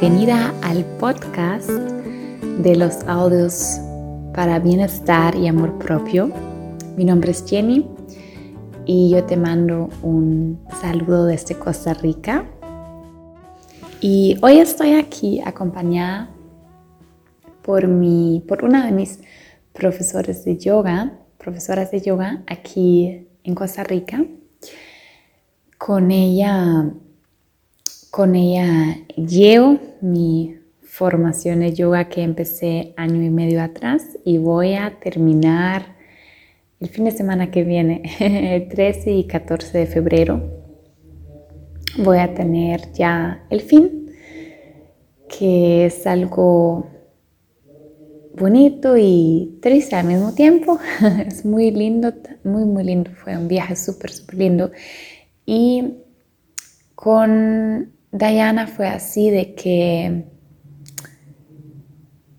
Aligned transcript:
Bienvenida 0.00 0.54
al 0.62 0.82
podcast 0.98 1.68
de 1.68 2.74
los 2.74 3.02
audios 3.06 3.78
para 4.34 4.58
bienestar 4.58 5.36
y 5.36 5.46
amor 5.46 5.76
propio. 5.78 6.32
Mi 6.96 7.04
nombre 7.04 7.32
es 7.32 7.44
Jenny 7.46 7.86
y 8.86 9.10
yo 9.10 9.24
te 9.24 9.36
mando 9.36 9.90
un 10.00 10.58
saludo 10.80 11.26
desde 11.26 11.54
Costa 11.54 11.92
Rica. 11.92 12.46
Y 14.00 14.38
hoy 14.40 14.60
estoy 14.60 14.94
aquí 14.94 15.42
acompañada 15.44 16.30
por, 17.60 17.86
mi, 17.86 18.42
por 18.48 18.64
una 18.64 18.86
de 18.86 18.92
mis 18.92 19.20
profesores 19.74 20.46
de 20.46 20.56
yoga, 20.56 21.18
profesoras 21.36 21.90
de 21.90 22.00
yoga 22.00 22.42
aquí 22.46 23.28
en 23.44 23.54
Costa 23.54 23.84
Rica. 23.84 24.24
Con 25.76 26.10
ella 26.10 26.90
con 28.10 28.34
ella 28.34 28.98
llevo 29.16 29.78
mi 30.00 30.56
formación 30.82 31.60
de 31.60 31.72
yoga 31.72 32.08
que 32.08 32.22
empecé 32.22 32.92
año 32.96 33.22
y 33.22 33.30
medio 33.30 33.62
atrás 33.62 34.18
y 34.24 34.38
voy 34.38 34.74
a 34.74 34.98
terminar 35.00 35.96
el 36.80 36.88
fin 36.88 37.04
de 37.04 37.12
semana 37.12 37.50
que 37.50 37.62
viene, 37.62 38.02
el 38.20 38.68
13 38.68 39.12
y 39.12 39.26
14 39.26 39.78
de 39.78 39.86
febrero. 39.86 40.42
Voy 41.98 42.18
a 42.18 42.34
tener 42.34 42.92
ya 42.92 43.44
el 43.50 43.60
fin, 43.60 44.10
que 45.28 45.86
es 45.86 46.06
algo 46.06 46.86
bonito 48.36 48.96
y 48.96 49.58
triste 49.60 49.96
al 49.96 50.06
mismo 50.06 50.34
tiempo. 50.34 50.78
es 51.26 51.44
muy 51.44 51.70
lindo, 51.70 52.12
muy, 52.44 52.64
muy 52.64 52.84
lindo. 52.84 53.10
Fue 53.12 53.36
un 53.36 53.46
viaje 53.46 53.76
súper, 53.76 54.10
súper 54.10 54.36
lindo. 54.36 54.70
Y 55.44 55.98
con 56.94 57.99
Diana 58.12 58.66
fue 58.66 58.88
así 58.88 59.30
de 59.30 59.54
que 59.54 60.24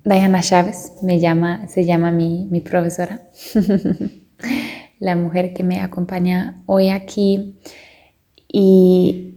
Diana 0.03 0.41
Chávez 0.41 0.93
me 1.01 1.19
llama, 1.19 1.67
se 1.67 1.85
llama 1.85 2.11
mi, 2.11 2.47
mi 2.49 2.59
profesora, 2.59 3.29
la 4.99 5.15
mujer 5.15 5.53
que 5.53 5.63
me 5.63 5.79
acompaña 5.79 6.63
hoy 6.65 6.89
aquí. 6.89 7.59
Y 8.47 9.35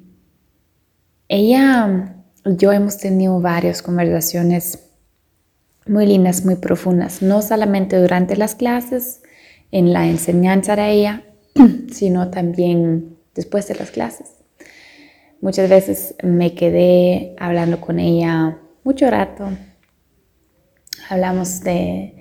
ella, 1.28 2.16
yo 2.44 2.72
hemos 2.72 2.98
tenido 2.98 3.41
varias 3.41 3.82
conversaciones 3.82 4.91
muy 5.86 6.06
lindas, 6.06 6.44
muy 6.44 6.56
profundas, 6.56 7.22
no 7.22 7.42
solamente 7.42 8.00
durante 8.00 8.36
las 8.36 8.54
clases, 8.54 9.22
en 9.70 9.92
la 9.92 10.06
enseñanza 10.06 10.76
de 10.76 10.91
ella, 10.91 11.22
sino 11.92 12.30
también 12.30 13.19
después 13.34 13.69
de 13.69 13.74
las 13.74 13.91
clases. 13.91 14.33
Muchas 15.45 15.69
veces 15.69 16.14
me 16.23 16.55
quedé 16.55 17.34
hablando 17.39 17.78
con 17.78 18.00
ella 18.00 18.56
mucho 18.83 19.11
rato. 19.11 19.47
Hablamos 21.11 21.61
de 21.61 22.14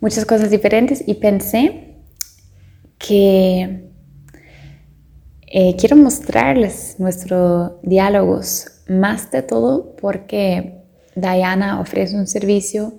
muchas 0.00 0.24
cosas 0.24 0.48
diferentes 0.48 1.02
y 1.04 1.14
pensé 1.14 1.96
que 2.98 3.90
eh, 5.48 5.74
quiero 5.76 5.96
mostrarles 5.96 7.00
nuestros 7.00 7.72
diálogos, 7.82 8.84
más 8.86 9.32
de 9.32 9.42
todo 9.42 9.96
porque 9.96 10.84
Diana 11.16 11.80
ofrece 11.80 12.14
un 12.14 12.28
servicio 12.28 12.96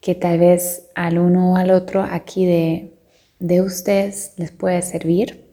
que 0.00 0.14
tal 0.14 0.38
vez 0.38 0.86
al 0.94 1.18
uno 1.18 1.54
o 1.54 1.56
al 1.56 1.72
otro 1.72 2.00
aquí 2.08 2.46
de, 2.46 2.94
de 3.40 3.60
ustedes 3.60 4.34
les 4.36 4.52
puede 4.52 4.82
servir. 4.82 5.43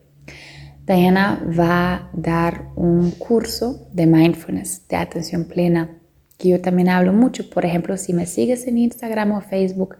Diana 0.94 1.42
va 1.58 1.94
a 1.94 2.10
dar 2.12 2.68
un 2.76 3.12
curso 3.12 3.88
de 3.94 4.06
mindfulness, 4.06 4.88
de 4.90 4.98
atención 4.98 5.46
plena, 5.46 5.90
que 6.38 6.50
yo 6.50 6.60
también 6.60 6.90
hablo 6.90 7.14
mucho. 7.14 7.50
Por 7.50 7.66
ejemplo, 7.66 7.96
si 7.96 8.12
me 8.14 8.26
sigues 8.26 8.68
en 8.68 8.78
Instagram 8.78 9.32
o 9.32 9.42
Facebook, 9.42 9.96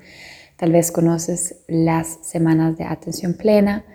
tal 0.58 0.74
vez 0.74 0.92
conoces 0.92 1.64
las 1.70 2.20
semanas 2.24 2.78
de 2.78 2.84
atención 2.84 3.36
plena 3.36 3.86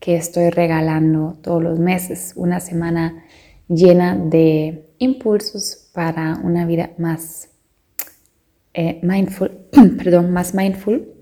que 0.00 0.16
estoy 0.16 0.50
regalando 0.50 1.38
todos 1.40 1.62
los 1.62 1.78
meses. 1.78 2.32
Una 2.34 2.58
semana 2.58 3.24
llena 3.68 4.16
de 4.16 4.90
impulsos 4.98 5.88
para 5.92 6.40
una 6.42 6.66
vida 6.66 6.90
más 6.98 7.48
eh, 8.74 8.98
mindful, 9.04 9.52
perdón, 9.98 10.32
más 10.32 10.52
mindful. 10.52 11.14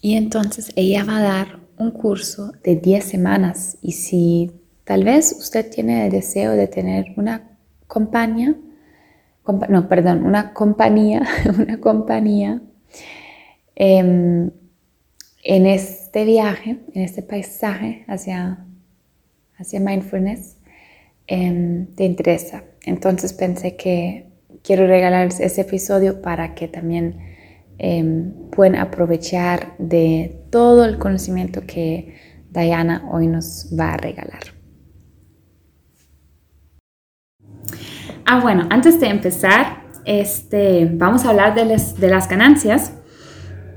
Y 0.00 0.14
entonces 0.16 0.72
ella 0.76 1.04
va 1.04 1.18
a 1.18 1.22
dar 1.22 1.59
un 1.80 1.90
curso 1.90 2.52
de 2.62 2.76
10 2.76 3.04
semanas 3.04 3.78
y 3.82 3.92
si 3.92 4.52
tal 4.84 5.04
vez 5.04 5.34
usted 5.38 5.70
tiene 5.70 6.06
el 6.06 6.12
deseo 6.12 6.52
de 6.52 6.66
tener 6.66 7.06
una 7.16 7.56
compañía, 7.86 8.54
no, 9.68 9.88
perdón, 9.88 10.24
una 10.24 10.52
compañía, 10.52 11.22
una 11.58 11.80
compañía 11.80 12.60
em, 13.74 14.50
en 15.42 15.66
este 15.66 16.24
viaje, 16.24 16.78
en 16.92 17.02
este 17.02 17.22
paisaje 17.22 18.04
hacia, 18.06 18.64
hacia 19.56 19.80
mindfulness, 19.80 20.56
em, 21.26 21.86
te 21.94 22.04
interesa. 22.04 22.64
Entonces 22.84 23.32
pensé 23.32 23.76
que 23.76 24.26
quiero 24.62 24.86
regalar 24.86 25.28
ese 25.28 25.60
episodio 25.62 26.20
para 26.20 26.54
que 26.54 26.68
también 26.68 27.30
Em, 27.82 28.34
pueden 28.50 28.76
aprovechar 28.76 29.74
de 29.78 30.39
todo 30.50 30.84
el 30.84 30.98
conocimiento 30.98 31.62
que 31.66 32.16
Diana 32.50 33.08
hoy 33.10 33.26
nos 33.26 33.68
va 33.78 33.94
a 33.94 33.96
regalar. 33.96 34.42
Ah, 38.26 38.40
bueno, 38.40 38.66
antes 38.70 39.00
de 39.00 39.08
empezar, 39.08 39.82
este, 40.04 40.88
vamos 40.92 41.24
a 41.24 41.30
hablar 41.30 41.54
de, 41.54 41.64
las 42.08 42.28
ganancias. 42.28 42.92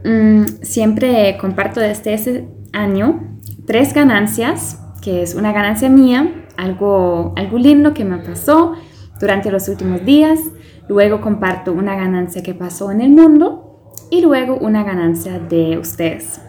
Mm, 0.05 0.43
siempre 0.61 1.37
comparto 1.39 1.79
desde 1.79 2.13
ese 2.13 2.47
año 2.71 3.39
tres 3.65 3.93
ganancias, 3.93 4.79
que 5.01 5.23
es 5.23 5.33
una 5.33 5.51
ganancia 5.53 5.89
mía, 5.89 6.45
algo, 6.57 7.33
algo 7.35 7.57
lindo 7.57 7.93
que 7.93 8.05
me 8.05 8.17
pasó 8.19 8.73
durante 9.19 9.51
los 9.51 9.67
últimos 9.69 10.05
días. 10.05 10.39
Luego 10.87 11.21
comparto 11.21 11.73
una 11.73 11.95
ganancia 11.95 12.43
que 12.43 12.53
pasó 12.53 12.91
en 12.91 13.01
el 13.01 13.09
mundo 13.11 13.91
y 14.11 14.21
luego 14.21 14.57
una 14.57 14.83
ganancia 14.83 15.39
de 15.39 15.79
ustedes. 15.79 16.42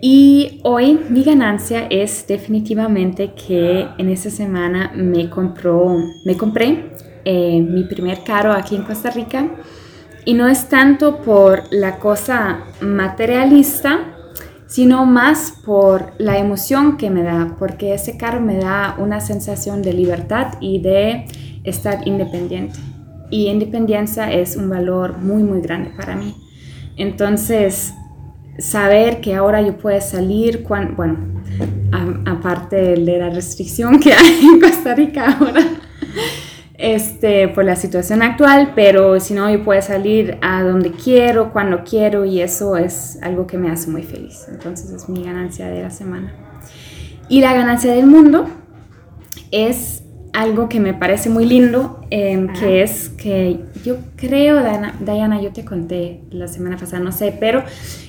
Y 0.00 0.60
hoy 0.62 1.00
mi 1.08 1.24
ganancia 1.24 1.86
es 1.90 2.26
definitivamente 2.26 3.32
que 3.34 3.86
en 3.98 4.08
esta 4.08 4.30
semana 4.30 4.92
me, 4.94 5.28
compró, 5.28 5.96
me 6.24 6.36
compré 6.36 6.92
eh, 7.24 7.60
mi 7.60 7.84
primer 7.84 8.22
carro 8.22 8.52
aquí 8.52 8.76
en 8.76 8.84
Costa 8.84 9.10
Rica. 9.10 9.48
Y 10.24 10.34
no 10.34 10.46
es 10.46 10.68
tanto 10.68 11.22
por 11.22 11.62
la 11.70 11.98
cosa 11.98 12.64
materialista, 12.80 14.14
sino 14.66 15.06
más 15.06 15.54
por 15.64 16.12
la 16.18 16.38
emoción 16.38 16.96
que 16.96 17.08
me 17.10 17.22
da, 17.22 17.56
porque 17.58 17.94
ese 17.94 18.18
carro 18.18 18.40
me 18.40 18.58
da 18.58 18.96
una 18.98 19.20
sensación 19.20 19.82
de 19.82 19.94
libertad 19.94 20.54
y 20.60 20.80
de 20.80 21.24
estar 21.64 22.06
independiente 22.06 22.78
y 23.30 23.48
independencia 23.48 24.32
es 24.32 24.56
un 24.56 24.68
valor 24.68 25.18
muy, 25.18 25.42
muy 25.42 25.60
grande 25.60 25.90
para 25.96 26.16
mí. 26.16 26.34
Entonces, 26.96 27.94
saber 28.58 29.20
que 29.20 29.34
ahora 29.34 29.62
yo 29.62 29.76
puedo 29.76 30.00
salir, 30.00 30.62
cuando, 30.64 30.94
bueno, 30.96 31.16
aparte 32.26 32.76
de 32.76 33.18
la 33.18 33.30
restricción 33.30 33.98
que 34.00 34.12
hay 34.14 34.40
en 34.52 34.60
Costa 34.60 34.94
Rica 34.94 35.36
ahora, 35.38 35.62
este, 36.74 37.48
por 37.48 37.64
la 37.64 37.76
situación 37.76 38.22
actual, 38.22 38.72
pero 38.74 39.18
si 39.20 39.34
no, 39.34 39.50
yo 39.50 39.64
puedo 39.64 39.82
salir 39.82 40.38
a 40.42 40.62
donde 40.62 40.92
quiero, 40.92 41.52
cuando 41.52 41.82
quiero, 41.84 42.24
y 42.24 42.40
eso 42.40 42.76
es 42.76 43.18
algo 43.22 43.46
que 43.46 43.58
me 43.58 43.70
hace 43.70 43.90
muy 43.90 44.02
feliz. 44.02 44.46
Entonces, 44.48 44.90
es 44.90 45.08
mi 45.08 45.24
ganancia 45.24 45.66
de 45.68 45.82
la 45.82 45.90
semana. 45.90 46.32
Y 47.28 47.40
la 47.40 47.52
ganancia 47.52 47.92
del 47.92 48.06
mundo 48.06 48.46
es 49.50 49.97
algo 50.38 50.68
que 50.68 50.78
me 50.78 50.94
parece 50.94 51.30
muy 51.30 51.46
lindo, 51.46 52.00
em, 52.10 52.46
que 52.52 52.82
es 52.82 53.08
que 53.08 53.58
yo 53.84 53.96
creo, 54.14 54.62
Diana, 55.00 55.42
yo 55.42 55.52
te 55.52 55.64
conté 55.64 56.20
la 56.30 56.46
semana 56.46 56.76
pasada, 56.76 57.02
no 57.02 57.10
sé, 57.10 57.36
pero 57.40 57.64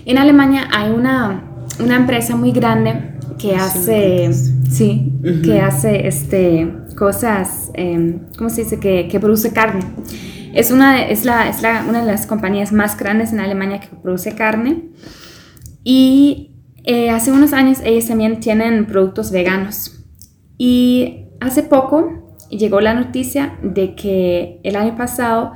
en 0.05 0.19
Alemania 0.19 0.67
hay 0.71 0.91
una, 0.91 1.43
una 1.83 1.95
empresa 1.95 2.35
muy 2.35 2.51
grande 2.51 3.15
que 3.39 3.55
hace, 3.55 4.31
sí, 4.69 5.11
que 5.43 5.59
hace 5.59 6.07
este, 6.07 6.71
cosas, 6.95 7.71
eh, 7.73 8.19
¿cómo 8.37 8.51
se 8.51 8.63
dice? 8.63 8.79
Que, 8.79 9.07
que, 9.07 9.19
produce 9.19 9.51
carne. 9.51 9.81
Es, 10.53 10.69
una, 10.69 11.01
es, 11.07 11.25
la, 11.25 11.49
es 11.49 11.63
la, 11.63 11.83
una 11.89 12.01
de 12.01 12.11
las 12.11 12.27
compañías 12.27 12.71
más 12.71 12.95
grandes 12.95 13.33
en 13.33 13.39
Alemania 13.39 13.79
que 13.79 13.87
produce 13.87 14.35
carne. 14.35 14.89
Y 15.83 16.51
eh, 16.83 17.09
hace 17.09 17.31
unos 17.31 17.53
años 17.53 17.79
ellos 17.83 18.05
también 18.05 18.39
tienen 18.39 18.85
productos 18.85 19.31
veganos. 19.31 20.05
Y 20.59 21.29
hace 21.39 21.63
poco 21.63 22.18
llegó 22.49 22.81
la 22.81 22.93
noticia 22.93 23.57
de 23.61 23.95
que 23.95 24.59
el 24.63 24.75
año 24.75 24.95
pasado 24.95 25.53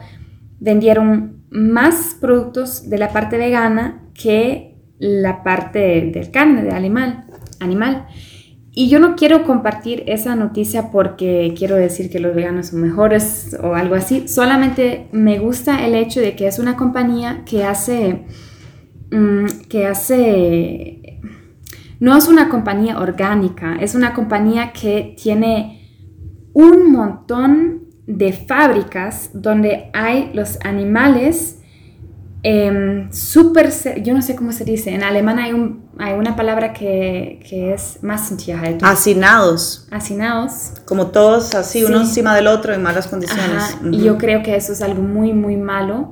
vendieron 0.60 1.44
más 1.50 2.18
productos 2.20 2.90
de 2.90 2.98
la 2.98 3.10
parte 3.10 3.38
vegana 3.38 4.04
que 4.14 4.76
la 5.00 5.44
parte 5.44 6.12
del 6.14 6.32
carne, 6.32 6.64
de 6.64 6.72
animal. 6.72 7.26
animal. 7.60 8.08
y 8.76 8.90
yo 8.90 9.00
no 9.00 9.16
quiero 9.16 9.44
compartir 9.44 10.04
esa 10.08 10.36
noticia 10.36 10.90
porque 10.90 11.54
quiero 11.56 11.76
decir 11.76 12.10
que 12.10 12.20
los 12.20 12.34
veganos 12.34 12.68
son 12.68 12.82
mejores 12.82 13.56
o 13.62 13.76
algo 13.76 13.94
así. 13.94 14.28
Solamente 14.28 15.10
me 15.12 15.38
gusta 15.38 15.86
el 15.86 15.94
hecho 15.94 16.20
de 16.22 16.36
que 16.36 16.48
es 16.48 16.58
una 16.58 16.76
compañía 16.76 17.44
que 17.46 17.66
hace, 17.66 18.26
mm, 19.12 19.68
que 19.70 19.86
hace, 19.86 21.20
no 22.00 22.18
es 22.18 22.28
una 22.28 22.50
compañía 22.50 23.00
orgánica, 23.00 23.76
es 23.80 23.94
una 23.94 24.14
compañía 24.14 24.74
que 24.74 25.16
tiene 25.22 25.83
un 26.54 26.92
montón 26.92 27.84
de 28.06 28.34
fábricas 28.34 29.32
donde 29.34 29.90
hay 29.94 30.32
los 30.34 30.60
animales 30.64 31.60
eh, 32.46 33.08
súper, 33.12 33.72
yo 34.04 34.14
no 34.14 34.22
sé 34.22 34.36
cómo 34.36 34.52
se 34.52 34.66
dice, 34.66 34.94
en 34.94 35.02
alemán 35.02 35.40
hay, 35.40 35.54
un, 35.54 35.86
hay 35.98 36.14
una 36.14 36.36
palabra 36.36 36.74
que, 36.74 37.40
que 37.48 37.74
es 37.74 38.00
Massentierhaltung. 38.04 38.86
Hacinados. 38.88 39.88
Hacinados. 39.92 40.74
Como 40.86 41.08
todos 41.08 41.56
así, 41.56 41.86
uno 41.86 42.02
encima 42.02 42.36
del 42.36 42.48
otro 42.48 42.74
en 42.74 42.84
malas 42.84 43.08
condiciones. 43.08 43.78
Y 43.90 44.04
yo 44.04 44.18
creo 44.18 44.44
que 44.44 44.58
eso 44.58 44.74
es 44.74 44.82
algo 44.82 45.02
muy, 45.02 45.32
muy 45.32 45.56
malo. 45.56 46.10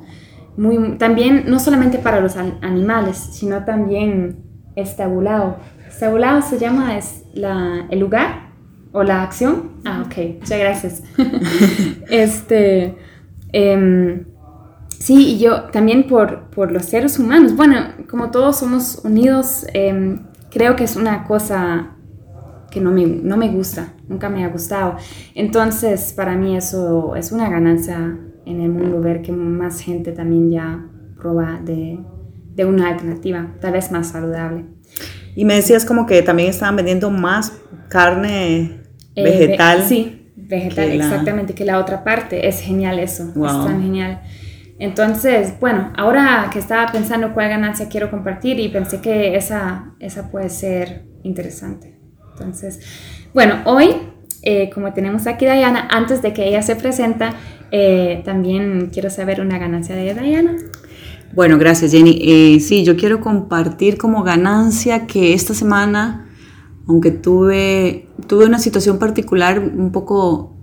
Muy, 0.55 0.97
también, 0.97 1.43
no 1.47 1.59
solamente 1.59 1.97
para 1.97 2.21
los 2.21 2.38
animales, 2.38 3.17
sino 3.17 3.65
también 3.65 4.38
estabulado. 4.77 5.57
Estabulado 5.89 6.41
se 6.41 6.57
llama 6.57 6.97
es 6.97 7.23
la, 7.33 7.88
el 7.89 7.99
lugar 7.99 8.50
o 8.91 9.03
la 9.03 9.23
acción. 9.23 9.71
Ah, 9.85 10.03
ok, 10.05 10.39
muchas 10.39 10.59
gracias. 10.59 11.03
este... 12.09 12.95
Eh, 13.53 14.25
Sí, 15.01 15.31
y 15.33 15.39
yo 15.39 15.63
también 15.71 16.05
por, 16.05 16.51
por, 16.51 16.71
los 16.71 16.85
seres 16.85 17.17
humanos. 17.17 17.55
Bueno, 17.55 17.77
como 18.07 18.29
todos 18.29 18.59
somos 18.59 19.01
unidos, 19.03 19.65
em, 19.73 20.27
creo 20.51 20.75
que 20.75 20.83
es 20.83 20.95
una 20.95 21.23
cosa 21.23 21.95
que 22.69 22.79
no 22.79 22.91
me, 22.91 23.07
no 23.07 23.35
me 23.35 23.49
gusta, 23.49 23.93
nunca 24.07 24.29
me 24.29 24.45
ha 24.45 24.49
gustado. 24.49 24.97
Entonces, 25.33 26.13
para 26.13 26.35
mí 26.35 26.55
eso 26.55 27.15
es 27.15 27.31
una 27.31 27.49
ganancia 27.49 28.15
en 28.45 28.61
el 28.61 28.69
mundo, 28.69 29.01
ver 29.01 29.23
que 29.23 29.31
más 29.31 29.79
gente 29.79 30.11
también 30.11 30.51
ya 30.51 30.85
prueba 31.19 31.59
de, 31.65 31.97
de 32.53 32.65
una 32.65 32.89
alternativa, 32.89 33.55
tal 33.59 33.73
vez 33.73 33.91
más 33.91 34.09
saludable. 34.09 34.65
Y 35.35 35.45
me 35.45 35.55
decías 35.55 35.83
como 35.83 36.05
que 36.05 36.21
también 36.21 36.51
estaban 36.51 36.75
vendiendo 36.75 37.09
más 37.09 37.59
carne 37.88 38.80
eh, 39.15 39.23
vegetal. 39.23 39.83
sí, 39.83 40.31
vegetal, 40.35 40.91
exactamente, 40.91 41.53
que 41.53 41.65
la 41.65 41.79
otra 41.79 42.03
parte. 42.03 42.47
Es 42.47 42.61
genial 42.61 42.99
eso, 42.99 43.29
es 43.29 43.33
tan 43.33 43.81
genial. 43.81 44.21
Entonces, 44.79 45.53
bueno, 45.59 45.93
ahora 45.95 46.49
que 46.51 46.57
estaba 46.57 46.91
pensando 46.91 47.33
cuál 47.33 47.49
ganancia 47.49 47.87
quiero 47.87 48.09
compartir 48.09 48.59
y 48.59 48.67
pensé 48.69 48.99
que 48.99 49.35
esa, 49.35 49.93
esa 49.99 50.31
puede 50.31 50.49
ser 50.49 51.05
interesante. 51.23 51.99
Entonces, 52.31 52.79
bueno, 53.33 53.61
hoy, 53.65 53.91
eh, 54.41 54.71
como 54.73 54.91
tenemos 54.93 55.27
aquí 55.27 55.45
a 55.45 55.53
Diana, 55.53 55.87
antes 55.91 56.23
de 56.23 56.33
que 56.33 56.47
ella 56.47 56.63
se 56.63 56.75
presenta, 56.75 57.35
eh, 57.69 58.23
también 58.25 58.89
quiero 58.91 59.11
saber 59.11 59.39
una 59.39 59.59
ganancia 59.59 59.95
de 59.95 60.13
Diana. 60.15 60.55
Bueno, 61.33 61.57
gracias 61.57 61.91
Jenny. 61.91 62.19
Eh, 62.21 62.59
sí, 62.59 62.83
yo 62.83 62.97
quiero 62.97 63.21
compartir 63.21 63.97
como 63.97 64.23
ganancia 64.23 65.05
que 65.05 65.33
esta 65.33 65.53
semana, 65.53 66.27
aunque 66.87 67.11
tuve, 67.11 68.07
tuve 68.27 68.45
una 68.45 68.59
situación 68.59 68.99
particular 68.99 69.59
un 69.59 69.91
poco 69.91 70.55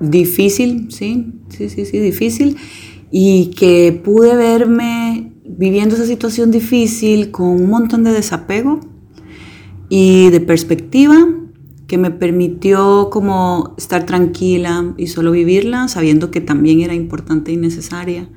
difícil, 0.00 0.90
sí, 0.90 1.32
sí, 1.48 1.68
sí, 1.68 1.84
sí, 1.84 1.98
difícil 1.98 2.56
y 3.10 3.50
que 3.50 4.00
pude 4.04 4.34
verme 4.36 5.32
viviendo 5.44 5.94
esa 5.94 6.06
situación 6.06 6.50
difícil 6.50 7.30
con 7.30 7.48
un 7.48 7.68
montón 7.68 8.04
de 8.04 8.12
desapego 8.12 8.80
y 9.88 10.30
de 10.30 10.40
perspectiva 10.40 11.28
que 11.86 11.98
me 11.98 12.10
permitió 12.10 13.10
como 13.10 13.74
estar 13.76 14.06
tranquila 14.06 14.94
y 14.96 15.08
solo 15.08 15.30
vivirla 15.30 15.88
sabiendo 15.88 16.30
que 16.30 16.40
también 16.40 16.80
era 16.80 16.94
importante 16.94 17.52
y 17.52 17.58
necesaria, 17.58 18.30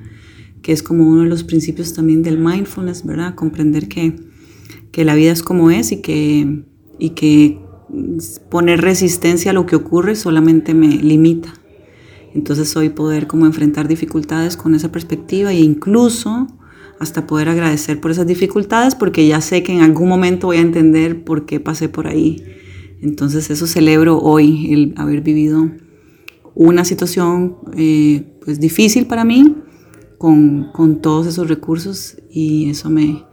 que 0.60 0.72
es 0.72 0.82
como 0.82 1.08
uno 1.08 1.22
de 1.22 1.28
los 1.28 1.42
principios 1.42 1.94
también 1.94 2.22
del 2.22 2.38
mindfulness, 2.38 3.06
¿verdad? 3.06 3.34
Comprender 3.34 3.88
que, 3.88 4.14
que 4.92 5.06
la 5.06 5.14
vida 5.14 5.32
es 5.32 5.42
como 5.42 5.70
es 5.70 5.90
y 5.90 6.02
que, 6.02 6.64
y 6.98 7.10
que 7.10 7.60
poner 8.50 8.80
resistencia 8.80 9.50
a 9.50 9.54
lo 9.54 9.66
que 9.66 9.76
ocurre 9.76 10.16
solamente 10.16 10.74
me 10.74 10.88
limita. 10.88 11.54
Entonces 12.34 12.76
hoy 12.76 12.90
poder 12.90 13.26
como 13.26 13.46
enfrentar 13.46 13.88
dificultades 13.88 14.56
con 14.56 14.74
esa 14.74 14.92
perspectiva 14.92 15.52
e 15.52 15.60
incluso 15.60 16.46
hasta 16.98 17.26
poder 17.26 17.48
agradecer 17.48 18.00
por 18.00 18.10
esas 18.10 18.26
dificultades 18.26 18.94
porque 18.94 19.26
ya 19.26 19.40
sé 19.40 19.62
que 19.62 19.72
en 19.72 19.80
algún 19.80 20.08
momento 20.08 20.48
voy 20.48 20.58
a 20.58 20.60
entender 20.60 21.24
por 21.24 21.46
qué 21.46 21.60
pasé 21.60 21.88
por 21.88 22.06
ahí. 22.06 22.42
Entonces 23.00 23.50
eso 23.50 23.66
celebro 23.66 24.18
hoy, 24.18 24.72
el 24.72 24.94
haber 24.96 25.20
vivido 25.20 25.70
una 26.54 26.84
situación 26.84 27.56
eh, 27.76 28.38
pues 28.44 28.60
difícil 28.60 29.06
para 29.06 29.24
mí 29.24 29.54
con, 30.18 30.72
con, 30.72 31.02
todos 31.02 31.26
esos 31.26 31.48
recursos 31.48 32.16
y 32.30 32.70
eso 32.70 32.88
me, 32.88 33.24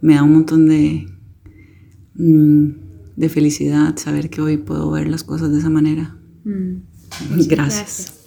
me 0.00 0.14
da 0.14 0.22
un 0.22 0.32
montón 0.32 0.68
de, 0.68 1.06
mm, 2.14 2.83
de 3.16 3.28
felicidad 3.28 3.96
saber 3.96 4.30
que 4.30 4.40
hoy 4.40 4.56
puedo 4.56 4.90
ver 4.90 5.08
las 5.08 5.24
cosas 5.24 5.52
de 5.52 5.58
esa 5.58 5.70
manera. 5.70 6.16
Mm. 6.44 6.76
gracias. 7.48 7.48
gracias. 7.48 8.24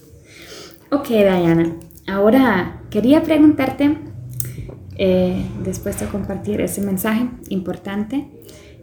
Ok, 0.92 1.10
Diana. 1.10 1.76
Ahora 2.08 2.82
quería 2.90 3.22
preguntarte, 3.24 3.98
eh, 4.98 5.46
después 5.64 6.00
de 6.00 6.08
compartir 6.08 6.62
ese 6.62 6.82
mensaje 6.82 7.30
importante 7.50 8.30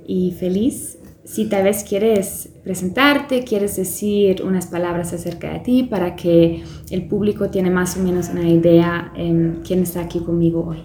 y 0.06 0.32
feliz, 0.32 0.98
si 1.24 1.46
tal 1.48 1.64
vez 1.64 1.84
quieres 1.84 2.50
presentarte, 2.62 3.44
quieres 3.44 3.76
decir 3.76 4.42
unas 4.42 4.66
palabras 4.66 5.14
acerca 5.14 5.52
de 5.54 5.60
ti 5.60 5.82
para 5.84 6.16
que 6.16 6.62
el 6.90 7.06
público 7.08 7.48
tiene 7.48 7.70
más 7.70 7.96
o 7.96 8.00
menos 8.00 8.28
una 8.28 8.46
idea 8.46 9.10
en 9.16 9.62
quién 9.66 9.82
está 9.82 10.02
aquí 10.02 10.20
conmigo 10.20 10.66
hoy. 10.66 10.84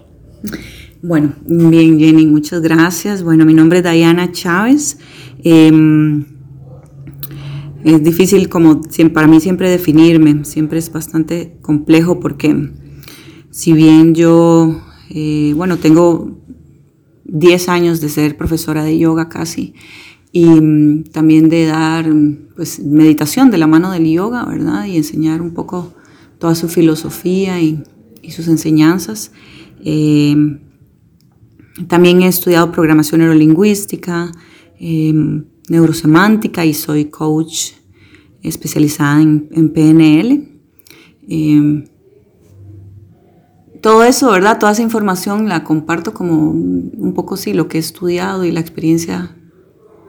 Bueno, 1.02 1.32
bien 1.46 1.98
Jenny, 1.98 2.26
muchas 2.26 2.60
gracias. 2.60 3.22
Bueno, 3.22 3.46
mi 3.46 3.54
nombre 3.54 3.78
es 3.78 3.84
Diana 3.84 4.32
Chávez. 4.32 4.98
Em, 5.42 6.26
es 7.82 8.04
difícil 8.04 8.50
como 8.50 8.82
para 9.14 9.26
mí 9.26 9.40
siempre 9.40 9.70
definirme, 9.70 10.44
siempre 10.44 10.78
es 10.78 10.92
bastante 10.92 11.56
complejo 11.62 12.20
porque 12.20 12.70
si 13.50 13.72
bien 13.72 14.14
yo, 14.14 14.78
eh, 15.08 15.54
bueno, 15.56 15.78
tengo 15.78 16.36
10 17.24 17.70
años 17.70 18.02
de 18.02 18.10
ser 18.10 18.36
profesora 18.36 18.84
de 18.84 18.98
yoga 18.98 19.30
casi 19.30 19.72
y 20.32 20.44
mm, 20.44 21.04
también 21.04 21.48
de 21.48 21.64
dar 21.64 22.12
pues, 22.56 22.78
meditación 22.78 23.50
de 23.50 23.56
la 23.56 23.66
mano 23.66 23.90
del 23.90 24.04
yoga, 24.04 24.44
¿verdad? 24.44 24.84
Y 24.84 24.98
enseñar 24.98 25.40
un 25.40 25.54
poco 25.54 25.94
toda 26.38 26.54
su 26.54 26.68
filosofía 26.68 27.58
y, 27.62 27.84
sus 28.28 28.48
enseñanzas. 28.48 29.32
Eh, 29.82 30.36
también 31.88 32.22
he 32.22 32.26
estudiado 32.26 32.72
programación 32.72 33.20
neurolingüística, 33.20 34.32
eh, 34.78 35.12
neurosemántica 35.68 36.64
y 36.64 36.74
soy 36.74 37.06
coach 37.06 37.72
especializada 38.42 39.20
en, 39.20 39.72
PNL. 39.72 40.48
Em, 41.28 41.84
todo 43.80 44.04
eso, 44.04 44.30
¿verdad? 44.30 44.58
Toda 44.58 44.72
esa 44.72 44.82
información 44.82 45.48
la 45.48 45.64
comparto 45.64 46.12
como 46.12 46.50
un 46.50 47.12
poco 47.14 47.36
sí 47.36 47.52
lo 47.52 47.68
que 47.68 47.78
he 47.78 47.80
estudiado 47.80 48.44
y 48.44 48.52
la 48.52 48.60
experiencia 48.60 49.36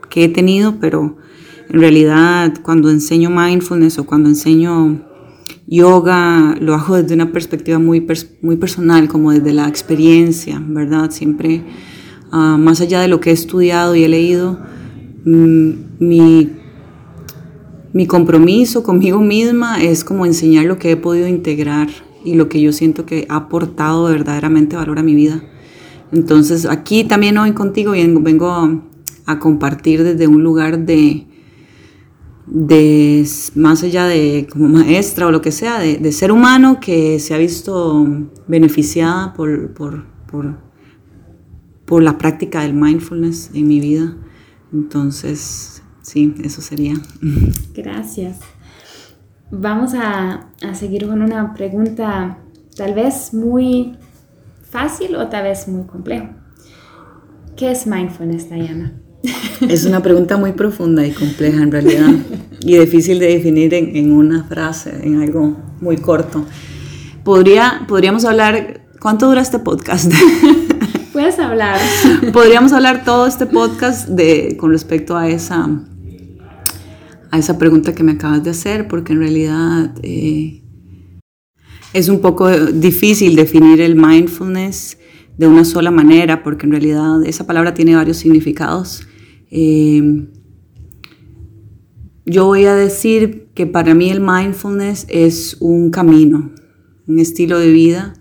que 0.10 0.26
he 0.26 0.30
tenido, 0.30 0.80
pero 0.80 1.18
en 1.70 1.80
realidad 1.80 2.54
cuando 2.64 2.90
enseño 2.90 3.30
mindfulness 3.30 3.98
o 4.00 4.06
cuando 4.06 4.30
enseño 4.30 5.02
yoga 5.72 6.56
lo 6.60 6.76
hago 6.76 6.98
desde 7.02 7.16
una 7.16 7.32
perspectiva 7.32 7.80
muy, 7.80 8.06
muy 8.44 8.58
personal, 8.58 9.08
como 9.08 9.32
desde 9.32 9.54
la 9.54 9.68
experiencia, 9.68 10.62
¿verdad? 10.64 11.10
Siempre, 11.10 11.64
ah, 12.32 12.58
más 12.60 12.82
allá 12.82 13.02
de 13.02 13.08
lo 13.08 13.20
que 13.20 13.32
he 13.32 13.34
estudiado 13.34 13.96
y 13.96 14.04
he 14.04 14.10
leído, 14.10 14.60
Mm, 15.24 15.72
mi, 16.00 16.50
mi 17.94 18.08
compromiso 18.08 18.82
conmigo 18.82 19.22
misma 19.22 19.84
es 19.84 20.04
como 20.04 20.26
enseñar 20.26 20.66
lo 20.66 20.80
que 20.80 20.92
he 20.92 20.98
podido 20.98 21.28
integrar 21.28 21.90
y 22.26 22.34
lo 22.34 22.50
que 22.50 22.60
yo 22.60 22.74
siento 22.74 23.06
que 23.06 23.28
ha 23.30 23.36
aportado 23.36 24.06
verdaderamente 24.06 24.76
valor 24.76 24.98
a 24.98 25.04
mi 25.04 25.14
vida. 25.14 25.44
Entonces 26.12 26.66
aquí 26.66 27.04
también 27.04 27.38
hoy 27.38 27.52
contigo 27.52 27.92
vengo, 27.92 28.82
a 29.28 29.40
compartir 29.40 30.04
desde 30.04 30.26
un 30.26 30.44
lugar 30.44 30.80
de, 30.86 31.28
de 32.48 33.26
más 33.56 33.84
allá 33.84 34.06
de 34.06 34.48
como 34.52 34.68
maestra 34.68 35.28
o 35.28 35.32
lo 35.32 35.42
que 35.42 35.52
sea, 35.52 35.80
de, 35.80 36.12
ser 36.12 36.32
humano 36.32 36.80
que 36.80 37.20
se 37.20 37.34
ha 37.34 37.38
visto 37.38 38.08
beneficiada 38.48 39.34
por, 39.34 39.74
por, 39.74 40.06
por, 40.28 40.58
por 41.86 42.04
la 42.04 42.18
práctica 42.18 42.62
del 42.62 42.74
mindfulness 42.74 43.52
en 43.54 43.68
mi 43.68 43.80
vida. 43.80 44.16
Entonces, 44.74 45.82
sí, 46.02 46.34
eso 46.44 46.62
sería. 46.62 46.96
Gracias. 47.74 48.40
Vamos 49.52 49.94
a, 49.94 50.48
seguir 50.74 51.08
con 51.08 51.22
una 51.22 51.54
pregunta 51.54 52.38
tal 52.78 52.94
vez 52.94 53.34
muy 53.34 53.98
fácil 54.64 55.18
o 55.18 55.28
tal 55.28 55.44
vez 55.44 55.68
muy 55.68 55.86
complejo. 55.86 56.30
¿Qué 57.58 57.72
es 57.72 57.86
mindfulness, 57.86 58.50
Diana? 58.50 59.02
Es 59.68 59.86
una 59.86 60.02
pregunta 60.02 60.38
muy 60.38 60.54
profunda 60.54 61.06
y 61.06 61.12
compleja 61.12 61.62
en 61.62 61.72
realidad 61.72 62.10
y 62.62 62.78
difícil 62.78 63.20
de 63.20 63.28
definir 63.28 63.74
en, 63.74 64.12
una 64.12 64.44
frase, 64.44 64.92
en 65.04 65.22
algo 65.22 65.58
muy 65.80 65.98
corto. 65.98 66.46
Podría, 67.24 67.86
podríamos 67.88 68.26
hablar, 68.26 68.82
¿cuánto 69.00 69.28
dura 69.28 69.42
este 69.42 69.60
podcast? 69.60 70.12
Puedes 71.14 71.38
hablar. 71.40 71.80
Podríamos 72.34 72.74
hablar 72.74 73.04
todo 73.04 73.28
este 73.28 73.46
podcast 73.46 74.08
de, 74.08 74.56
con 74.58 74.72
respecto 74.72 75.18
a 75.18 75.30
esa, 75.30 75.70
a 77.30 77.38
esa 77.38 77.58
pregunta 77.58 77.94
que 77.94 78.04
me 78.04 78.14
acabas 78.14 78.44
de 78.44 78.52
hacer, 78.52 78.88
porque 78.88 79.14
en 79.14 79.20
realidad 79.20 79.94
eh, 80.02 80.64
es 81.94 82.10
un 82.10 82.22
poco 82.22 82.50
difícil 82.50 83.36
definir 83.36 83.82
el 83.82 83.96
mindfulness 83.96 84.98
de 85.38 85.48
una 85.48 85.66
sola 85.66 85.92
manera, 85.92 86.44
porque 86.44 86.66
en 86.66 86.72
realidad 86.72 87.24
esa 87.26 87.46
palabra 87.46 87.74
tiene 87.74 87.96
varios 87.96 88.18
significados. 88.18 89.06
Eh, 89.52 90.28
yo 92.26 92.46
voy 92.46 92.66
a 92.66 92.76
decir 92.76 93.50
que 93.54 93.68
para 93.68 93.94
mí 93.94 94.10
el 94.10 94.22
mindfulness 94.22 95.06
es 95.10 95.58
un 95.60 95.92
camino, 95.92 96.52
un 97.08 97.20
estilo 97.20 97.60
de 97.60 97.72
vida 97.72 98.14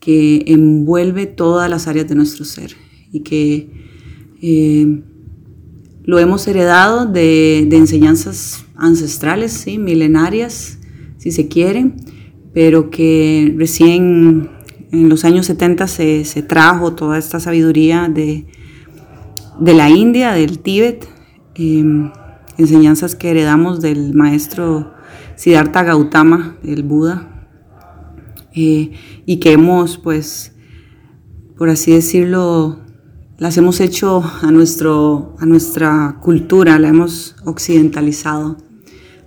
que 0.00 0.44
envuelve 0.46 1.26
todas 1.26 1.70
las 1.70 1.86
áreas 1.86 2.08
de 2.08 2.14
nuestro 2.14 2.44
ser 2.44 2.76
y 3.12 3.20
que 3.20 3.70
eh, 4.42 5.02
lo 6.04 6.18
hemos 6.18 6.46
heredado 6.46 7.06
de, 7.06 7.60
enseñanzas 7.70 8.64
ancestrales, 8.76 9.52
¿sí? 9.52 9.78
milenarias, 9.78 10.78
si 11.18 11.32
se 11.32 11.48
quiere, 11.48 11.92
pero 12.52 12.90
que 12.90 13.54
recién 13.56 14.50
en 14.92 15.08
los 15.08 15.24
años 15.24 15.46
70 15.46 15.88
se, 15.88 16.42
trajo 16.48 16.94
toda 16.94 17.18
esta 17.18 17.40
sabiduría 17.40 18.08
de, 18.08 18.46
de 19.58 19.74
la 19.74 19.88
India, 19.90 20.32
del 20.32 20.58
Tíbet, 20.58 21.08
em, 21.54 22.10
enseñanzas 22.58 23.14
que 23.14 23.30
heredamos 23.30 23.80
del 23.80 24.14
maestro 24.14 24.92
Siddhartha 25.36 25.82
Gautama, 25.82 26.56
el 26.62 26.82
Buda, 26.82 27.48
eh, 28.54 28.92
y 29.26 29.36
que 29.36 29.52
hemos, 29.52 29.98
pues, 29.98 30.52
por 31.56 31.68
así 31.68 31.92
decirlo, 31.92 32.80
las 33.38 33.56
hemos 33.58 33.80
hecho 33.80 34.22
a, 34.42 34.50
nuestro, 34.50 35.36
a 35.38 35.46
nuestra 35.46 36.18
cultura, 36.22 36.78
la 36.78 36.88
hemos 36.88 37.36
occidentalizado 37.44 38.56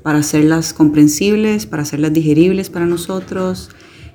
para 0.02 0.20
hacerlas 0.20 0.74
comprensibles, 0.74 1.68
para 1.68 1.84
hacerlas 1.84 2.14
digeribles 2.14 2.70
para 2.72 2.88
nosotros 2.88 3.70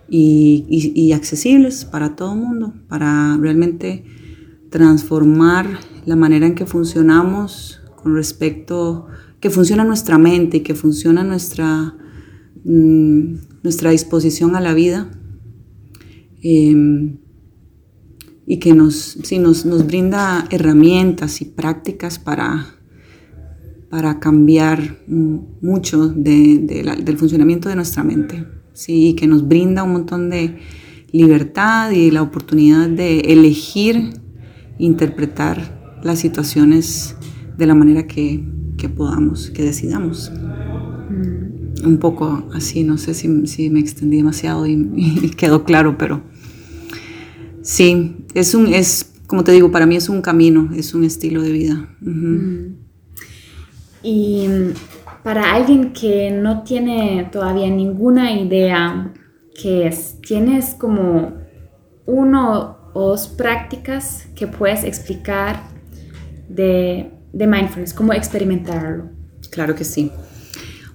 y, 0.08 0.64
y 0.68 1.12
accesibles 1.12 1.84
para 1.84 2.16
todo 2.16 2.32
el 2.32 2.40
mundo, 2.40 2.74
para 2.88 3.36
realmente 3.40 4.04
transformar 4.74 5.78
la 6.04 6.16
manera 6.16 6.48
en 6.48 6.56
que 6.56 6.66
funcionamos 6.66 7.80
con 7.94 8.16
respecto, 8.16 9.06
que 9.38 9.48
funciona 9.48 9.84
nuestra 9.84 10.18
mente 10.18 10.56
y 10.56 10.60
que 10.62 10.74
funciona 10.74 11.22
nuestra, 11.22 11.94
mm, 12.64 13.34
nuestra 13.62 13.92
disposición 13.92 14.56
a 14.56 14.60
la 14.60 14.74
vida. 14.74 15.12
Em, 16.42 17.18
y 18.48 18.58
que 18.58 18.74
nos, 18.74 19.16
nos, 19.38 19.64
nos, 19.64 19.86
brinda 19.86 20.44
herramientas 20.50 21.40
y 21.40 21.44
prácticas 21.44 22.18
para, 22.18 22.66
para 23.90 24.18
cambiar 24.18 24.98
mucho 25.06 26.08
del 26.08 27.16
funcionamiento 27.16 27.68
de 27.68 27.76
nuestra 27.76 28.02
mente. 28.02 28.44
¿sí? 28.72 29.10
Y 29.10 29.14
que 29.14 29.28
nos 29.28 29.46
brinda 29.46 29.84
un 29.84 29.92
montón 29.92 30.30
de 30.30 30.58
libertad 31.12 31.92
y 31.92 32.10
la 32.10 32.22
oportunidad 32.22 32.88
de 32.88 33.20
elegir 33.20 34.23
interpretar 34.78 35.98
las 36.02 36.18
situaciones 36.18 37.16
de 37.56 37.66
la 37.66 37.74
manera 37.74 38.06
que, 38.06 38.44
podamos, 38.96 39.50
que 39.50 39.62
decidamos. 39.62 40.30
Mm. 41.10 41.86
Un 41.86 41.98
poco 41.98 42.48
así, 42.52 42.84
no 42.84 42.98
sé 42.98 43.14
si, 43.14 43.46
si 43.46 43.70
me 43.70 43.80
extendí 43.80 44.18
demasiado 44.18 44.66
y, 44.66 45.30
quedó 45.36 45.64
claro, 45.64 45.96
pero 45.98 46.22
sí, 47.62 48.16
es 48.34 48.54
un, 48.54 48.66
es, 48.66 49.12
como 49.26 49.44
te 49.44 49.52
digo, 49.52 49.70
para 49.70 49.86
mí 49.86 49.96
es 49.96 50.08
un 50.08 50.22
camino, 50.22 50.70
es 50.74 50.94
un 50.94 51.04
estilo 51.04 51.42
de 51.42 51.52
vida. 51.52 51.88
Mm. 52.00 52.76
Y 54.02 54.46
para 55.22 55.54
alguien 55.54 55.94
que 55.94 56.30
no 56.30 56.62
tiene 56.62 57.28
todavía 57.32 57.70
ninguna 57.70 58.38
idea 58.38 59.14
qué 59.60 59.86
es, 59.86 60.20
¿tienes 60.20 60.74
como 60.74 61.32
uno 62.06 62.73
o 62.94 63.14
prácticas 63.36 64.26
que 64.34 64.46
puedes 64.46 64.84
explicar 64.84 65.62
de 66.48 67.10
de 67.34 67.46
mindfulness, 67.46 67.92
cómo 67.92 68.12
experimentarlo. 68.12 69.10
Claro 69.50 69.74
que 69.74 69.84
sí. 69.84 70.10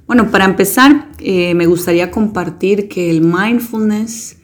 Bueno, 0.08 0.32
para 0.32 0.46
empezar, 0.46 1.10
eh, 1.20 1.53
me 1.53 1.68
gustaría 1.68 2.10
compartir 2.10 2.88
que 2.88 3.12
el 3.12 3.22
mindfulness 3.22 4.38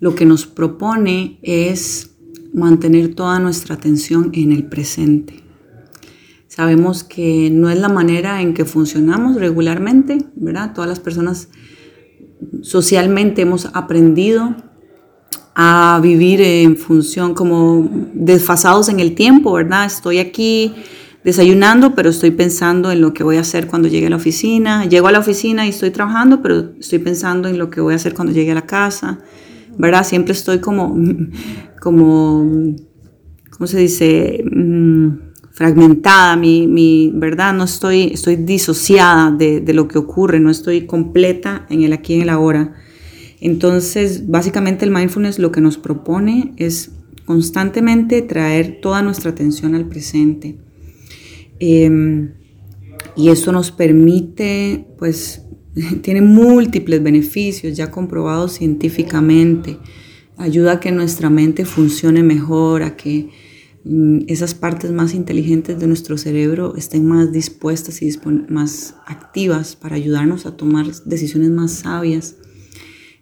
lo 0.00 0.14
que 0.14 0.24
nos 0.24 0.46
propone 0.46 1.38
es 1.42 2.10
mantener 2.52 3.14
toda 3.14 3.38
nuestra 3.38 3.74
atención 3.74 4.30
en 4.32 4.52
el 4.52 4.64
presente. 4.64 5.42
Sabemos 6.48 7.04
que 7.04 7.50
no 7.50 7.68
es 7.68 7.78
la 7.78 7.88
manera 7.88 8.40
en 8.40 8.54
que 8.54 8.64
funcionamos 8.64 9.36
regularmente, 9.36 10.18
¿verdad? 10.36 10.72
Todas 10.72 10.88
las 10.88 11.00
personas 11.00 11.48
socialmente 12.62 13.42
hemos 13.42 13.66
aprendido 13.74 14.56
a 15.54 16.00
vivir 16.02 16.40
en 16.40 16.76
función 16.76 17.34
como 17.34 17.88
desfasados 18.12 18.88
en 18.88 19.00
el 19.00 19.14
tiempo, 19.14 19.52
¿verdad? 19.52 19.86
Estoy 19.86 20.18
aquí, 20.18 20.74
desayunando, 21.24 21.94
pero 21.94 22.10
estoy 22.10 22.30
pensando 22.32 22.92
en 22.92 23.00
lo 23.00 23.14
que 23.14 23.24
voy 23.24 23.36
a 23.36 23.40
hacer 23.40 23.66
cuando 23.66 23.88
llegue 23.88 24.06
a 24.06 24.10
la 24.10 24.16
oficina. 24.16 24.84
Llego 24.84 25.08
a 25.08 25.12
la 25.12 25.18
oficina 25.18 25.66
y 25.66 25.70
estoy 25.70 25.90
trabajando, 25.90 26.42
pero 26.42 26.72
estoy 26.78 26.98
pensando 26.98 27.48
en 27.48 27.58
lo 27.58 27.70
que 27.70 27.80
voy 27.80 27.94
a 27.94 27.96
hacer 27.96 28.14
cuando 28.14 28.32
llegue 28.32 28.52
a 28.52 28.54
la 28.54 28.66
casa. 28.66 29.20
¿Verdad? 29.78 30.04
Siempre 30.04 30.32
estoy 30.32 30.58
como, 30.58 30.96
como, 31.80 32.76
¿cómo 33.50 33.66
se 33.66 33.78
dice? 33.78 34.44
Mm, 34.44 35.08
fragmentada, 35.50 36.36
mi, 36.36 36.66
mi, 36.66 37.12
¿verdad? 37.14 37.54
No 37.54 37.64
estoy, 37.64 38.10
estoy 38.12 38.36
disociada 38.36 39.30
de, 39.30 39.60
de, 39.60 39.72
lo 39.72 39.86
que 39.86 39.98
ocurre, 39.98 40.40
no 40.40 40.50
estoy 40.50 40.84
completa 40.84 41.64
en 41.70 41.84
el 41.84 41.92
aquí 41.92 42.14
y 42.14 42.16
en 42.16 42.22
el 42.22 42.28
ahora. 42.30 42.74
Entonces, 43.44 44.26
básicamente 44.26 44.86
el 44.86 44.90
mindfulness 44.90 45.38
lo 45.38 45.52
que 45.52 45.60
nos 45.60 45.76
propone 45.76 46.54
es 46.56 46.92
constantemente 47.26 48.22
traer 48.22 48.80
toda 48.80 49.02
nuestra 49.02 49.32
atención 49.32 49.74
al 49.74 49.86
presente. 49.86 50.56
Em, 51.60 52.30
y 53.14 53.28
eso 53.28 53.52
nos 53.52 53.70
permite, 53.70 54.86
pues, 54.98 55.42
tiene 56.00 56.22
múltiples 56.22 57.02
beneficios 57.02 57.76
ya 57.76 57.90
comprobados 57.90 58.52
científicamente. 58.52 59.76
Ayuda 60.38 60.72
a 60.72 60.80
que 60.80 60.90
nuestra 60.90 61.28
mente 61.28 61.66
funcione 61.66 62.22
mejor, 62.22 62.82
a 62.82 62.96
que 62.96 63.28
mm, 63.84 64.20
esas 64.26 64.54
partes 64.54 64.90
más 64.90 65.12
inteligentes 65.12 65.78
de 65.78 65.86
nuestro 65.86 66.16
cerebro 66.16 66.76
estén 66.76 67.04
más 67.04 67.30
dispuestas 67.30 68.00
y 68.00 68.08
más 68.48 68.94
activas 69.04 69.76
para 69.76 69.96
ayudarnos 69.96 70.46
a 70.46 70.56
tomar 70.56 70.86
decisiones 71.04 71.50
más 71.50 71.72
sabias. 71.72 72.36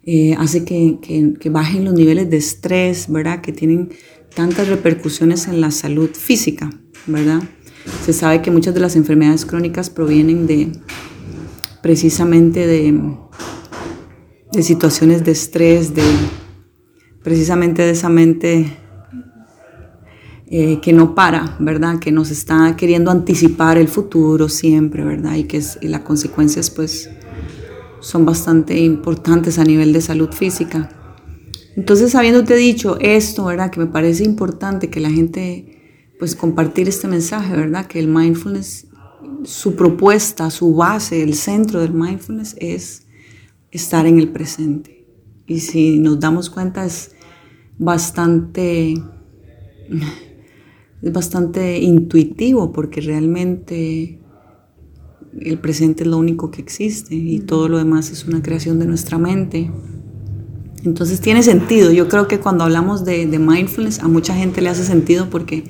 Eh, 0.04 0.34
hace 0.36 0.64
que, 0.64 0.98
que, 1.38 1.50
bajen 1.50 1.84
los 1.84 1.94
niveles 1.94 2.28
de 2.28 2.36
estrés, 2.36 3.06
¿verdad? 3.08 3.40
Que 3.40 3.52
tienen 3.52 3.90
tantas 4.34 4.66
repercusiones 4.68 5.46
en 5.46 5.60
la 5.60 5.70
salud 5.70 6.10
física, 6.10 6.70
¿verdad? 7.06 7.42
Se 8.04 8.12
sabe 8.12 8.42
que 8.42 8.50
muchas 8.50 8.74
de 8.74 8.80
las 8.80 8.96
enfermedades 8.96 9.46
crónicas 9.46 9.90
provienen 9.90 10.46
de 10.46 10.72
precisamente 11.82 12.66
de, 12.66 13.16
de 14.52 14.62
situaciones 14.62 15.24
de 15.24 15.32
estrés, 15.32 15.94
de 15.94 16.02
precisamente 17.22 17.82
de 17.82 17.90
esa 17.90 18.08
mente 18.08 18.76
eh, 20.54 20.80
que 20.82 20.92
no 20.92 21.14
para, 21.14 21.56
¿verdad? 21.60 21.98
Que 21.98 22.12
nos 22.12 22.30
está 22.30 22.76
queriendo 22.76 23.10
anticipar 23.10 23.78
el 23.78 23.88
futuro 23.88 24.48
siempre, 24.48 25.04
¿verdad? 25.04 25.36
Y 25.36 25.44
que 25.44 25.62
las 25.80 26.00
consecuencias 26.00 26.70
pues 26.70 27.08
son 28.02 28.26
bastante 28.26 28.78
importantes 28.80 29.58
a 29.58 29.64
nivel 29.64 29.92
de 29.92 30.00
salud 30.00 30.30
física. 30.32 30.90
Entonces, 31.76 32.14
habiéndote 32.14 32.54
dicho 32.56 32.98
esto, 33.00 33.46
¿verdad? 33.46 33.70
Que 33.70 33.80
me 33.80 33.86
parece 33.86 34.24
importante 34.24 34.90
que 34.90 35.00
la 35.00 35.10
gente 35.10 36.14
pues 36.18 36.36
compartir 36.36 36.88
este 36.88 37.08
mensaje, 37.08 37.56
¿verdad? 37.56 37.86
Que 37.86 37.98
el 37.98 38.08
mindfulness, 38.08 38.86
su 39.44 39.74
propuesta, 39.74 40.50
su 40.50 40.74
base, 40.74 41.22
el 41.22 41.34
centro 41.34 41.80
del 41.80 41.94
mindfulness 41.94 42.54
es 42.58 43.06
estar 43.70 44.06
en 44.06 44.18
el 44.18 44.28
presente. 44.28 45.04
Y 45.46 45.60
si 45.60 45.98
nos 45.98 46.20
damos 46.20 46.50
cuenta 46.50 46.84
es 46.84 47.12
bastante, 47.78 48.94
es 51.02 51.12
bastante 51.12 51.78
intuitivo 51.78 52.72
porque 52.72 53.00
realmente 53.00 54.21
el 55.40 55.58
presente 55.58 56.04
es 56.04 56.08
lo 56.08 56.18
único 56.18 56.50
que 56.50 56.60
existe 56.60 57.14
y 57.14 57.40
todo 57.40 57.68
lo 57.68 57.78
demás 57.78 58.10
es 58.10 58.24
una 58.26 58.42
creación 58.42 58.78
de 58.78 58.86
nuestra 58.86 59.18
mente. 59.18 59.70
Entonces 60.84 61.20
tiene 61.20 61.42
sentido. 61.42 61.90
Yo 61.92 62.08
creo 62.08 62.28
que 62.28 62.40
cuando 62.40 62.64
hablamos 62.64 63.04
de, 63.04 63.26
de 63.26 63.38
mindfulness 63.38 64.00
a 64.00 64.08
mucha 64.08 64.34
gente 64.34 64.60
le 64.60 64.68
hace 64.68 64.84
sentido 64.84 65.30
porque 65.30 65.64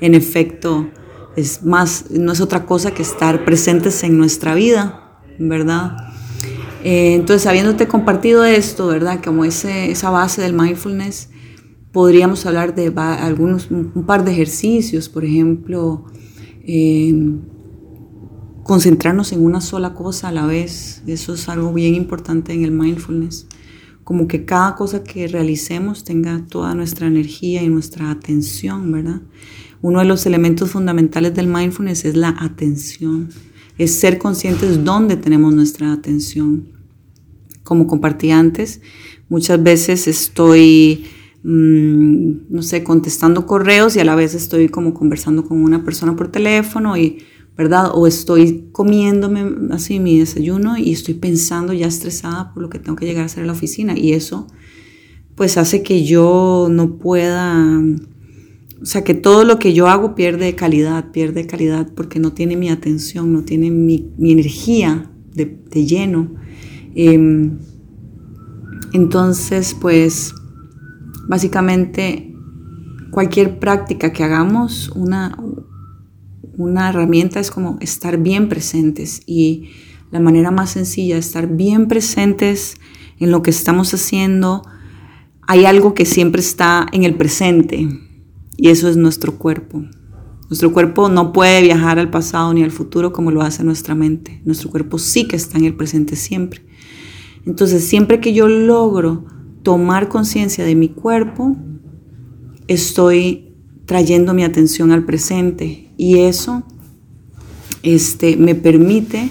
en 0.00 0.14
efecto 0.14 0.88
es 1.36 1.62
más, 1.64 2.10
no 2.10 2.32
es 2.32 2.40
otra 2.40 2.66
cosa 2.66 2.92
que 2.92 3.02
estar 3.02 3.44
presentes 3.44 4.02
en 4.04 4.18
nuestra 4.18 4.54
vida, 4.54 5.20
¿verdad? 5.38 5.96
Eh, 6.84 7.14
entonces, 7.14 7.46
habiéndote 7.46 7.86
compartido 7.86 8.44
esto, 8.44 8.88
¿verdad? 8.88 9.20
Como 9.24 9.44
ese, 9.44 9.90
esa 9.90 10.10
base 10.10 10.42
del 10.42 10.52
mindfulness, 10.52 11.30
podríamos 11.92 12.44
hablar 12.46 12.74
de 12.74 12.92
algunos, 12.96 13.70
un 13.70 14.04
par 14.06 14.24
de 14.24 14.32
ejercicios, 14.32 15.08
por 15.08 15.24
ejemplo, 15.24 16.06
eh, 16.64 17.14
concentrarnos 18.72 19.32
en 19.32 19.44
una 19.44 19.60
sola 19.60 19.92
cosa 19.92 20.28
a 20.28 20.32
la 20.32 20.46
vez. 20.46 21.02
Eso 21.06 21.34
es 21.34 21.46
algo 21.50 21.74
bien 21.74 21.94
importante 21.94 22.54
en 22.54 22.64
el 22.64 22.70
mindfulness. 22.70 23.46
Como 24.02 24.26
que 24.26 24.46
cada 24.46 24.76
cosa 24.76 25.04
que 25.04 25.28
realicemos 25.28 26.04
tenga 26.04 26.46
toda 26.48 26.74
nuestra 26.74 27.06
energía 27.06 27.62
y 27.62 27.68
nuestra 27.68 28.10
atención, 28.10 28.90
¿verdad? 28.90 29.20
Uno 29.82 29.98
de 29.98 30.06
los 30.06 30.24
elementos 30.24 30.70
fundamentales 30.70 31.34
del 31.34 31.48
mindfulness 31.48 32.06
es 32.06 32.16
la 32.16 32.34
atención. 32.40 33.28
Es 33.76 34.00
ser 34.00 34.16
conscientes 34.16 34.82
dónde 34.82 35.18
tenemos 35.18 35.52
nuestra 35.52 35.92
atención. 35.92 36.68
Como 37.64 37.86
compartí 37.86 38.30
antes, 38.30 38.80
muchas 39.28 39.62
veces 39.62 40.08
estoy 40.08 41.04
mm, 41.42 42.30
no 42.48 42.62
sé, 42.62 42.82
contestando 42.82 43.44
correos 43.44 43.96
y 43.96 44.00
a 44.00 44.04
la 44.06 44.14
vez 44.14 44.32
estoy 44.32 44.70
como 44.70 44.94
conversando 44.94 45.44
con 45.44 45.62
una 45.62 45.84
persona 45.84 46.16
por 46.16 46.28
teléfono 46.28 46.96
y 46.96 47.18
¿verdad? 47.56 47.90
O 47.94 48.06
estoy 48.06 48.68
comiéndome 48.72 49.72
así 49.72 50.00
mi 50.00 50.18
desayuno 50.18 50.78
y 50.78 50.92
estoy 50.92 51.14
pensando 51.14 51.72
ya 51.72 51.86
estresada 51.86 52.52
por 52.52 52.62
lo 52.62 52.70
que 52.70 52.78
tengo 52.78 52.96
que 52.96 53.06
llegar 53.06 53.22
a 53.22 53.26
hacer 53.26 53.44
a 53.44 53.46
la 53.46 53.52
oficina 53.52 53.96
y 53.98 54.12
eso 54.12 54.46
pues 55.34 55.56
hace 55.56 55.82
que 55.82 56.04
yo 56.04 56.68
no 56.70 56.98
pueda, 56.98 57.80
o 58.80 58.86
sea, 58.86 59.02
que 59.02 59.14
todo 59.14 59.44
lo 59.44 59.58
que 59.58 59.72
yo 59.72 59.88
hago 59.88 60.14
pierde 60.14 60.54
calidad, 60.54 61.10
pierde 61.10 61.46
calidad 61.46 61.88
porque 61.94 62.20
no 62.20 62.32
tiene 62.32 62.56
mi 62.56 62.68
atención, 62.68 63.32
no 63.32 63.42
tiene 63.42 63.70
mi, 63.70 64.12
energía 64.18 65.10
de, 65.34 65.58
lleno. 65.86 66.34
Em, 66.94 67.58
entonces, 68.92 69.74
pues, 69.80 70.34
básicamente, 71.28 72.34
cualquier 73.10 73.58
práctica 73.58 74.12
que 74.12 74.24
hagamos, 74.24 74.90
una, 74.94 75.38
una 76.56 76.88
herramienta 76.88 77.40
es 77.40 77.50
como 77.50 77.78
estar 77.80 78.18
bien 78.18 78.48
presentes 78.48 79.22
y 79.26 79.70
la 80.10 80.20
manera 80.20 80.50
más 80.50 80.70
sencilla 80.70 81.16
estar 81.16 81.48
bien 81.48 81.88
presentes 81.88 82.76
en 83.18 83.30
lo 83.30 83.42
que 83.42 83.50
estamos 83.50 83.94
haciendo, 83.94 84.62
hay 85.46 85.64
algo 85.64 85.94
que 85.94 86.04
siempre 86.04 86.40
está 86.40 86.86
en 86.92 87.04
el 87.04 87.14
presente 87.14 87.88
y 88.56 88.68
eso 88.68 88.88
es 88.88 88.96
nuestro 88.96 89.38
cuerpo. 89.38 89.82
Nuestro 90.48 90.72
cuerpo 90.72 91.08
no 91.08 91.32
puede 91.32 91.62
viajar 91.62 91.98
al 91.98 92.10
pasado 92.10 92.52
ni 92.52 92.62
al 92.62 92.70
futuro 92.70 93.12
como 93.12 93.30
lo 93.30 93.40
hace 93.40 93.64
nuestra 93.64 93.94
mente. 93.94 94.42
Nuestro 94.44 94.70
cuerpo 94.70 94.98
sí 94.98 95.26
que 95.26 95.36
está 95.36 95.56
en 95.56 95.64
el 95.64 95.74
presente 95.74 96.14
siempre. 96.14 96.62
Entonces, 97.46 97.84
siempre 97.84 98.20
que 98.20 98.34
yo 98.34 98.48
logro 98.48 99.24
tomar 99.62 100.08
conciencia 100.08 100.64
de 100.64 100.74
mi 100.74 100.90
cuerpo, 100.90 101.56
estoy 102.68 103.54
trayendo 103.86 104.34
mi 104.34 104.44
atención 104.44 104.92
al 104.92 105.04
presente 105.04 105.91
y 105.96 106.20
eso 106.20 106.62
este, 107.82 108.36
me 108.36 108.54
permite 108.54 109.30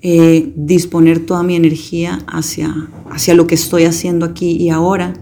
eh, 0.00 0.52
disponer 0.56 1.24
toda 1.24 1.42
mi 1.42 1.54
energía 1.54 2.18
hacia, 2.26 2.74
hacia 3.10 3.34
lo 3.34 3.46
que 3.46 3.54
estoy 3.54 3.84
haciendo 3.84 4.26
aquí 4.26 4.50
y 4.52 4.70
ahora. 4.70 5.14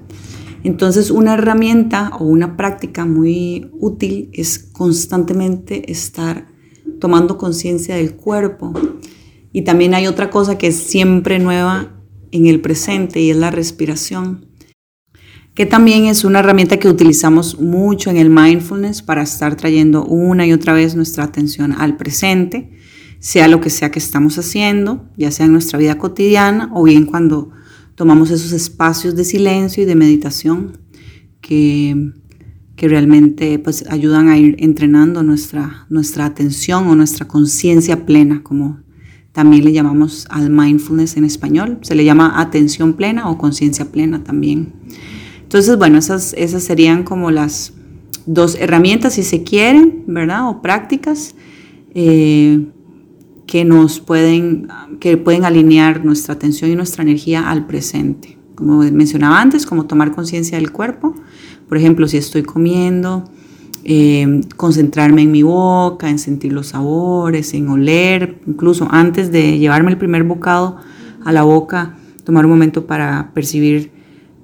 Entonces 0.63 1.11
una 1.11 1.35
herramienta 1.35 2.13
o 2.19 2.25
una 2.25 2.57
práctica 2.57 3.05
muy 3.07 3.71
útil 3.79 4.31
es 4.33 4.59
constantemente 4.59 5.91
estar 5.91 6.49
tomando 6.99 7.39
conciencia 7.39 7.97
del 7.97 8.15
cuerpo. 8.15 8.73
Y 9.53 9.63
también 9.63 9.95
hay 9.95 10.07
otra 10.07 10.31
cosa 10.31 10.59
que 10.59 10.69
es 10.69 10.77
siempre 10.77 11.39
nueva 11.39 11.97
en 12.31 12.47
el 12.47 12.61
presente 12.61 13.21
y 13.21 13.31
es 13.31 13.37
la 13.37 13.51
respiración 13.51 14.50
que 15.55 15.67
también 15.67 16.07
es 16.07 16.25
una 16.25 16.39
herramienta 16.39 16.79
que 16.79 16.89
utilizamos 16.89 17.59
mucho 17.59 18.11
en 18.11 18.17
el 18.17 18.31
mindfulness 18.31 19.03
para 19.03 19.23
estar 19.23 19.57
trayendo 19.57 20.05
una 20.05 20.47
y 20.47 20.53
otra 20.53 20.73
vez 20.73 20.95
nuestra 20.95 21.25
atención 21.25 21.73
al 21.73 21.97
presente, 21.97 22.71
sea 23.19 23.49
lo 23.49 23.61
que 23.61 23.71
sea 23.71 23.91
que 23.91 23.99
estamos 23.99 24.39
haciendo, 24.39 25.09
ya 25.17 25.31
sea 25.31 25.47
en 25.47 25.53
nuestra 25.53 25.79
vida 25.79 25.99
cotidiana 25.99 26.71
o 26.73 26.85
bien 26.85 27.05
cuando 27.05 27.51
tomamos 27.95 28.31
esos 28.31 28.53
espacios 28.53 29.15
de 29.17 29.25
silencio 29.25 29.83
y 29.83 29.87
de 29.87 29.95
meditación 29.95 30.79
que, 31.41 32.13
que 32.77 32.89
realmente 32.89 33.59
pues, 33.59 33.85
ayudan 33.91 34.29
a 34.29 34.39
ir 34.39 34.57
entrenando 34.59 35.23
nuestra, 35.23 35.85
nuestra 35.91 36.25
atención 36.25 36.87
o 36.87 36.95
nuestra 36.95 37.29
conciencia 37.29 38.07
plena, 38.07 38.43
como 38.43 38.81
también 39.33 39.65
le 39.65 39.73
llamamos 39.73 40.27
al 40.31 40.49
mindfulness 40.49 41.17
en 41.17 41.25
español. 41.25 41.79
Se 41.83 41.95
le 41.95 42.05
llama 42.05 42.41
atención 42.41 42.95
plena 42.95 43.29
o 43.29 43.37
conciencia 43.37 43.93
plena 43.93 44.25
también. 44.25 44.73
Entonces, 45.51 45.79
bueno, 45.79 45.99
esas, 45.99 46.33
esas 46.35 46.63
serían 46.63 47.03
como 47.03 47.33
las 47.33 47.73
dos 48.25 48.55
herramientas, 48.55 49.15
si 49.15 49.25
se 49.25 49.43
quieren, 49.43 50.05
¿verdad? 50.07 50.49
O 50.49 50.63
prácticas 50.63 51.35
eh, 51.93 52.69
que 53.49 53.65
nos 53.65 53.99
pueden, 53.99 54.69
que 55.01 55.17
pueden 55.17 55.45
alinear 55.45 56.05
nuestra 56.05 56.35
atención 56.35 56.71
y 56.71 56.77
nuestra 56.77 57.03
energía 57.03 57.51
al 57.51 57.67
presente. 57.67 58.39
Como 58.55 58.85
mencionaba 58.93 59.41
antes, 59.41 59.67
como 59.67 59.87
tomar 59.87 60.13
conciencia 60.13 60.57
del 60.57 60.71
cuerpo. 60.71 61.17
Por 61.69 61.77
ejemplo, 61.79 62.07
si 62.07 62.19
estoy 62.19 62.45
comiendo, 62.45 63.25
eh, 63.83 64.43
concentrarme 64.57 65.23
en 65.23 65.33
mi 65.33 65.43
boca, 65.43 66.09
en 66.09 66.21
sentir 66.21 66.53
los 66.53 66.69
sabores, 66.69 67.55
en 67.55 67.69
oler, 67.69 68.41
incluso 68.47 68.87
antes 68.89 69.33
de 69.33 69.59
llevarme 69.59 69.91
el 69.91 69.99
primer 69.99 70.23
bocado 70.23 70.77
a 71.25 71.33
la 71.33 71.43
boca, 71.43 71.97
tomar 72.23 72.45
un 72.45 72.53
momento 72.53 72.87
para 72.87 73.33
percibir 73.35 73.99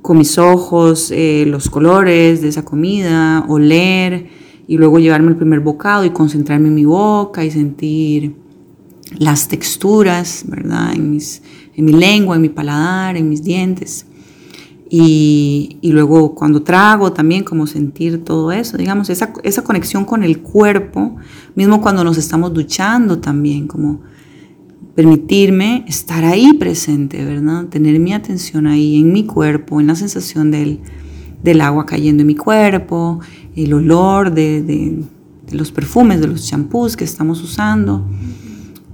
con 0.07 0.19
mis 0.19 0.39
ojos 0.39 1.11
eh, 1.11 1.45
los 1.49 1.69
colores 1.69 2.41
de 2.41 2.47
esa 2.47 2.65
comida, 2.65 3.45
oler 3.49 4.29
y 4.69 4.79
luego 4.79 5.01
llevarme 5.01 5.31
el 5.31 5.37
primer 5.37 5.59
bocado 5.59 6.05
y 6.05 6.11
concentrarme 6.11 6.69
en 6.69 6.77
mi 6.77 6.85
boca 6.85 7.45
y 7.45 7.51
sentir 7.51 8.37
las 9.19 9.49
texturas, 9.49 10.45
¿verdad? 10.47 10.93
En, 10.95 11.11
mis, 11.11 11.43
en 11.75 11.85
mi 11.85 11.93
lengua, 11.93 12.37
en 12.37 12.43
mi 12.43 12.49
paladar, 12.49 13.17
en 13.17 13.29
mis 13.29 13.43
dientes. 13.43 14.07
Y, 14.89 15.79
y, 15.81 15.91
luego 15.91 16.37
cuando 16.37 16.63
trago 16.63 17.13
también 17.13 17.43
como 17.43 17.67
sentir 17.67 18.23
todo 18.23 18.53
eso, 18.53 18.77
digamos, 18.77 19.11
esa, 19.11 19.33
esa 19.43 19.65
conexión 19.65 20.05
con 20.05 20.23
el 20.23 20.41
cuerpo, 20.41 21.17
mismo 21.57 21.81
cuando 21.81 22.05
nos 22.05 22.17
estamos 22.17 22.55
duchando 22.55 23.19
también, 23.19 23.67
como 23.67 24.03
permitirme 24.97 25.85
estar 25.87 26.25
ahí 26.25 26.55
presente, 26.55 27.23
¿verdad? 27.23 27.67
Tener 27.67 28.01
mi 28.01 28.15
atención 28.15 28.67
ahí 28.67 28.99
en 28.99 29.13
mi 29.13 29.27
cuerpo, 29.27 29.79
en 29.79 29.87
la 29.89 29.95
sensación 29.95 30.51
del, 30.51 30.81
agua 31.61 31.85
cayendo 31.85 32.23
en 32.23 32.27
mi 32.27 32.35
cuerpo, 32.35 33.21
el 33.55 33.75
olor 33.75 34.33
de, 34.33 35.05
los 35.53 35.71
perfumes, 35.71 36.21
de 36.23 36.29
los 36.29 36.49
champús 36.49 36.97
que 36.97 37.05
estamos 37.05 37.43
usando. 37.43 38.09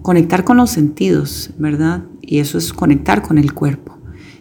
Conectar 0.03 0.43
con 0.43 0.57
los 0.57 0.71
sentidos, 0.71 1.51
¿verdad? 1.57 2.03
Y 2.21 2.41
eso 2.41 2.59
es 2.59 2.73
conectar 2.73 3.23
con 3.23 3.39
el 3.39 3.55
cuerpo. 3.55 3.97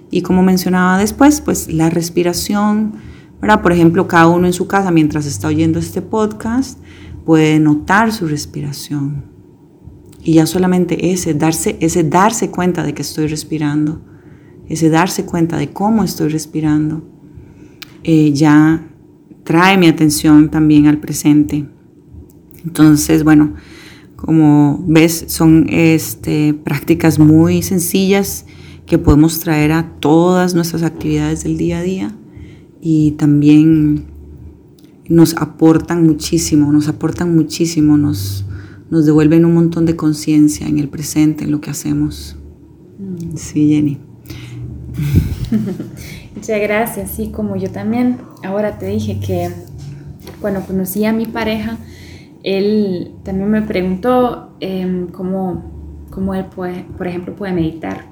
Y 0.10 0.24
como 0.24 0.42
mencionaba 0.42 0.98
después, 0.98 1.42
pues 1.42 1.72
la 1.72 1.92
respiración, 1.92 2.94
¿verdad? 3.40 3.62
Por 3.62 3.72
ejemplo, 3.72 4.08
cada 4.08 4.28
uno 4.28 4.48
en 4.48 4.54
su 4.54 4.66
casa, 4.66 4.90
mientras 4.90 5.28
está 5.28 5.48
oyendo 5.48 5.78
este 5.78 6.02
podcast, 6.02 6.80
puede 7.24 7.60
notar 7.60 8.12
su 8.12 8.28
respiración, 8.28 9.31
y 10.24 10.34
ya 10.34 10.46
solamente 10.46 11.12
ese 11.12 11.34
darse, 11.34 11.78
ese 11.80 12.04
darse 12.04 12.50
cuenta 12.52 12.84
de 12.84 12.94
que 12.94 13.02
estoy 13.02 13.28
respirando, 13.28 14.02
ese 14.68 14.90
darse 14.90 15.26
cuenta 15.26 15.58
de 15.58 15.72
cómo 15.72 16.04
estoy 16.04 16.30
respirando, 16.30 17.04
eh, 18.04 18.32
ya 18.34 18.88
trae 19.44 19.78
mi 19.78 19.88
atención 19.88 20.50
también 20.50 20.88
al 20.88 21.00
presente. 21.00 21.68
Entonces, 22.64 23.24
bueno, 23.24 23.56
como 24.16 24.84
ves, 24.88 25.26
son 25.28 25.68
este, 25.70 26.54
prácticas 26.54 27.18
muy 27.18 27.64
sencillas 27.64 28.46
que 28.86 28.98
podemos 28.98 29.40
traer 29.40 29.72
a 29.72 29.94
todas 30.00 30.54
nuestras 30.54 30.84
actividades 30.84 31.44
del 31.44 31.58
día 31.58 31.80
a 31.80 31.82
día 31.82 32.16
y 32.82 33.12
también 33.12 34.06
nos 35.08 35.36
aportan 35.38 36.04
muchísimo, 36.04 36.72
nos 36.72 36.88
aportan 36.88 37.36
muchísimo, 37.36 37.98
nos, 37.98 38.46
nos 38.92 39.06
devuelven 39.06 39.46
un 39.46 39.56
montón 39.56 39.88
de 39.88 39.96
conciencia 39.96 40.68
en 40.68 40.78
el 40.78 40.90
presente, 40.90 41.46
en 41.46 41.52
lo 41.52 41.62
que 41.62 41.72
hacemos. 41.72 42.36
Mm. 43.00 43.36
Sí, 43.36 43.70
Jenny. 43.70 43.98
Muchas 46.36 46.62
gracias. 46.62 47.12
Sí, 47.12 47.30
como 47.30 47.56
yo 47.56 47.72
también 47.72 48.18
ahora 48.44 48.78
te 48.78 48.88
dije 48.88 49.20
que 49.20 49.50
cuando 50.42 50.62
conocí 50.62 51.06
a 51.06 51.14
mi 51.14 51.26
pareja, 51.26 51.78
él 52.44 53.14
también 53.24 53.50
me 53.50 53.62
preguntó 53.62 54.56
em, 54.60 55.08
cómo, 55.08 56.06
cómo, 56.12 56.36
él, 56.36 56.46
puede, 56.46 56.86
por 56.98 57.08
ejemplo, 57.08 57.36
puede 57.36 57.54
meditar. 57.54 58.06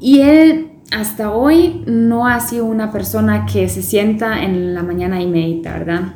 Y 0.00 0.20
él 0.20 0.72
hasta 0.90 1.30
hoy 1.30 1.84
no 1.86 2.26
ha 2.26 2.40
sido 2.40 2.64
una 2.64 2.90
persona 2.90 3.46
que 3.46 3.68
se 3.68 3.82
sienta 3.82 4.44
en 4.44 4.74
la 4.74 4.82
mañana 4.82 5.22
y 5.22 5.26
medita, 5.26 5.78
¿verdad? 5.78 6.14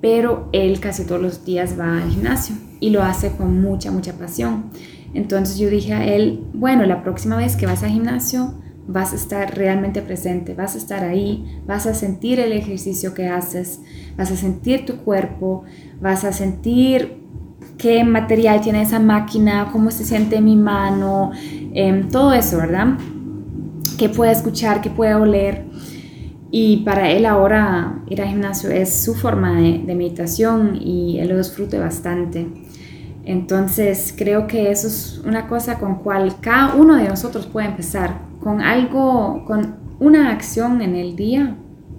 pero 0.00 0.48
él 0.52 0.78
casi 0.78 1.04
todos 1.04 1.20
los 1.20 1.44
días 1.44 1.78
va 1.78 2.02
al 2.02 2.10
gimnasio 2.10 2.54
y 2.80 2.90
lo 2.90 3.02
hace 3.02 3.32
con 3.32 3.60
mucha, 3.60 3.90
mucha 3.90 4.12
pasión. 4.14 4.70
Entonces 5.14 5.58
yo 5.58 5.70
dije 5.70 5.94
a 5.94 6.04
él, 6.04 6.44
bueno, 6.52 6.84
la 6.84 7.02
próxima 7.02 7.36
vez 7.36 7.56
que 7.56 7.66
vas 7.66 7.82
al 7.82 7.90
gimnasio 7.90 8.54
vas 8.88 9.12
a 9.12 9.16
estar 9.16 9.56
realmente 9.56 10.00
presente, 10.02 10.54
vas 10.54 10.74
a 10.74 10.78
estar 10.78 11.02
ahí, 11.02 11.60
vas 11.66 11.86
a 11.86 11.94
sentir 11.94 12.38
el 12.38 12.52
ejercicio 12.52 13.14
que 13.14 13.28
haces, 13.28 13.80
vas 14.16 14.30
a 14.30 14.36
sentir 14.36 14.86
tu 14.86 14.98
cuerpo, 14.98 15.64
vas 16.00 16.24
a 16.24 16.32
sentir 16.32 17.24
qué 17.78 18.04
material 18.04 18.60
tiene 18.60 18.82
esa 18.82 19.00
máquina, 19.00 19.70
cómo 19.72 19.90
se 19.90 20.04
siente 20.04 20.40
mi 20.40 20.56
mano, 20.56 21.32
em, 21.74 22.08
todo 22.08 22.32
eso, 22.32 22.58
¿verdad? 22.58 22.96
Qué 23.98 24.08
puede 24.08 24.32
escuchar, 24.32 24.80
qué 24.80 24.90
puede 24.90 25.14
oler. 25.14 25.64
Y 26.50 26.78
para 26.78 27.10
él 27.10 27.26
ahora 27.26 28.02
ir 28.08 28.22
al 28.22 28.28
gimnasio 28.28 28.70
es 28.70 29.04
su 29.04 29.14
forma 29.14 29.60
de, 29.60 29.94
meditación 29.94 30.78
y 30.80 31.18
él 31.18 31.28
lo 31.28 31.38
disfruta 31.38 31.78
bastante. 31.78 32.46
Entonces 33.26 34.14
creo 34.16 34.46
que 34.46 34.70
eso 34.70 34.86
es 34.86 35.20
una 35.26 35.48
cosa 35.48 35.78
con 35.78 35.96
cual 35.96 36.36
cada 36.40 36.76
uno 36.76 36.94
de 36.94 37.08
nosotros 37.08 37.46
puede 37.46 37.66
empezar, 37.66 38.20
con 38.40 38.60
algo, 38.60 39.44
con 39.44 39.74
una 39.98 40.30
acción 40.30 40.80
en 40.80 40.94
el 40.94 41.16
día, 41.16 41.56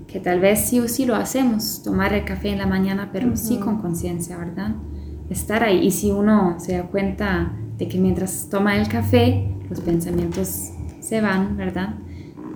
que 0.08 0.22
tal 0.22 0.40
vez 0.40 0.62
sí 0.62 0.80
o 0.80 0.88
sí 0.88 1.06
lo 1.06 1.16
hacemos, 1.16 1.84
tomar 1.84 2.14
el 2.14 2.24
café 2.24 2.50
en 2.50 2.58
la 2.58 2.66
mañana, 2.66 3.10
pero 3.12 3.36
sí 3.36 3.58
con 3.58 3.82
conciencia, 3.82 4.38
¿verdad? 4.38 4.72
Estar 5.30 5.64
ahí. 5.64 5.86
Y 5.86 5.92
si 5.92 6.12
uno 6.12 6.56
se 6.60 6.78
da 6.78 6.84
cuenta 6.84 7.52
de 7.78 7.90
que 7.90 8.00
mientras 8.00 8.48
toma 8.50 8.78
el 8.78 8.88
café, 8.88 9.50
los 9.70 9.82
pensamientos 9.82 10.72
se 11.02 11.20
van, 11.20 11.58
¿verdad? 11.58 11.96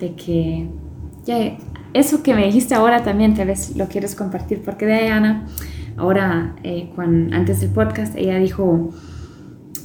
De 0.00 0.14
que 0.14 0.70
ya 1.26 1.58
eso 1.92 2.22
que 2.22 2.34
me 2.34 2.46
dijiste 2.46 2.74
ahora 2.74 3.04
también 3.04 3.34
tal 3.34 3.48
vez 3.48 3.76
lo 3.76 3.86
quieres 3.86 4.14
compartir, 4.14 4.62
porque 4.64 4.86
Diana, 4.86 5.46
ahora, 5.96 6.56
eh, 6.62 6.90
cuando, 6.94 7.34
antes 7.34 7.60
del 7.60 7.70
podcast, 7.70 8.16
ella 8.16 8.38
dijo, 8.38 8.90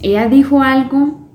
ella 0.01 0.27
dijo 0.27 0.61
algo 0.61 1.27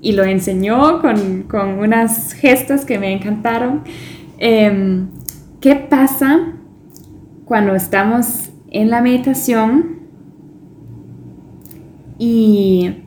y 0.00 0.12
lo 0.12 0.24
enseñó 0.24 1.00
con, 1.00 1.44
con 1.44 1.78
unas 1.78 2.32
gestos 2.32 2.84
que 2.84 2.98
me 2.98 3.12
encantaron. 3.12 3.82
Em, 4.38 5.08
¿Qué 5.60 5.76
pasa 5.76 6.52
cuando 7.44 7.74
estamos 7.74 8.50
en 8.70 8.90
la 8.90 9.00
meditación? 9.00 10.00
Y 12.18 13.04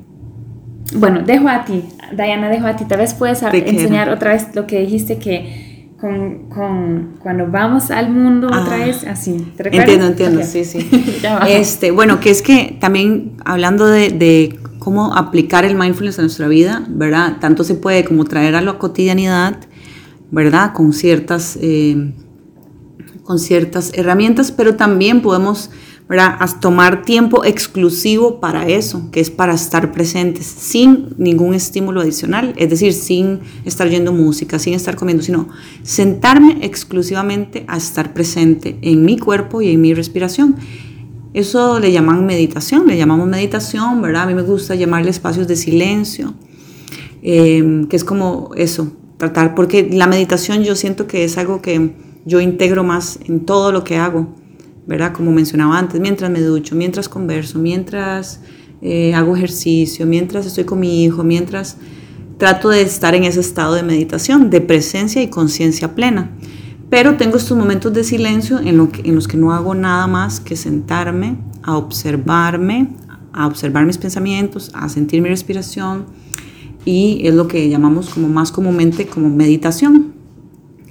bueno, 0.95 1.21
dejo 1.21 1.47
a 1.47 1.65
ti, 1.65 1.83
Diana, 2.15 2.49
dejo 2.49 2.65
a 2.67 2.75
ti. 2.75 2.85
Tal 2.85 2.97
vez 2.99 3.13
puedes 3.13 3.43
enseñar 3.43 4.09
otra 4.09 4.31
vez 4.31 4.55
lo 4.55 4.65
que 4.65 4.79
dijiste 4.79 5.19
que 5.19 5.66
con, 5.99 6.49
con, 6.49 7.17
cuando 7.21 7.47
vamos 7.47 7.89
al 7.89 8.11
mundo 8.11 8.47
otra 8.47 8.75
ah, 8.75 8.85
vez, 8.85 9.03
así. 9.05 9.51
entiendo, 9.57 10.07
entiendo, 10.07 10.43
sí, 10.43 10.63
sí. 10.63 10.87
este, 11.47 11.89
bueno, 11.91 12.19
que 12.19 12.29
es 12.29 12.41
que 12.43 12.77
también 12.79 13.37
hablando 13.45 13.87
de, 13.87 14.09
de, 14.09 14.59
cómo 14.77 15.15
aplicar 15.15 15.65
el 15.65 15.75
mindfulness 15.75 16.19
a 16.19 16.21
nuestra 16.21 16.47
vida, 16.47 16.85
¿verdad? 16.87 17.37
Tanto 17.41 17.63
se 17.63 17.75
puede 17.75 18.05
como 18.05 18.25
traer 18.25 18.55
a 18.55 18.61
la 18.61 18.77
cotidianidad, 18.77 19.57
¿verdad? 20.31 20.71
Con 20.73 20.93
ciertas, 20.93 21.57
eh, 21.61 22.13
con 23.23 23.39
ciertas 23.39 23.91
herramientas, 23.95 24.51
pero 24.51 24.75
también 24.75 25.21
podemos 25.21 25.71
a 26.09 26.47
tomar 26.61 27.01
tiempo 27.03 27.43
exclusivo 27.43 28.39
para 28.39 28.67
eso, 28.67 29.09
que 29.11 29.19
es 29.19 29.29
para 29.29 29.53
estar 29.53 29.91
presentes, 29.91 30.45
sin 30.45 31.09
ningún 31.17 31.53
estímulo 31.53 31.99
adicional, 31.99 32.53
es 32.55 32.69
decir, 32.69 32.93
sin 32.93 33.41
estar 33.65 33.89
yendo 33.89 34.13
música, 34.13 34.57
sin 34.57 34.73
estar 34.73 34.95
comiendo, 34.95 35.21
sino 35.21 35.49
sentarme 35.83 36.59
exclusivamente 36.61 37.65
a 37.67 37.75
estar 37.75 38.13
presente 38.13 38.77
en 38.81 39.03
mi 39.03 39.17
cuerpo 39.17 39.61
y 39.61 39.71
en 39.71 39.81
mi 39.81 39.93
respiración. 39.93 40.55
Eso 41.33 41.79
le 41.79 41.91
llaman 41.91 42.25
meditación, 42.25 42.87
le 42.87 42.97
llamamos 42.97 43.27
meditación, 43.27 44.01
¿verdad? 44.01 44.23
A 44.23 44.27
mí 44.27 44.33
me 44.33 44.43
gusta 44.43 44.75
llamarle 44.75 45.09
espacios 45.09 45.45
de 45.47 45.57
silencio, 45.57 46.35
eh, 47.21 47.85
que 47.89 47.95
es 47.97 48.05
como 48.05 48.51
eso, 48.55 48.93
tratar, 49.17 49.55
porque 49.55 49.89
la 49.91 50.07
meditación 50.07 50.63
yo 50.63 50.75
siento 50.75 51.05
que 51.05 51.25
es 51.25 51.37
algo 51.37 51.61
que 51.61 51.91
yo 52.25 52.39
integro 52.39 52.85
más 52.85 53.19
en 53.27 53.41
todo 53.41 53.73
lo 53.73 53.83
que 53.83 53.97
hago 53.97 54.33
¿verdad? 54.87 55.13
Como 55.13 55.31
mencionaba 55.31 55.77
antes, 55.77 55.99
mientras 55.99 56.31
me 56.31 56.41
ducho, 56.41 56.75
mientras 56.75 57.09
converso, 57.09 57.59
mientras 57.59 58.39
eh, 58.81 59.13
hago 59.13 59.35
ejercicio, 59.35 60.05
mientras 60.05 60.45
estoy 60.45 60.63
con 60.63 60.79
mi 60.79 61.03
hijo, 61.03 61.23
mientras 61.23 61.77
trato 62.37 62.69
de 62.69 62.81
estar 62.81 63.13
en 63.13 63.23
ese 63.23 63.41
estado 63.41 63.75
de 63.75 63.83
meditación, 63.83 64.49
de 64.49 64.61
presencia 64.61 65.21
y 65.21 65.27
conciencia 65.27 65.93
plena. 65.93 66.31
Pero 66.89 67.17
tengo 67.17 67.35
estos 67.37 67.57
momentos 67.57 67.91
de 67.93 68.03
silencio 68.03 68.59
en, 68.59 68.77
lo 68.77 68.89
en 69.03 69.13
los 69.13 69.27
que 69.27 69.35
no 69.35 69.51
hago 69.51 69.75
nada 69.75 70.07
más 70.07 70.39
que 70.39 70.55
sentarme 70.55 71.35
a 71.63 71.75
observarme, 71.75 72.89
a 73.33 73.45
observar 73.45 73.85
mis 73.85 73.97
pensamientos, 73.97 74.71
a 74.73 74.87
sentir 74.87 75.21
mi 75.21 75.27
respiración 75.27 76.05
y 76.85 77.27
es 77.27 77.35
lo 77.35 77.49
que 77.49 77.67
llamamos 77.67 78.09
como 78.09 78.29
más 78.29 78.51
comúnmente 78.51 79.07
como 79.07 79.29
meditación. 79.29 80.16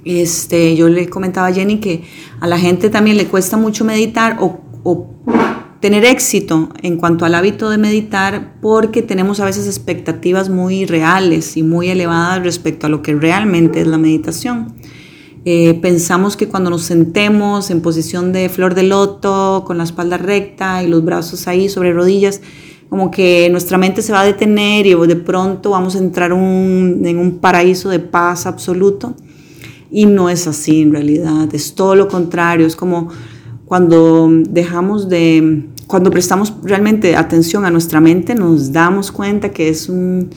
Este, 0.07 0.73
yo 0.77 0.87
le 0.87 1.09
comentaba 1.09 1.47
a 1.47 1.53
Jenny 1.53 1.79
que 1.79 2.03
a 2.39 2.47
la 2.47 2.57
gente 2.57 2.89
también 2.89 3.17
le 3.17 3.25
cuesta 3.25 3.57
mucho 3.57 3.83
meditar 3.83 4.37
o, 4.39 4.61
tener 5.81 6.05
éxito 6.05 6.69
en 6.81 6.97
cuanto 6.97 7.25
al 7.25 7.35
hábito 7.35 7.69
de 7.69 7.77
meditar 7.77 8.55
porque 8.61 9.01
tenemos 9.01 9.41
a 9.41 9.45
veces 9.45 9.67
expectativas 9.67 10.49
muy 10.49 10.85
reales 10.85 11.55
y 11.57 11.61
muy 11.61 11.89
elevadas 11.89 12.41
respecto 12.41 12.87
a 12.87 12.89
lo 12.89 13.01
que 13.01 13.13
realmente 13.13 13.81
es 13.81 13.87
la 13.87 13.97
meditación. 13.97 14.73
Eh, 15.43 15.77
pensamos 15.81 16.37
que 16.37 16.47
cuando 16.47 16.69
nos 16.69 16.83
sentemos 16.83 17.69
en 17.69 17.81
posición 17.81 18.31
de 18.31 18.47
flor 18.47 18.75
de 18.75 18.83
loto, 18.83 19.65
con 19.67 19.77
la 19.77 19.83
espalda 19.83 20.17
recta 20.17 20.81
y 20.83 20.87
los 20.87 21.03
brazos 21.03 21.47
ahí 21.47 21.69
sobre 21.69 21.93
rodillas, 21.93 22.41
como 22.89 23.11
que 23.11 23.49
nuestra 23.51 23.77
mente 23.77 24.01
se 24.01 24.13
va 24.13 24.21
a 24.21 24.25
detener 24.25 24.87
y 24.87 24.95
de 24.95 25.15
pronto 25.17 25.71
vamos 25.71 25.95
a 25.95 25.99
entrar 25.99 26.31
en 26.31 27.17
un 27.19 27.39
paraíso 27.39 27.89
de 27.89 27.99
paz 27.99 28.45
absoluto. 28.45 29.15
Y 29.89 30.05
no 30.05 30.29
es 30.29 30.47
así 30.47 30.81
en 30.81 30.91
realidad, 30.91 31.53
es 31.53 31.73
todo 31.73 31.95
lo 31.95 32.07
contrario, 32.07 32.67
es 32.67 32.75
como 32.75 33.09
cuando 33.65 34.29
dejamos 34.49 35.09
de, 35.09 35.67
cuando 35.87 36.09
prestamos 36.09 36.53
realmente 36.63 37.15
atención 37.15 37.65
a 37.65 37.69
nuestra 37.69 37.99
mente, 37.99 38.33
nos 38.35 38.71
damos 38.71 39.11
cuenta 39.11 39.49
que 39.49 39.69
es 39.69 39.89
un, 39.89 40.29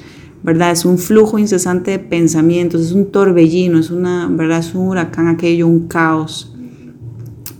¿verdad? 0.42 0.72
Es 0.72 0.84
un 0.84 0.98
flujo 0.98 1.38
incesante 1.38 1.92
de 1.92 1.98
pensamientos, 1.98 2.80
es 2.80 2.92
un 2.92 3.12
torbellino, 3.12 3.78
es 3.78 3.90
una, 3.90 4.28
¿verdad? 4.28 4.58
Es 4.58 4.74
un 4.74 4.88
huracán 4.88 5.28
aquello, 5.28 5.66
un 5.68 5.86
caos. 5.86 6.52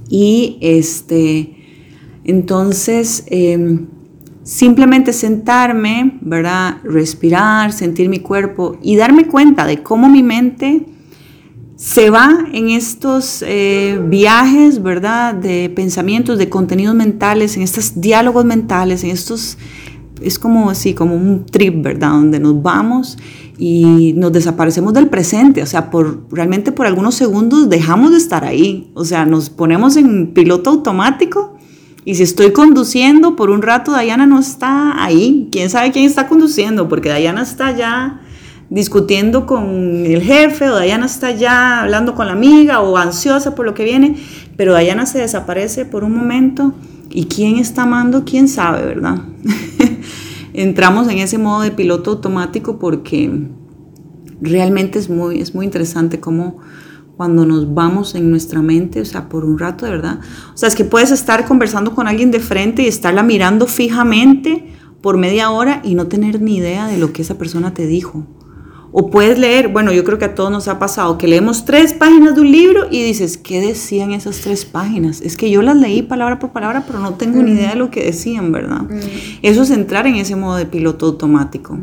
Y 0.09 0.59
este, 0.61 1.57
entonces, 2.25 3.25
em, 3.29 3.87
simplemente 4.43 5.13
sentarme, 5.13 6.19
¿verdad? 6.21 6.79
Respirar, 6.83 7.73
sentir 7.73 8.09
mi 8.09 8.19
cuerpo 8.19 8.77
y 8.83 8.97
darme 8.97 9.29
cuenta 9.29 9.67
de 9.67 9.83
cómo 9.83 10.09
mi 10.09 10.25
mente 10.25 10.87
se 11.81 12.11
va 12.11 12.45
en 12.53 12.69
estos 12.69 13.43
eh, 13.47 13.99
viajes, 14.05 14.83
¿verdad? 14.83 15.35
De 15.35 15.71
pensamientos, 15.71 16.37
de 16.37 16.51
contenidos 16.51 16.95
mentales, 16.95 17.57
en 17.57 17.63
estos 17.63 18.03
diálogos 18.03 18.45
mentales, 18.45 19.03
en 19.03 19.09
estos, 19.09 19.57
es 20.21 20.39
como 20.39 20.69
así, 20.69 20.93
como 20.93 21.15
un 21.15 21.47
trip, 21.47 21.83
¿verdad? 21.83 22.11
Donde 22.11 22.39
nos 22.39 22.63
vamos 22.63 23.17
y 23.57 24.13
nos 24.15 24.31
desaparecemos 24.31 24.93
del 24.93 25.09
presente, 25.09 25.63
o 25.63 25.67
sea, 25.67 25.89
por, 25.91 26.27
realmente 26.31 26.71
por 26.71 26.87
algunos 26.87 27.15
segundos 27.15 27.71
dejamos 27.71 28.11
de 28.11 28.19
estar 28.19 28.45
ahí, 28.45 28.91
o 28.93 29.07
sea, 29.07 29.25
nos 29.25 29.49
ponemos 29.49 29.97
en 29.97 30.35
piloto 30.35 30.69
automático 30.69 31.57
y 32.05 32.17
si 32.17 32.25
estoy 32.25 32.53
conduciendo 32.53 33.37
por 33.37 33.49
un 33.49 33.63
rato, 33.63 33.93
Dayana 33.93 34.27
no 34.27 34.39
está 34.39 35.03
ahí, 35.03 35.49
quién 35.51 35.71
sabe 35.71 35.93
quién 35.93 36.05
está 36.05 36.29
conduciendo, 36.29 36.91
porque 36.91 37.09
Dayana 37.09 37.41
está 37.41 37.75
ya 37.75 38.21
discutiendo 38.71 39.47
con 39.47 40.07
el 40.07 40.23
jefe 40.23 40.71
o 40.71 40.75
Dayana 40.77 41.07
está 41.07 41.33
ya 41.33 41.83
hablando 41.83 42.15
con 42.15 42.27
la 42.27 42.33
amiga 42.33 42.81
o 42.81 42.97
ansiosa 42.97 43.55
por 43.57 43.67
lo 43.67 43.75
que 43.75 43.85
viene, 43.85 44.17
pero 44.57 44.73
Dayana 44.73 45.07
se 45.07 45.19
desaparece 45.19 45.85
por 45.85 46.05
un 46.05 46.15
momento 46.17 46.73
y 47.11 47.25
quién 47.25 47.57
está 47.57 47.83
amando, 47.83 48.25
quién 48.25 48.49
sabe, 48.49 48.87
¿verdad? 48.87 49.23
Entramos 50.53 51.09
en 51.09 51.19
ese 51.19 51.37
modo 51.37 51.63
de 51.63 51.73
piloto 51.73 52.13
automático 52.13 52.79
porque 52.79 53.49
realmente 54.41 55.01
es 55.01 55.11
muy, 55.11 55.41
es 55.41 55.55
muy 55.55 55.65
interesante 55.65 56.21
cómo 56.21 56.59
cuando 57.17 57.45
nos 57.45 57.75
vamos 57.75 58.15
en 58.15 58.31
nuestra 58.31 58.63
mente, 58.63 59.01
o 59.01 59.05
sea, 59.05 59.29
por 59.29 59.45
un 59.45 59.59
rato, 59.59 59.85
de 59.85 59.91
verdad. 59.91 60.21
O 60.55 60.57
sea, 60.57 60.69
es 60.69 60.75
que 60.75 60.85
puedes 60.85 61.11
estar 61.11 61.45
conversando 61.45 61.95
con 61.95 62.09
alguien 62.09 62.31
de 62.31 62.41
frente 62.41 62.83
y 62.83 62.87
estarla 62.87 63.23
mirando 63.23 63.67
fijamente 63.67 64.73
por 65.03 65.19
media 65.19 65.51
hora 65.51 65.83
y 65.85 65.97
no 65.97 66.07
tener 66.07 66.41
ni 66.41 66.57
idea 66.57 66.87
de 66.87 66.97
lo 66.97 67.13
que 67.13 67.21
esa 67.21 67.37
persona 67.37 67.75
te 67.75 67.87
dijo. 67.87 68.25
O 68.93 69.09
puedes 69.09 69.39
leer, 69.39 69.69
bueno, 69.69 69.93
yo 69.93 70.03
creo 70.03 70.19
que 70.19 70.25
a 70.25 70.35
todos 70.35 70.51
nos 70.51 70.67
ha 70.67 70.81
pasado, 70.81 71.17
que 71.17 71.29
leemos 71.29 71.65
tres 71.65 71.95
páginas 71.95 72.35
de 72.35 72.41
un 72.41 72.51
libro 72.51 72.89
y 72.91 73.03
dices, 73.05 73.39
¿qué 73.39 73.61
decían 73.61 74.13
esas 74.13 74.41
tres 74.41 74.65
páginas? 74.65 75.21
Es 75.21 75.37
que 75.37 75.49
yo 75.49 75.63
las 75.63 75.77
leí 75.77 76.03
palabra 76.03 76.41
por 76.41 76.51
palabra, 76.51 76.85
pero 76.87 76.99
no 76.99 77.15
tengo 77.15 77.41
ni 77.43 77.53
idea 77.53 77.71
de 77.71 77.77
lo 77.77 77.91
que 77.91 78.05
decían, 78.05 78.51
¿verdad? 78.51 78.83
Eso 79.43 79.63
es 79.63 79.71
entrar 79.71 80.09
en 80.09 80.17
ese 80.17 80.35
modo 80.35 80.57
de 80.57 80.67
piloto 80.67 81.07
automático, 81.07 81.79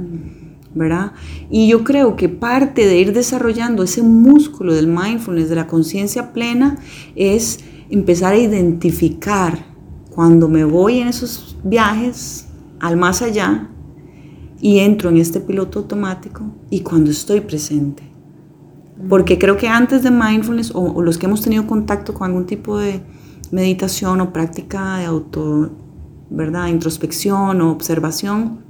¿verdad? 0.76 1.14
Y 1.50 1.70
yo 1.70 1.86
creo 1.86 2.18
que 2.18 2.28
parte 2.28 2.86
de 2.86 3.00
ir 3.00 3.14
desarrollando 3.14 3.84
ese 3.84 4.04
músculo 4.04 4.74
del 4.74 4.88
mindfulness, 4.88 5.48
de 5.48 5.56
la 5.56 5.68
conciencia 5.68 6.34
plena, 6.34 6.78
es 7.16 7.62
empezar 7.90 8.34
a 8.34 8.38
identificar 8.38 9.66
cuando 10.10 10.50
me 10.50 10.66
voy 10.66 11.00
en 11.00 11.08
esos 11.08 11.58
viajes 11.64 12.48
al 12.82 12.98
más 12.98 13.22
allá 13.22 13.70
y 14.60 14.80
entro 14.80 15.10
en 15.10 15.18
este 15.18 15.40
piloto 15.40 15.80
automático 15.80 16.44
y 16.70 16.82
cuando 16.82 17.12
estoy 17.12 17.42
presente. 17.42 18.04
Porque 19.10 19.38
creo 19.38 19.58
que 19.58 19.68
antes 19.68 20.02
de 20.04 20.12
mindfulness 20.12 20.72
o, 20.74 21.02
los 21.02 21.18
que 21.18 21.28
hemos 21.28 21.42
tenido 21.42 21.68
contacto 21.68 22.14
con 22.14 22.28
algún 22.28 22.46
tipo 22.46 22.78
de 22.80 23.02
meditación 23.52 24.22
o 24.22 24.34
práctica 24.34 24.98
de 24.98 25.06
auto, 25.06 25.72
¿verdad? 26.30 26.68
Introspección 26.68 27.62
o 27.62 27.72
observación, 27.72 28.66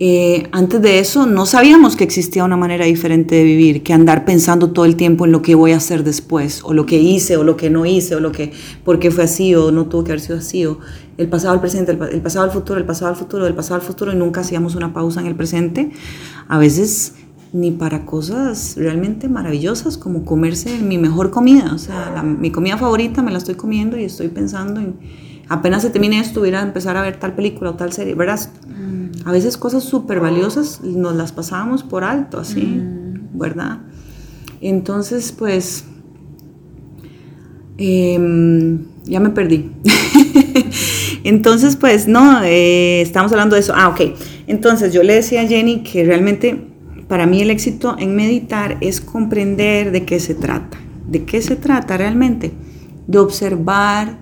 eh, 0.00 0.48
antes 0.52 0.80
de 0.80 1.00
eso 1.00 1.26
no 1.26 1.44
sabíamos 1.44 1.96
que 1.96 2.04
existía 2.04 2.44
una 2.44 2.56
manera 2.56 2.84
diferente 2.84 3.34
de 3.34 3.42
vivir, 3.42 3.82
que 3.82 3.92
andar 3.92 4.24
pensando 4.24 4.70
todo 4.70 4.84
el 4.84 4.94
tiempo 4.94 5.24
en 5.24 5.32
lo 5.32 5.42
que 5.42 5.56
voy 5.56 5.72
a 5.72 5.78
hacer 5.78 6.04
después, 6.04 6.62
o 6.62 6.72
lo 6.72 6.86
que 6.86 6.98
hice, 6.98 7.36
o 7.36 7.42
lo 7.42 7.56
que 7.56 7.68
no 7.68 7.84
hice, 7.84 8.14
o 8.14 8.20
lo 8.20 8.30
que, 8.30 8.52
por 8.84 9.00
qué 9.00 9.10
fue 9.10 9.24
así, 9.24 9.56
o 9.56 9.72
no 9.72 9.86
tuvo 9.86 10.04
que 10.04 10.12
haber 10.12 10.20
sido 10.20 10.38
así, 10.38 10.64
o 10.66 10.78
el 11.16 11.26
pasado 11.26 11.54
al 11.54 11.60
presente, 11.60 11.90
el, 11.90 12.20
pasado 12.20 12.44
al 12.44 12.52
futuro, 12.52 12.78
el 12.78 12.86
pasado 12.86 13.10
al 13.10 13.16
futuro, 13.16 13.44
el 13.48 13.54
pasado 13.54 13.80
al 13.80 13.82
futuro, 13.82 14.12
y 14.12 14.16
nunca 14.16 14.42
hacíamos 14.42 14.76
una 14.76 14.92
pausa 14.92 15.20
en 15.20 15.26
el 15.26 15.34
presente. 15.34 15.90
A 16.46 16.58
veces 16.58 17.14
ni 17.52 17.72
para 17.72 18.06
cosas 18.06 18.74
realmente 18.76 19.28
maravillosas 19.28 19.98
como 19.98 20.24
comerse 20.24 20.78
mi 20.78 20.98
mejor 20.98 21.30
comida, 21.30 21.72
o 21.74 21.78
sea, 21.78 22.22
mi 22.22 22.52
comida 22.52 22.76
favorita 22.76 23.22
me 23.22 23.32
la 23.32 23.38
estoy 23.38 23.54
comiendo 23.54 23.98
y 23.98 24.04
estoy 24.04 24.28
pensando 24.28 24.80
en, 24.80 24.96
apenas 25.48 25.82
se 25.82 25.90
termine 25.90 26.20
esto, 26.20 26.40
voy 26.40 26.54
a 26.54 26.62
empezar 26.62 26.96
a 26.96 27.02
ver 27.02 27.18
tal 27.18 27.34
película 27.34 27.70
o 27.70 27.74
tal 27.74 27.92
serie, 27.92 28.14
¿verdad? 28.14 28.40
A 29.24 29.32
veces 29.32 29.56
cosas 29.56 29.84
súper 29.84 30.20
valiosas 30.20 30.80
nos 30.82 31.14
las 31.14 31.32
pasábamos 31.32 31.82
por 31.82 32.04
alto, 32.04 32.38
así, 32.38 32.62
mm. 32.62 33.38
¿verdad? 33.38 33.78
Entonces, 34.60 35.32
pues, 35.32 35.84
em, 37.76 38.84
ya 39.04 39.20
me 39.20 39.30
perdí. 39.30 39.70
Entonces, 41.24 41.76
pues, 41.76 42.08
no, 42.08 42.42
eh, 42.42 43.00
estamos 43.02 43.32
hablando 43.32 43.54
de 43.54 43.60
eso. 43.60 43.72
Ah, 43.76 43.88
ok. 43.88 44.00
Entonces, 44.46 44.92
yo 44.92 45.02
le 45.02 45.14
decía 45.14 45.42
a 45.42 45.46
Jenny 45.46 45.82
que 45.82 46.04
realmente 46.04 46.68
para 47.08 47.26
mí 47.26 47.40
el 47.40 47.50
éxito 47.50 47.96
en 47.98 48.14
meditar 48.14 48.78
es 48.80 49.00
comprender 49.00 49.90
de 49.92 50.04
qué 50.04 50.20
se 50.20 50.34
trata. 50.34 50.78
¿De 51.06 51.24
qué 51.24 51.40
se 51.40 51.56
trata 51.56 51.96
realmente? 51.96 52.52
De 53.06 53.18
observar, 53.18 54.18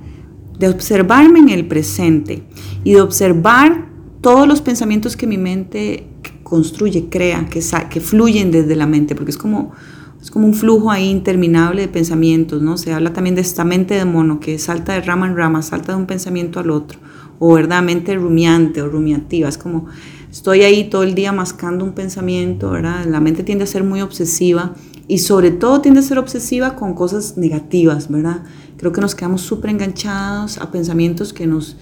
de 0.59 0.69
observarme 0.69 1.41
en 1.41 1.49
el 1.51 1.67
presente 1.67 2.43
y 2.85 2.95
de 2.95 3.01
observar 3.01 3.89
todos 4.21 4.49
los 4.49 4.61
pensamientos 4.61 5.17
que 5.17 5.27
mi 5.27 5.39
mente 5.39 6.07
construye, 6.43 7.09
crea, 7.09 7.49
que, 7.49 8.01
fluyen 8.01 8.51
desde 8.51 8.77
la 8.77 8.87
mente, 8.87 9.15
porque 9.15 9.31
es 9.31 9.39
como, 9.39 9.73
es 10.21 10.31
como 10.31 10.47
un 10.47 10.55
flujo 10.55 10.91
ahí 10.91 11.09
interminable 11.09 11.83
de 11.83 11.89
pensamientos, 11.89 12.63
¿no? 12.63 12.77
Se 12.79 12.93
habla 12.93 13.13
también 13.13 13.35
de 13.35 13.41
esta 13.41 13.65
mente 13.65 13.95
de 13.95 14.05
mono 14.05 14.39
que 14.39 14.59
salta 14.59 14.95
de 14.95 15.01
rama 15.01 15.27
en 15.27 15.37
rama, 15.37 15.63
salta 15.63 15.93
de 15.93 15.99
un 15.99 16.07
pensamiento 16.07 16.61
al 16.61 16.71
otro, 16.71 17.01
o 17.39 17.55
verdaderamente 17.55 18.15
rumiante 18.15 18.81
o 18.81 18.89
rumiativa, 18.89 19.49
es 19.49 19.59
como 19.59 19.87
estoy 20.31 20.63
ahí 20.63 20.89
todo 20.89 21.03
el 21.03 21.15
día 21.15 21.33
mascando 21.33 21.85
un 21.85 21.93
pensamiento, 21.93 22.71
¿verdad? 22.71 23.05
La 23.07 23.21
mente 23.21 23.43
tiende 23.43 23.65
a 23.65 23.67
ser 23.67 23.85
muy 23.85 24.01
obsesiva 24.01 24.75
y 25.09 25.19
sobre 25.19 25.51
todo 25.51 25.81
tiende 25.81 26.01
a 26.01 26.03
ser 26.03 26.19
obsesiva 26.19 26.77
con 26.77 26.95
cosas 26.95 27.37
negativas, 27.37 28.11
¿verdad? 28.11 28.43
Creo 28.77 28.93
que 28.93 29.01
nos 29.01 29.15
quedamos 29.15 29.43
súper 29.43 29.71
enganchados 29.71 30.59
a 30.59 30.71
pensamientos 30.71 31.33
que 31.33 31.47
nos 31.47 31.77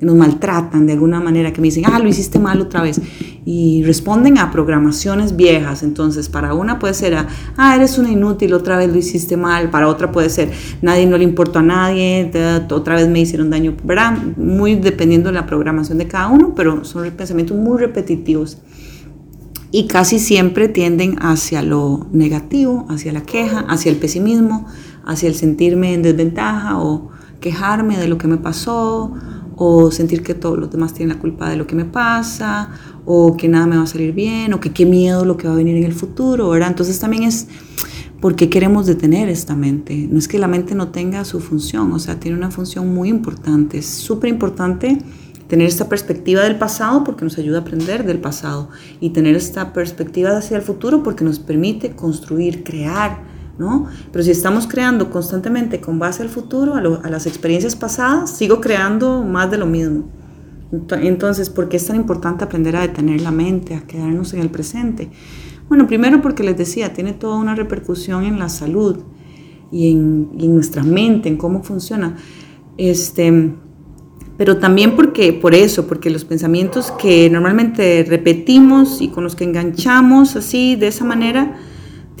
nos 0.00 0.16
maltratan 0.16 0.86
de 0.86 0.94
alguna 0.94 1.20
manera, 1.20 1.52
que 1.52 1.60
me 1.60 1.66
dicen, 1.66 1.84
ah, 1.86 1.98
lo 1.98 2.08
hiciste 2.08 2.38
mal 2.38 2.60
otra 2.60 2.82
vez. 2.82 3.00
Y 3.44 3.82
responden 3.84 4.38
a 4.38 4.50
programaciones 4.50 5.36
viejas. 5.36 5.82
Entonces, 5.82 6.28
para 6.28 6.54
una 6.54 6.78
puede 6.78 6.94
ser, 6.94 7.26
ah, 7.56 7.76
eres 7.76 7.98
una 7.98 8.10
inútil, 8.10 8.54
otra 8.54 8.76
vez 8.78 8.90
lo 8.90 8.98
hiciste 8.98 9.36
mal. 9.36 9.70
Para 9.70 9.88
otra 9.88 10.10
puede 10.10 10.30
ser, 10.30 10.50
nadie 10.82 11.06
no 11.06 11.18
le 11.18 11.24
importó 11.24 11.58
a 11.58 11.62
nadie, 11.62 12.30
otra 12.70 12.96
vez 12.96 13.08
me 13.08 13.20
hicieron 13.20 13.50
daño. 13.50 13.76
¿Verdad? 13.84 14.16
Muy 14.36 14.76
dependiendo 14.76 15.28
de 15.28 15.34
la 15.34 15.46
programación 15.46 15.98
de 15.98 16.06
cada 16.06 16.28
uno, 16.28 16.54
pero 16.54 16.84
son 16.84 17.10
pensamientos 17.10 17.56
muy 17.56 17.78
repetitivos. 17.78 18.58
Y 19.72 19.86
casi 19.86 20.18
siempre 20.18 20.68
tienden 20.68 21.16
hacia 21.20 21.62
lo 21.62 22.08
negativo, 22.10 22.86
hacia 22.88 23.12
la 23.12 23.20
queja, 23.20 23.60
hacia 23.68 23.92
el 23.92 23.98
pesimismo, 23.98 24.66
hacia 25.04 25.28
el 25.28 25.34
sentirme 25.34 25.94
en 25.94 26.02
desventaja 26.02 26.78
o 26.78 27.10
quejarme 27.40 27.96
de 27.96 28.08
lo 28.08 28.18
que 28.18 28.28
me 28.28 28.36
pasó 28.36 29.12
o 29.62 29.90
sentir 29.90 30.22
que 30.22 30.32
todos 30.32 30.58
los 30.58 30.70
demás 30.70 30.94
tienen 30.94 31.14
la 31.16 31.20
culpa 31.20 31.50
de 31.50 31.56
lo 31.56 31.66
que 31.66 31.74
me 31.74 31.84
pasa, 31.84 32.70
o 33.04 33.36
que 33.36 33.46
nada 33.46 33.66
me 33.66 33.76
va 33.76 33.82
a 33.82 33.86
salir 33.86 34.14
bien, 34.14 34.54
o 34.54 34.60
que 34.60 34.72
qué 34.72 34.86
miedo 34.86 35.26
lo 35.26 35.36
que 35.36 35.46
va 35.48 35.52
a 35.52 35.56
venir 35.56 35.76
en 35.76 35.84
el 35.84 35.92
futuro, 35.92 36.48
¿verdad? 36.48 36.68
Entonces 36.68 36.98
también 36.98 37.24
es 37.24 37.46
porque 38.22 38.48
queremos 38.48 38.86
detener 38.86 39.28
esta 39.28 39.54
mente. 39.54 40.08
No 40.10 40.18
es 40.18 40.28
que 40.28 40.38
la 40.38 40.48
mente 40.48 40.74
no 40.74 40.88
tenga 40.88 41.26
su 41.26 41.40
función, 41.40 41.92
o 41.92 41.98
sea, 41.98 42.18
tiene 42.18 42.38
una 42.38 42.50
función 42.50 42.94
muy 42.94 43.10
importante. 43.10 43.76
Es 43.76 43.86
súper 43.86 44.30
importante 44.30 44.96
tener 45.46 45.66
esta 45.66 45.90
perspectiva 45.90 46.42
del 46.42 46.56
pasado 46.56 47.04
porque 47.04 47.24
nos 47.24 47.36
ayuda 47.36 47.58
a 47.58 47.60
aprender 47.60 48.06
del 48.06 48.18
pasado 48.18 48.70
y 48.98 49.10
tener 49.10 49.36
esta 49.36 49.74
perspectiva 49.74 50.36
hacia 50.38 50.56
el 50.56 50.62
futuro 50.62 51.02
porque 51.02 51.22
nos 51.22 51.38
permite 51.38 51.90
construir, 51.90 52.64
crear, 52.64 53.24
pero 54.12 54.24
si 54.24 54.30
estamos 54.30 54.66
creando 54.66 55.10
constantemente 55.10 55.80
con 55.80 55.98
base 55.98 56.22
al 56.22 56.28
futuro, 56.28 56.74
a, 56.74 57.10
las 57.10 57.26
experiencias 57.26 57.76
pasadas, 57.76 58.30
sigo 58.30 58.60
creando 58.60 59.22
más 59.22 59.50
de 59.50 59.58
lo 59.58 59.66
mismo. 59.66 60.04
Entonces, 60.92 61.50
¿por 61.50 61.68
qué 61.68 61.76
es 61.76 61.86
tan 61.86 61.96
importante 61.96 62.44
aprender 62.44 62.76
a 62.76 62.82
detener 62.82 63.20
la 63.20 63.32
mente, 63.32 63.74
a 63.74 63.80
quedarnos 63.80 64.32
en 64.34 64.40
el 64.40 64.50
presente? 64.50 65.10
Bueno, 65.68 65.86
primero 65.86 66.22
porque 66.22 66.42
les 66.42 66.56
decía, 66.56 66.92
tiene 66.92 67.12
toda 67.12 67.36
una 67.36 67.54
repercusión 67.54 68.24
en 68.24 68.38
la 68.38 68.48
salud 68.48 68.98
y 69.70 69.92
en, 69.92 70.30
y 70.38 70.46
en 70.46 70.54
nuestra 70.54 70.82
mente, 70.82 71.28
en 71.28 71.36
cómo 71.36 71.62
funciona. 71.62 72.16
Este, 72.76 73.52
pero 74.40 74.56
también 74.56 74.96
porque, 74.96 75.34
por 75.34 75.54
eso, 75.54 75.86
porque 75.86 76.08
los 76.08 76.24
pensamientos 76.24 76.92
que 76.92 77.28
normalmente 77.28 78.06
repetimos 78.08 79.02
y 79.02 79.08
con 79.08 79.22
los 79.22 79.36
que 79.36 79.44
enganchamos 79.44 80.34
así, 80.34 80.76
de 80.76 80.86
esa 80.86 81.04
manera, 81.04 81.58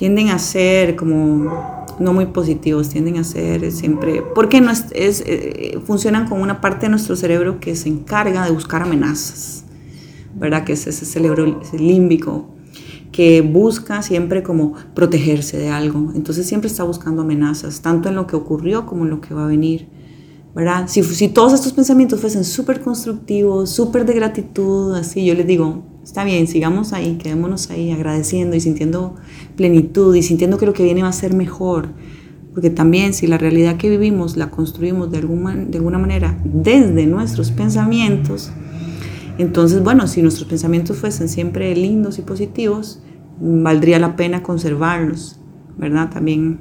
tienden 0.00 0.30
a 0.30 0.38
ser 0.38 0.96
como 0.96 1.84
no 1.98 2.14
muy 2.14 2.24
positivos, 2.24 2.88
tienden 2.88 3.18
a 3.18 3.24
ser 3.24 3.70
siempre, 3.70 4.22
porque 4.34 4.62
no 4.62 4.70
es, 4.70 4.86
eh, 4.94 5.78
funcionan 5.84 6.26
como 6.26 6.42
una 6.42 6.62
parte 6.62 6.86
de 6.86 6.90
nuestro 6.90 7.16
cerebro 7.16 7.60
que 7.60 7.76
se 7.76 7.90
encarga 7.90 8.42
de 8.46 8.50
buscar 8.50 8.80
amenazas, 8.80 9.66
¿verdad? 10.34 10.64
Que 10.64 10.72
es 10.72 10.86
ese 10.86 11.04
cerebro 11.04 11.60
límbico 11.78 12.48
que 13.12 13.42
busca 13.42 14.00
siempre 14.00 14.42
como 14.42 14.72
protegerse 14.94 15.58
de 15.58 15.68
algo, 15.68 16.12
entonces 16.14 16.46
siempre 16.46 16.68
está 16.68 16.82
buscando 16.82 17.20
amenazas, 17.20 17.82
tanto 17.82 18.08
en 18.08 18.14
lo 18.14 18.26
que 18.26 18.36
ocurrió 18.36 18.86
como 18.86 19.04
en 19.04 19.10
lo 19.10 19.20
que 19.20 19.34
va 19.34 19.44
a 19.44 19.48
venir. 19.48 19.86
¿verdad? 20.54 20.88
Si, 20.88 21.02
si 21.02 21.28
todos 21.28 21.52
estos 21.52 21.74
pensamientos 21.74 22.18
fuesen 22.20 22.44
súper 22.44 22.80
constructivos, 22.80 23.68
súper 23.68 24.06
de 24.06 24.14
gratitud, 24.14 24.94
así, 24.94 25.26
yo 25.26 25.34
les 25.34 25.46
digo, 25.46 25.89
está 26.02 26.24
bien, 26.24 26.46
sigamos 26.46 26.92
ahí, 26.92 27.16
quedémonos 27.16 27.70
ahí 27.70 27.90
agradeciendo 27.90 28.56
y 28.56 28.60
sintiendo 28.60 29.16
plenitud 29.56 30.14
y 30.14 30.22
sintiendo 30.22 30.58
que 30.58 30.66
lo 30.66 30.72
que 30.72 30.84
viene 30.84 31.02
va 31.02 31.08
a 31.08 31.12
ser 31.12 31.34
mejor. 31.34 31.88
Porque 32.52 32.70
también 32.70 33.14
si 33.14 33.26
la 33.26 33.38
realidad 33.38 33.76
que 33.76 33.88
vivimos 33.88 34.36
la 34.36 34.50
construimos 34.50 35.10
de 35.10 35.18
alguna, 35.18 35.54
de 35.54 35.78
alguna 35.78 35.98
manera 35.98 36.38
desde 36.44 37.06
nuestros 37.06 37.52
pensamientos, 37.52 38.50
entonces, 39.38 39.82
bueno, 39.82 40.06
si 40.06 40.20
nuestros 40.20 40.46
pensamientos 40.48 40.98
fuesen 40.98 41.28
siempre 41.28 41.74
lindos 41.74 42.18
y 42.18 42.22
positivos, 42.22 43.00
valdría 43.40 43.98
la 43.98 44.14
pena 44.14 44.42
conservarlos, 44.42 45.38
¿verdad? 45.78 46.10
También, 46.10 46.58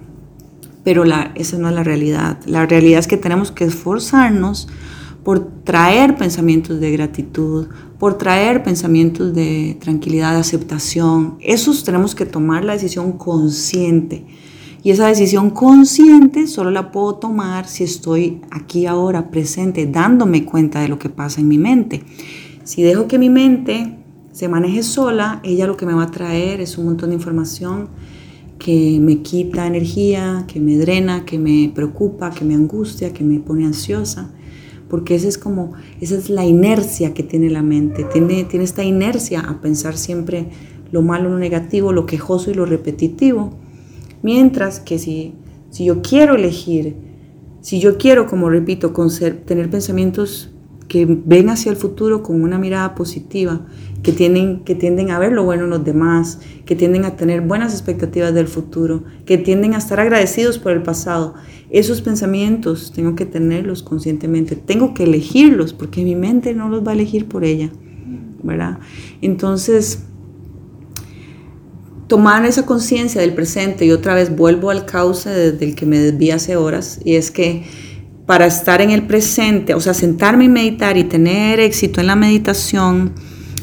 pero 0.86 1.04
esa 1.36 1.58
no 1.58 1.67
es 1.67 1.75
la 1.75 1.84
realidad. 1.84 2.39
La 2.45 2.65
realidad 2.65 2.99
es 2.99 3.08
que 3.08 3.17
tenemos 3.17 3.52
que 3.52 3.65
esforzarnos 3.65 4.69
por 5.24 5.64
traer 5.64 6.16
pensamientos 6.16 6.80
de 6.80 6.92
gratitud, 6.92 7.68
por 7.98 8.18
traer 8.18 8.64
pensamientos 8.64 9.34
de 9.34 9.78
tranquilidad, 9.80 10.34
de 10.34 10.40
aceptación. 10.40 11.36
Esos 11.42 11.84
tenemos 11.84 12.16
que 12.16 12.26
tomar 12.26 12.64
la 12.64 12.74
decisión 12.74 13.14
consciente. 13.14 14.26
Y 14.82 14.92
esa 14.92 15.08
decisión 15.08 15.50
consciente 15.50 16.48
solo 16.48 16.72
la 16.72 16.92
puedo 16.92 17.16
tomar 17.16 17.68
si 17.68 17.84
estoy 17.84 18.40
aquí 18.50 18.86
ahora, 18.86 19.30
presente, 19.30 19.86
dándome 19.86 20.46
cuenta 20.46 20.80
de 20.80 20.88
lo 20.88 20.98
que 20.98 21.10
pasa 21.10 21.42
en 21.42 21.50
mi 21.50 21.58
mente. 21.58 22.04
Si 22.64 22.82
dejo 22.82 23.08
que 23.08 23.20
mi 23.20 23.30
mente 23.30 23.98
se 24.32 24.48
maneje 24.48 24.84
sola, 24.84 25.42
ella 25.44 25.68
lo 25.68 25.76
que 25.76 25.86
me 25.86 25.94
va 25.94 26.04
a 26.04 26.12
traer 26.12 26.62
es 26.62 26.78
un 26.78 26.86
montón 26.86 27.10
de 27.10 27.16
información 27.16 27.90
que 28.58 29.00
me 29.02 29.22
quita 29.22 29.68
energía, 29.68 30.46
que 30.48 30.62
me 30.62 30.78
drena, 30.78 31.26
que 31.26 31.38
me 31.38 31.72
preocupa, 31.76 32.30
que 32.30 32.46
me 32.46 32.54
angustia, 32.54 33.12
que 33.12 33.24
me 33.24 33.40
pone 33.40 33.66
ansiosa 33.66 34.32
porque 34.89 35.15
esa 35.15 35.28
es 35.28 35.38
como, 35.38 35.73
esa 36.02 36.15
es 36.15 36.30
la 36.30 36.45
inercia 36.45 37.13
que 37.13 37.23
tiene 37.23 37.49
la 37.49 37.62
mente, 37.62 38.04
tiene, 38.06 38.43
tiene 38.43 38.65
esta 38.65 38.84
inercia 38.84 39.41
a 39.41 39.62
pensar 39.62 39.97
siempre 39.97 40.47
lo 40.91 41.02
malo, 41.02 41.30
lo 41.30 41.38
negativo, 41.38 41.93
lo 41.93 42.06
quejoso 42.06 42.52
y 42.52 42.56
lo 42.56 42.65
repetitivo, 42.65 43.52
mientras 44.23 44.80
que 44.80 44.97
si, 44.97 45.36
si 45.69 45.86
yo 45.86 46.02
quiero 46.02 46.36
elegir, 46.36 46.95
si 47.62 47.80
yo 47.80 47.97
quiero, 47.97 48.25
como 48.25 48.49
repito, 48.49 48.93
tener 49.45 49.69
pensamientos 49.69 50.52
que 50.89 51.06
ven 51.08 51.49
hacia 51.49 51.69
el 51.69 51.78
futuro 51.78 52.23
con 52.23 52.41
una 52.41 52.58
mirada 52.58 52.95
positiva, 52.95 53.62
que, 54.02 54.12
tienen, 54.12 54.62
que 54.62 54.75
tienden 54.75 55.12
a 55.12 55.19
ver 55.19 55.32
lo 55.32 55.43
bueno 55.43 55.65
en 55.65 55.69
los 55.69 55.86
demás, 55.86 56.39
que 56.65 56.75
tienden 56.75 57.06
a 57.06 57.15
tener 57.15 57.41
buenas 57.41 57.73
expectativas 57.73 58.34
del 58.34 58.47
futuro, 58.47 59.04
que 59.25 59.38
tienden 59.38 59.75
a 59.75 59.78
estar 59.78 59.99
agradecidos 59.99 60.58
por 60.58 60.71
el 60.71 60.82
pasado. 60.82 61.36
Esos 61.69 62.02
pensamientos 62.02 62.91
tengo 62.93 63.15
que 63.15 63.28
tenerlos 63.28 63.84
conscientemente, 63.84 64.56
tengo 64.56 64.95
que 64.95 65.04
elegirlos 65.04 65.73
porque 65.73 66.04
mi 66.04 66.15
mente 66.15 66.56
no 66.56 66.69
los 66.69 66.86
va 66.86 66.91
a 66.91 66.95
elegir 66.95 67.28
por 67.28 67.45
ella, 67.45 67.69
¿verdad? 68.41 68.80
Entonces, 69.21 70.06
tomar 72.08 72.43
esa 72.45 72.65
conciencia 72.65 73.21
del 73.21 73.36
presente 73.36 73.86
y 73.86 73.91
otra 73.91 74.15
vez 74.15 74.36
vuelvo 74.36 74.71
al 74.71 74.88
cauce 74.88 75.30
desde 75.30 75.63
el 75.63 75.75
que 75.75 75.86
me 75.86 75.99
desví 75.99 76.32
hace 76.32 76.56
horas 76.56 76.99
y 77.06 77.13
es 77.13 77.30
que 77.30 77.63
para 78.30 78.46
estar 78.46 78.80
en 78.80 78.92
el 78.92 79.08
presente, 79.08 79.74
o 79.74 79.82
sea, 79.82 79.96
sentarme 79.96 80.44
y 80.44 80.50
meditar 80.50 80.98
y 80.98 81.04
tener 81.04 81.60
éxito 81.60 82.00
en 82.00 82.06
la 82.06 82.15
meditación, 82.15 83.13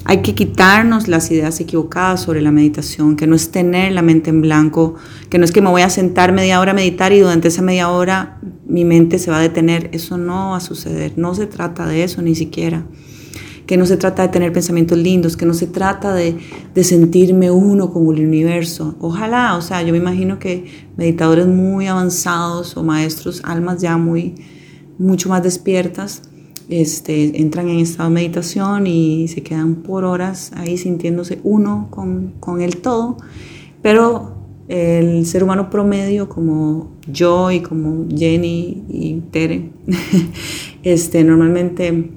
hay 0.05 0.23
que 0.23 0.35
quitarnos 0.35 1.07
las 1.07 1.31
ideas 1.31 1.61
equivocadas 1.61 2.23
sobre 2.23 2.43
la 2.43 2.51
meditación, 2.51 3.15
que 3.15 3.29
no 3.29 3.37
es 3.37 3.53
tener 3.53 3.93
la 3.93 4.03
mente 4.03 4.31
en 4.31 4.43
blanco, 4.43 4.97
que 5.31 5.39
no 5.39 5.45
es 5.45 5.53
que 5.53 5.61
me 5.61 5.71
voy 5.71 5.83
a 5.83 5.89
sentar 5.89 6.33
media 6.33 6.59
hora 6.59 6.73
a 6.73 6.75
meditar 6.75 7.13
y 7.13 7.21
durante 7.21 7.47
esa 7.47 7.63
media 7.63 7.91
hora 7.91 8.41
mi 8.67 8.85
mente 8.85 9.21
se 9.21 9.31
va 9.31 9.39
a 9.39 9.41
detener. 9.41 9.89
Eso 9.93 10.19
no 10.19 10.51
va 10.51 10.57
a 10.57 10.61
suceder, 10.61 11.13
no 11.15 11.33
se 11.37 11.47
trata 11.47 11.87
de 11.87 12.03
eso 12.03 12.21
ni 12.21 12.35
siquiera. 12.35 12.85
Que 13.67 13.77
no 13.77 13.87
se 13.87 13.97
trata 13.97 14.23
de 14.23 14.31
tener 14.31 14.53
pensamientos 14.53 14.99
lindos, 14.99 15.37
que 15.37 15.47
no 15.47 15.55
se 15.55 15.69
trata 15.69 16.13
de, 16.13 16.39
de 16.75 16.83
sentirme 16.83 17.53
uno 17.53 17.93
con 17.93 18.03
el 18.13 18.27
universo. 18.27 18.97
Ojalá, 18.99 19.57
o 19.57 19.63
sea, 19.63 19.83
yo 19.83 19.93
me 19.93 19.99
imagino 19.99 20.41
que 20.41 20.89
meditadores 20.97 21.47
muy 21.47 21.87
avanzados 21.87 22.77
o 22.77 22.83
maestros, 22.83 23.43
almas 23.45 23.81
ya 23.81 23.97
muy 23.97 24.35
mucho 24.99 25.29
más 25.29 25.43
despiertas, 25.43 26.23
este, 26.69 27.41
entran 27.41 27.69
en 27.69 27.79
estado 27.79 28.09
de 28.09 28.15
meditación 28.15 28.87
y 28.87 29.29
se 29.29 29.43
quedan 29.43 29.77
por 29.77 30.05
horas 30.05 30.51
ahí 30.57 30.77
sintiéndose 30.77 31.39
uno 31.45 31.89
con, 31.91 32.35
con 32.41 32.61
el 32.61 32.79
todo, 32.79 33.17
pero 33.83 34.37
el 34.69 35.27
ser 35.27 35.45
humano 35.45 35.71
promedio 35.71 36.29
como 36.29 36.91
yo 37.07 37.51
y 37.53 37.61
como 37.61 38.07
Jenny 38.11 38.85
y 38.89 39.23
Tere, 39.31 39.71
este, 40.83 41.23
normalmente 41.23 42.11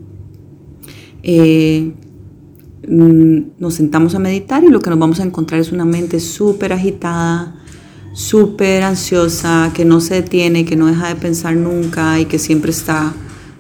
eh, 1.22 1.92
mm, 2.88 3.40
nos 3.60 3.74
sentamos 3.76 4.16
a 4.16 4.20
meditar 4.20 4.64
y 4.64 4.70
lo 4.70 4.80
que 4.80 4.90
nos 4.90 4.98
vamos 4.98 5.20
a 5.20 5.24
encontrar 5.24 5.62
es 5.62 5.72
una 5.72 5.86
mente 5.86 6.20
súper 6.20 6.74
agitada, 6.74 7.59
súper 8.14 8.84
ansiosa, 8.84 9.72
que 9.74 9.86
no 9.86 10.02
se 10.02 10.16
detiene, 10.16 10.66
que 10.66 10.76
no 10.76 10.88
deja 10.88 11.10
de 11.10 11.16
pensar 11.16 11.56
nunca 11.56 12.20
y 12.20 12.26
que 12.26 12.40
siempre 12.40 12.72
está 12.72 13.14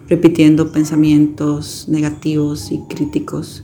repitiendo 0.07 0.71
pensamientos 0.71 1.85
negativos 1.87 2.71
y 2.71 2.79
críticos. 2.89 3.63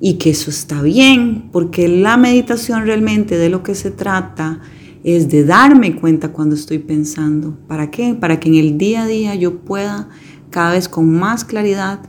Y 0.00 0.14
que 0.14 0.30
eso 0.30 0.50
está 0.50 0.82
bien, 0.82 1.48
porque 1.52 1.86
la 1.88 2.16
meditación 2.16 2.86
realmente 2.86 3.38
de 3.38 3.48
lo 3.48 3.62
que 3.62 3.74
se 3.74 3.90
trata 3.90 4.60
es 5.04 5.28
de 5.28 5.44
darme 5.44 5.96
cuenta 5.96 6.32
cuando 6.32 6.54
estoy 6.54 6.78
pensando. 6.78 7.56
¿Para 7.68 7.90
qué? 7.90 8.14
Para 8.14 8.40
que 8.40 8.48
en 8.48 8.56
el 8.56 8.78
día 8.78 9.02
a 9.02 9.06
día 9.06 9.34
yo 9.34 9.60
pueda 9.60 10.08
cada 10.50 10.72
vez 10.72 10.88
con 10.88 11.12
más 11.12 11.44
claridad 11.44 12.00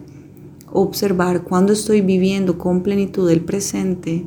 observar 0.72 1.44
cuando 1.44 1.72
estoy 1.72 2.02
viviendo 2.02 2.58
con 2.58 2.82
plenitud 2.82 3.30
el 3.30 3.42
presente 3.42 4.26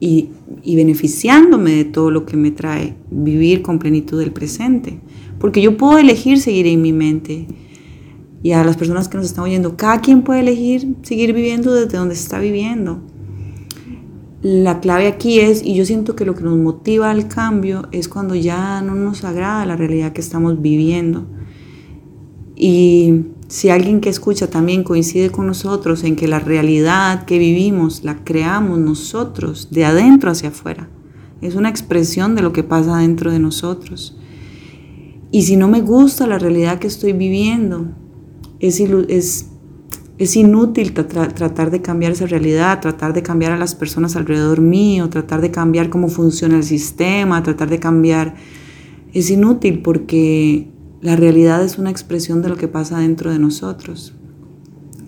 y, 0.00 0.30
beneficiándome 0.64 1.72
de 1.72 1.84
todo 1.84 2.10
lo 2.10 2.24
que 2.24 2.36
me 2.36 2.50
trae 2.50 2.96
vivir 3.10 3.60
con 3.60 3.78
plenitud 3.78 4.18
del 4.18 4.32
presente. 4.32 4.98
Porque 5.38 5.60
yo 5.60 5.76
puedo 5.76 5.98
elegir 5.98 6.40
seguir 6.40 6.66
en 6.66 6.80
mi 6.80 6.92
mente. 6.92 7.46
Y 8.42 8.52
a 8.52 8.64
las 8.64 8.78
personas 8.78 9.08
que 9.08 9.18
nos 9.18 9.26
están 9.26 9.44
oyendo, 9.44 9.76
cada 9.76 10.00
quien 10.00 10.22
puede 10.22 10.40
elegir 10.40 10.96
seguir 11.02 11.34
viviendo 11.34 11.74
desde 11.74 11.98
donde 11.98 12.14
está 12.14 12.40
viviendo. 12.40 13.02
La 14.40 14.80
clave 14.80 15.06
aquí 15.06 15.38
es, 15.38 15.62
y 15.62 15.74
yo 15.74 15.84
siento 15.84 16.16
que 16.16 16.24
lo 16.24 16.34
que 16.34 16.44
nos 16.44 16.56
motiva 16.56 17.10
al 17.10 17.28
cambio 17.28 17.86
es 17.92 18.08
cuando 18.08 18.34
ya 18.34 18.80
no 18.80 18.94
nos 18.94 19.22
agrada 19.24 19.66
la 19.66 19.76
realidad 19.76 20.14
que 20.14 20.22
estamos 20.22 20.62
viviendo. 20.62 21.26
Y 22.56 23.24
si 23.50 23.68
alguien 23.68 24.00
que 24.00 24.10
escucha 24.10 24.48
también 24.48 24.84
coincide 24.84 25.30
con 25.30 25.48
nosotros 25.48 26.04
en 26.04 26.14
que 26.14 26.28
la 26.28 26.38
realidad 26.38 27.24
que 27.24 27.36
vivimos 27.36 28.04
la 28.04 28.22
creamos 28.22 28.78
nosotros 28.78 29.72
de 29.72 29.84
adentro 29.84 30.30
hacia 30.30 30.50
afuera, 30.50 30.88
es 31.42 31.56
una 31.56 31.68
expresión 31.68 32.36
de 32.36 32.42
lo 32.42 32.52
que 32.52 32.62
pasa 32.62 32.98
dentro 32.98 33.32
de 33.32 33.40
nosotros. 33.40 34.16
Y 35.32 35.42
si 35.42 35.56
no 35.56 35.66
me 35.66 35.80
gusta 35.80 36.28
la 36.28 36.38
realidad 36.38 36.78
que 36.78 36.86
estoy 36.86 37.12
viviendo, 37.12 37.88
es, 38.60 38.78
es, 38.78 40.36
inútil 40.36 40.92
tratar 40.92 41.72
de 41.72 41.82
cambiar 41.82 42.12
esa 42.12 42.26
realidad, 42.26 42.80
tratar 42.80 43.12
de 43.14 43.24
cambiar 43.24 43.50
a 43.50 43.58
las 43.58 43.74
personas 43.74 44.14
alrededor 44.14 44.60
mío, 44.60 45.10
tratar 45.10 45.40
de 45.40 45.50
cambiar 45.50 45.90
cómo 45.90 46.06
funciona 46.06 46.56
el 46.56 46.64
sistema, 46.64 47.42
tratar 47.42 47.68
de 47.68 47.80
cambiar... 47.80 48.36
Es 49.12 49.28
inútil 49.28 49.82
porque 49.82 50.70
la 51.02 51.16
realidad 51.16 51.64
es 51.64 51.78
una 51.78 51.90
expresión 51.90 52.42
de 52.42 52.48
lo 52.50 52.56
que 52.56 52.68
pasa 52.68 52.98
dentro 52.98 53.32
de 53.32 53.38
nosotros. 53.38 54.12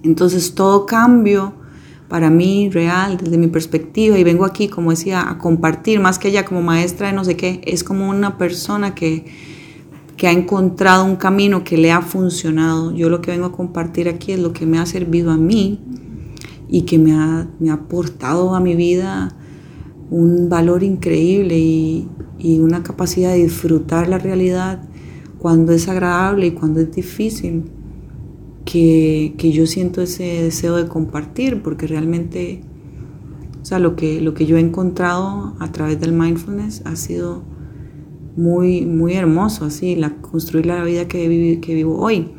Entonces 0.03 0.55
todo 0.55 0.87
cambio 0.87 1.55
para 2.09 2.31
mí 2.31 2.71
real 2.71 3.17
desde 3.17 3.39
mi 3.39 3.47
perspectiva 3.47 4.19
y 4.19 4.25
vengo 4.25 4.45
aquí 4.45 4.69
como 4.69 4.91
decía 4.91 5.31
a 5.31 5.39
compartir 5.39 6.01
más 6.01 6.19
que 6.19 6.29
ella 6.29 6.45
como 6.45 6.61
maestra 6.61 7.07
de 7.07 7.13
no 7.15 7.25
sé 7.25 7.37
qué, 7.37 7.61
es 7.65 7.85
como 7.85 8.09
una 8.09 8.37
persona 8.37 8.95
que, 8.95 9.25
que 10.17 10.27
ha 10.27 10.33
encontrado 10.33 11.05
un 11.05 11.17
camino 11.17 11.65
que 11.65 11.77
le 11.77 11.93
ha 11.93 12.03
funcionado. 12.03 12.93
Yo 12.93 13.09
lo 13.09 13.21
que 13.21 13.31
vengo 13.31 13.47
a 13.47 13.53
compartir 13.53 14.09
aquí 14.09 14.33
es 14.33 14.41
lo 14.41 14.53
que 14.53 14.67
me 14.67 14.79
ha 14.79 14.87
servido 14.87 15.31
a 15.31 15.37
mí 15.37 15.81
y 16.69 16.83
que 16.83 16.99
me 16.99 17.13
ha, 17.13 17.49
me 17.61 17.71
ha 17.71 17.75
aportado 17.75 18.55
a 18.55 18.61
mi 18.61 18.75
vida 18.77 19.37
un 20.11 20.49
valor 20.49 20.83
increíble 20.83 21.59
y, 21.59 22.09
y 22.39 22.61
una 22.61 22.83
capacidad 22.83 23.31
de 23.33 23.45
disfrutar 23.45 24.09
la 24.09 24.19
realidad 24.19 24.83
cuando 25.43 25.73
es 25.73 25.89
agradable 25.89 26.47
y 26.47 26.51
cuando 26.53 26.79
es 26.79 26.93
difícil, 26.93 27.65
que, 28.65 29.35
yo 29.53 29.67
siento 29.67 30.01
ese 30.01 30.23
deseo 30.23 30.77
de 30.77 30.87
compartir, 30.87 31.63
porque 31.65 31.89
realmente, 31.89 32.63
o 33.61 33.65
sea, 33.65 33.81
lo 33.81 33.97
que, 33.97 34.21
lo 34.21 34.35
que 34.35 34.47
yo 34.47 34.57
he 34.57 34.61
encontrado 34.61 35.57
a 35.59 35.73
través 35.73 35.99
del 35.99 36.13
mindfulness 36.13 36.83
ha 36.85 36.95
sido 36.95 37.43
muy, 38.37 38.87
muy 38.87 39.15
hermoso, 39.15 39.65
así, 39.65 40.01
construir 40.21 40.67
la 40.67 40.85
vida 40.85 41.09
que, 41.09 41.59
que 41.61 41.75
vivo 41.75 41.99
hoy. 41.99 42.31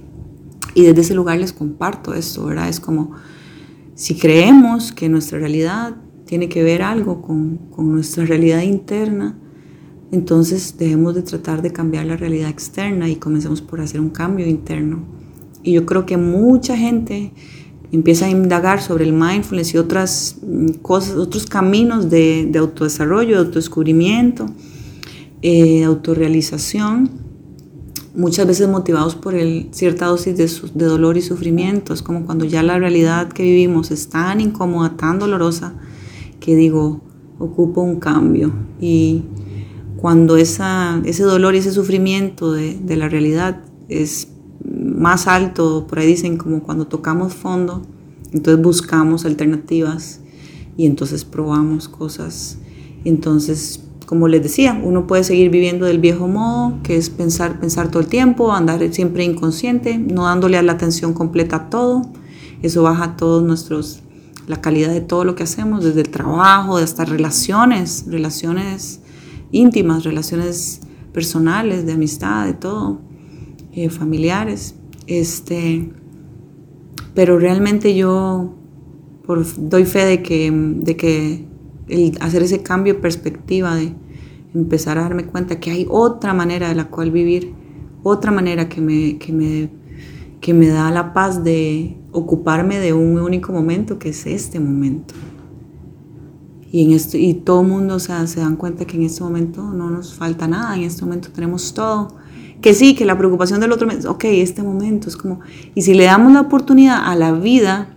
Y 0.73 0.83
desde 0.83 1.01
ese 1.01 1.13
lugar 1.13 1.39
les 1.39 1.51
comparto 1.51 2.13
esto, 2.13 2.45
¿verdad? 2.45 2.69
Es 2.69 2.79
como, 2.79 3.11
si 3.95 4.15
creemos 4.15 4.93
que 4.93 5.09
nuestra 5.09 5.39
realidad 5.39 5.97
tiene 6.23 6.47
que 6.47 6.63
ver 6.63 6.81
algo 6.81 7.21
con, 7.21 7.57
con 7.69 7.91
nuestra 7.91 8.23
realidad 8.23 8.61
interna, 8.61 9.37
entonces 10.13 10.76
debemos 10.78 11.15
de 11.15 11.23
tratar 11.23 11.63
de 11.63 11.73
cambiar 11.73 12.06
la 12.06 12.15
realidad 12.15 12.47
externa 12.47 13.10
y 13.10 13.15
comencemos 13.15 13.62
por 13.62 13.82
hacer 13.82 13.99
un 13.99 14.12
cambio 14.12 14.45
interno. 14.45 14.99
Y 15.63 15.71
yo 15.73 15.88
creo 15.88 16.06
que 16.06 16.17
mucha 16.17 16.78
gente 16.78 17.32
empieza 17.91 18.28
a 18.28 18.30
indagar 18.30 18.80
sobre 18.80 19.06
el 19.06 19.13
mindfulness 19.13 19.73
y 19.73 19.80
otras 19.80 20.38
mm, 20.45 20.67
cosas, 20.84 21.15
otros 21.15 21.47
caminos 21.47 22.12
de, 22.12 22.52
autodesarrollo, 22.56 23.38
de 23.38 23.47
autodescubrimiento, 23.47 24.45
eh, 25.41 25.80
de 25.80 25.84
autorrealización, 25.86 27.10
muchas 28.15 28.45
veces 28.45 28.69
motivados 28.69 29.15
por 29.15 29.34
el, 29.34 29.69
cierta 29.71 30.06
dosis 30.06 30.38
de, 30.38 30.47
de 30.76 30.86
dolor 30.86 31.17
y 31.17 31.23
sufrimiento. 31.23 31.91
Es 31.91 32.04
como 32.04 32.28
cuando 32.28 32.45
ya 32.45 32.62
la 32.62 32.78
realidad 32.78 33.30
que 33.30 33.41
vivimos 33.41 33.89
es 33.89 34.10
tan 34.10 34.41
incómoda, 34.41 34.95
tan 34.95 35.17
dolorosa, 35.17 35.73
que 36.39 36.56
digo, 36.56 37.02
ocupo 37.39 37.82
un 37.82 37.99
cambio. 37.99 38.54
Y 38.80 39.23
cuando 40.03 40.35
esa, 40.35 41.01
ese 41.05 41.23
dolor 41.23 41.55
y 41.55 41.59
ese 41.59 41.71
sufrimiento 41.71 42.51
de, 42.51 42.77
de, 42.77 42.97
la 42.97 43.07
realidad 43.07 43.61
es 43.87 44.27
más 44.65 45.27
alto, 45.27 45.87
por 45.87 45.99
ahí 45.99 46.07
dicen 46.07 46.35
como 46.35 46.61
cuando 46.61 46.87
tocamos 46.87 47.34
fondo, 47.34 47.84
entonces 48.34 48.61
buscamos 48.61 49.23
alternativas 49.23 50.19
y 50.75 50.88
entonces 50.88 51.23
probamos 51.23 51.88
cosas. 51.88 52.57
Entonces, 53.05 53.80
como 54.05 54.28
les 54.28 54.43
decía, 54.43 54.78
uno 54.84 55.07
puede 55.07 55.23
seguir 55.23 55.49
viviendo 55.49 55.86
del 55.86 55.99
viejo 55.99 56.28
modo, 56.28 56.84
que 56.84 56.97
es 56.97 57.09
pensar, 57.09 57.61
pensar 57.61 57.88
todo 57.88 58.01
el 58.01 58.07
tiempo, 58.07 58.51
andar 58.51 58.86
siempre 58.93 59.23
inconsciente, 59.23 59.97
no 59.97 60.25
dándole 60.25 60.61
la 60.61 60.73
atención 60.73 61.13
completa 61.13 61.55
a 61.55 61.69
todo. 61.69 62.01
Eso 62.61 62.84
baja 62.84 63.15
todos 63.15 63.41
nuestros, 63.41 64.01
la 64.49 64.59
calidad 64.59 64.89
de 64.89 64.99
todo 64.99 65.23
lo 65.23 65.36
que 65.36 65.43
hacemos, 65.43 65.82
desde 65.82 66.01
el 66.01 66.09
trabajo, 66.09 66.75
hasta 66.75 67.05
relaciones, 67.05 68.03
relaciones 68.09 68.99
íntimas, 69.54 70.04
relaciones 70.04 70.82
personales, 71.14 71.86
de 71.86 71.93
amistad, 71.93 72.45
de 72.45 72.54
todo, 72.54 72.99
eh, 73.72 73.89
familiares. 73.89 74.76
Este, 75.08 75.89
pero 77.14 77.39
realmente 77.39 77.95
yo 77.95 78.56
doy 79.58 79.86
fe 79.86 80.06
de 80.06 80.22
que, 80.22 80.51
de 80.51 80.97
que 80.97 81.45
el 81.88 82.18
hacer 82.20 82.43
ese 82.43 82.62
cambio 82.62 82.95
de 82.95 82.99
perspectiva, 82.99 83.76
de 83.76 83.93
empezar 84.54 84.97
a 84.97 85.01
darme 85.01 85.26
cuenta 85.26 85.60
que 85.60 85.72
hay 85.72 85.88
otra 85.89 86.34
manera 86.34 86.68
de 86.70 86.76
la 86.76 86.89
cual 86.89 87.12
vivir, 87.12 87.54
otra 88.04 88.32
manera 88.32 88.68
que 88.68 88.82
me, 88.82 89.18
que 89.18 89.32
me, 89.32 89.70
que 90.41 90.54
me 90.54 90.68
da 90.68 90.91
la 90.91 91.14
paz 91.14 91.43
de 91.43 91.97
ocuparme 92.12 92.80
de 92.80 92.93
un 92.93 93.20
único 93.20 93.54
momento, 93.54 93.99
que 93.99 94.10
es 94.10 94.26
este 94.26 94.60
momento. 94.60 95.14
Y, 96.74 96.84
en 96.84 96.91
esto, 96.91 97.17
y 97.17 97.36
todo 97.36 97.61
el 97.61 97.67
mundo 97.67 97.99
se 97.99 98.11
dan 98.11 98.55
cuenta 98.57 98.84
que 98.84 98.97
en 98.97 99.03
este 99.03 99.24
momento 99.24 99.61
no 99.61 99.89
nos 99.89 100.15
falta 100.15 100.47
nada, 100.47 100.76
en 100.76 100.82
este 100.82 101.05
momento 101.05 101.30
tenemos 101.32 101.74
todo. 101.74 102.17
Que 102.61 102.74
sí, 102.74 102.95
que 102.95 103.05
la 103.05 103.17
preocupación 103.17 103.61
del 103.61 103.71
otro, 103.71 103.88
ok, 104.07 104.24
este 104.26 104.63
momento 104.63 105.07
es 105.07 105.15
como... 105.15 105.39
Y 105.76 105.84
si 105.84 105.93
le 105.93 106.05
damos 106.05 106.34
la 106.34 106.41
oportunidad 106.41 107.05
a 107.05 107.15
la 107.15 107.32
vida, 107.32 107.95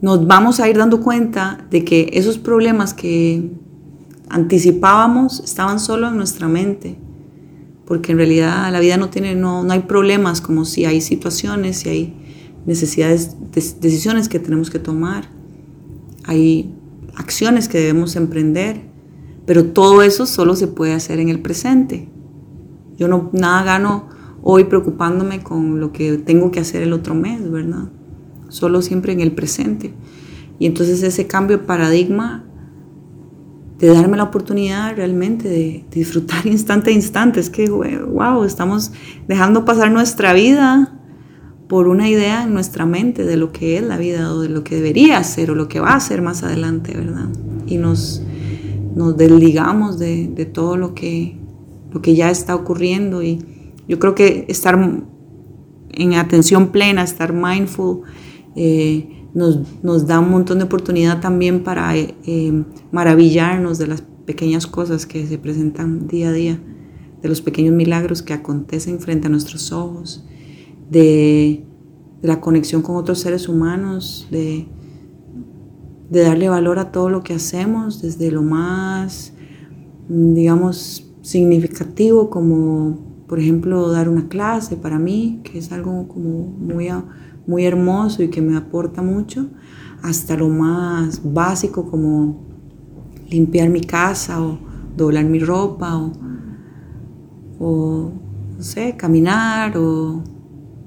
nos 0.00 0.26
vamos 0.26 0.58
a 0.58 0.68
ir 0.68 0.78
dando 0.78 1.00
cuenta 1.00 1.66
de 1.70 1.84
que 1.84 2.10
esos 2.14 2.38
problemas 2.38 2.94
que 2.94 3.52
anticipábamos 4.28 5.40
estaban 5.40 5.78
solo 5.78 6.08
en 6.08 6.16
nuestra 6.16 6.48
mente 6.48 6.98
porque 7.86 8.12
en 8.12 8.18
realidad 8.18 8.70
la 8.72 8.80
vida 8.80 8.96
no 8.96 9.08
tiene, 9.08 9.34
no, 9.34 9.62
no 9.62 9.72
hay 9.72 9.80
problemas 9.80 10.40
como 10.40 10.64
si 10.64 10.84
hay 10.84 11.00
situaciones, 11.00 11.78
si 11.78 11.88
hay 11.88 12.14
necesidades, 12.66 13.36
decisiones 13.80 14.28
que 14.28 14.40
tenemos 14.40 14.70
que 14.70 14.80
tomar, 14.80 15.28
hay 16.24 16.74
acciones 17.16 17.68
que 17.68 17.78
debemos 17.78 18.16
emprender, 18.16 18.82
pero 19.46 19.66
todo 19.66 20.02
eso 20.02 20.26
solo 20.26 20.56
se 20.56 20.68
puede 20.68 20.92
hacer 20.92 21.18
en 21.18 21.28
el 21.28 21.40
presente. 21.40 22.08
Yo 22.96 23.08
no 23.08 23.30
nada 23.32 23.62
gano 23.64 24.08
hoy 24.42 24.64
preocupándome 24.64 25.42
con 25.42 25.80
lo 25.80 25.92
que 25.92 26.18
tengo 26.18 26.50
que 26.50 26.60
hacer 26.60 26.82
el 26.82 26.92
otro 26.92 27.14
mes, 27.14 27.50
¿verdad? 27.50 27.90
Solo 28.48 28.82
siempre 28.82 29.12
en 29.12 29.20
el 29.20 29.32
presente. 29.32 29.92
Y 30.58 30.66
entonces 30.66 31.02
ese 31.02 31.26
cambio 31.26 31.58
de 31.58 31.64
paradigma 31.64 32.44
de 33.78 33.88
darme 33.88 34.16
la 34.16 34.24
oportunidad 34.24 34.96
realmente 34.96 35.48
de 35.48 35.84
disfrutar 35.90 36.46
instante 36.46 36.90
a 36.90 36.94
instante. 36.94 37.40
Es 37.40 37.50
que, 37.50 37.68
wow, 37.68 38.44
estamos 38.44 38.92
dejando 39.28 39.64
pasar 39.64 39.90
nuestra 39.90 40.32
vida 40.32 40.92
por 41.68 41.88
una 41.88 42.08
idea 42.08 42.44
en 42.44 42.54
nuestra 42.54 42.86
mente 42.86 43.24
de 43.24 43.36
lo 43.36 43.52
que 43.52 43.76
es 43.76 43.82
la 43.82 43.96
vida 43.96 44.32
o 44.32 44.40
de 44.40 44.48
lo 44.48 44.62
que 44.62 44.76
debería 44.76 45.22
ser 45.24 45.50
o 45.50 45.54
lo 45.54 45.68
que 45.68 45.80
va 45.80 45.94
a 45.94 46.00
ser 46.00 46.22
más 46.22 46.42
adelante, 46.42 46.96
¿verdad? 46.96 47.28
Y 47.66 47.78
nos, 47.78 48.22
nos 48.94 49.16
desligamos 49.16 49.98
de, 49.98 50.28
de 50.28 50.46
todo 50.46 50.76
lo 50.76 50.94
que, 50.94 51.36
lo 51.92 52.02
que 52.02 52.14
ya 52.14 52.30
está 52.30 52.54
ocurriendo 52.54 53.22
y 53.22 53.44
yo 53.88 53.98
creo 53.98 54.14
que 54.14 54.46
estar 54.48 54.78
en 55.96 56.14
atención 56.14 56.68
plena, 56.68 57.02
estar 57.02 57.32
mindful, 57.32 58.02
eh, 58.54 59.08
nos, 59.34 60.06
da 60.06 60.18
un 60.18 60.30
montón 60.30 60.58
de 60.58 60.64
oportunidad 60.64 61.20
también 61.20 61.62
para 61.62 61.94
eh, 61.96 62.14
eh, 62.24 62.64
maravillarnos 62.90 63.78
de 63.78 63.86
las 63.86 64.02
pequeñas 64.24 64.66
cosas 64.66 65.04
que 65.04 65.26
se 65.26 65.38
presentan 65.38 66.08
día 66.08 66.30
a 66.30 66.32
día, 66.32 66.58
de 67.22 67.28
los 67.28 67.42
pequeños 67.42 67.74
milagros 67.74 68.22
que 68.22 68.32
acontecen 68.32 68.98
frente 68.98 69.26
a 69.26 69.30
nuestros 69.30 69.72
ojos, 69.72 70.24
de, 70.90 71.62
la 72.22 72.40
conexión 72.40 72.82
con 72.82 72.96
otros 72.96 73.20
seres 73.20 73.48
humanos, 73.48 74.26
de, 74.30 74.66
de 76.10 76.20
darle 76.22 76.48
valor 76.48 76.78
a 76.78 76.90
todo 76.90 77.08
lo 77.08 77.22
que 77.22 77.34
hacemos, 77.34 78.02
desde 78.02 78.30
lo 78.30 78.42
más, 78.42 79.32
digamos, 80.08 81.06
significativo 81.22 82.30
como 82.30 83.06
por 83.26 83.40
ejemplo 83.40 83.90
dar 83.90 84.08
una 84.08 84.28
clase 84.28 84.76
para 84.76 84.98
mí, 84.98 85.40
que 85.42 85.58
es 85.58 85.72
algo 85.72 86.06
como 86.08 86.46
muy 86.46 86.88
muy 87.46 87.64
hermoso 87.64 88.22
y 88.22 88.28
que 88.28 88.40
me 88.40 88.56
aporta 88.56 89.02
mucho, 89.02 89.48
hasta 90.02 90.36
lo 90.36 90.48
más 90.48 91.20
básico 91.22 91.90
como 91.90 92.44
limpiar 93.28 93.68
mi 93.68 93.80
casa 93.80 94.42
o 94.42 94.58
doblar 94.96 95.24
mi 95.24 95.38
ropa 95.38 95.96
o, 97.58 98.12
no 98.56 98.62
sé, 98.62 98.96
caminar 98.96 99.76
o 99.76 100.22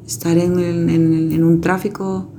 estar 0.10 0.38
en, 0.38 1.44
un 1.44 1.62
tráfico 1.62 2.30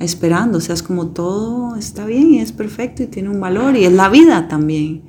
esperando, 0.00 0.58
o 0.58 0.60
sea, 0.60 0.74
es 0.74 0.82
como 0.82 1.08
todo 1.08 1.76
está 1.76 2.06
bien 2.06 2.30
y 2.30 2.40
es 2.40 2.52
perfecto 2.52 3.02
y 3.02 3.06
tiene 3.06 3.28
un 3.28 3.40
valor 3.40 3.76
y 3.76 3.84
es 3.84 3.92
la 3.92 4.08
vida 4.08 4.48
también, 4.48 5.02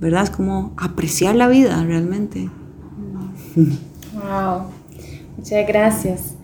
¿verdad? 0.00 0.24
Es 0.24 0.30
como 0.30 0.74
apreciar 0.76 1.36
la 1.36 1.48
vida 1.48 1.82
realmente. 1.84 2.50
Wow, 3.54 4.64
muchas 5.36 5.66
gracias. 5.66 6.34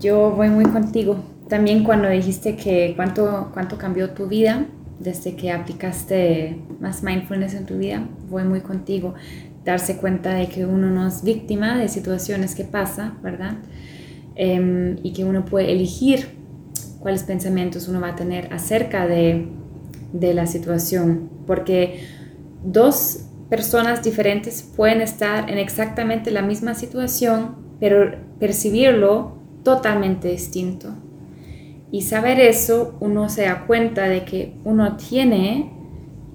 Yo 0.00 0.32
voy 0.32 0.48
muy 0.50 0.64
contigo. 0.64 1.16
También 1.48 1.84
cuando 1.84 2.08
dijiste 2.08 2.56
que 2.56 2.92
cuánto, 2.96 3.50
cuánto 3.52 3.78
cambió 3.78 4.10
tu 4.10 4.26
vida 4.26 4.66
desde 4.98 5.36
que 5.36 5.52
aplicaste 5.52 6.60
más 6.80 7.02
mindfulness 7.02 7.54
en 7.54 7.66
tu 7.66 7.78
vida, 7.78 8.06
voy 8.28 8.44
muy 8.44 8.60
contigo. 8.60 9.14
Darse 9.64 9.96
cuenta 9.96 10.34
de 10.34 10.48
que 10.48 10.66
uno 10.66 10.90
no 10.90 11.06
es 11.06 11.22
víctima 11.22 11.78
de 11.78 11.88
situaciones 11.88 12.54
que 12.54 12.64
pasa, 12.64 13.14
¿verdad? 13.22 13.56
Em, 14.36 14.96
y 15.02 15.12
que 15.12 15.24
uno 15.24 15.44
puede 15.44 15.72
elegir 15.72 16.28
cuáles 17.00 17.24
pensamientos 17.24 17.88
uno 17.88 18.00
va 18.00 18.10
a 18.10 18.16
tener 18.16 18.52
acerca 18.52 19.06
de, 19.06 19.48
de 20.12 20.34
la 20.34 20.46
situación. 20.46 21.30
Porque 21.46 22.00
dos 22.64 23.26
personas 23.48 24.02
diferentes 24.02 24.62
pueden 24.62 25.00
estar 25.00 25.50
en 25.50 25.58
exactamente 25.58 26.30
la 26.30 26.42
misma 26.42 26.74
situación, 26.74 27.56
pero 27.80 28.16
percibirlo 28.38 29.38
totalmente 29.64 30.28
distinto. 30.28 30.94
Y 31.90 32.02
saber 32.02 32.38
eso, 32.38 32.96
uno 33.00 33.28
se 33.28 33.42
da 33.42 33.66
cuenta 33.66 34.08
de 34.08 34.24
que 34.24 34.54
uno 34.64 34.96
tiene 34.96 35.72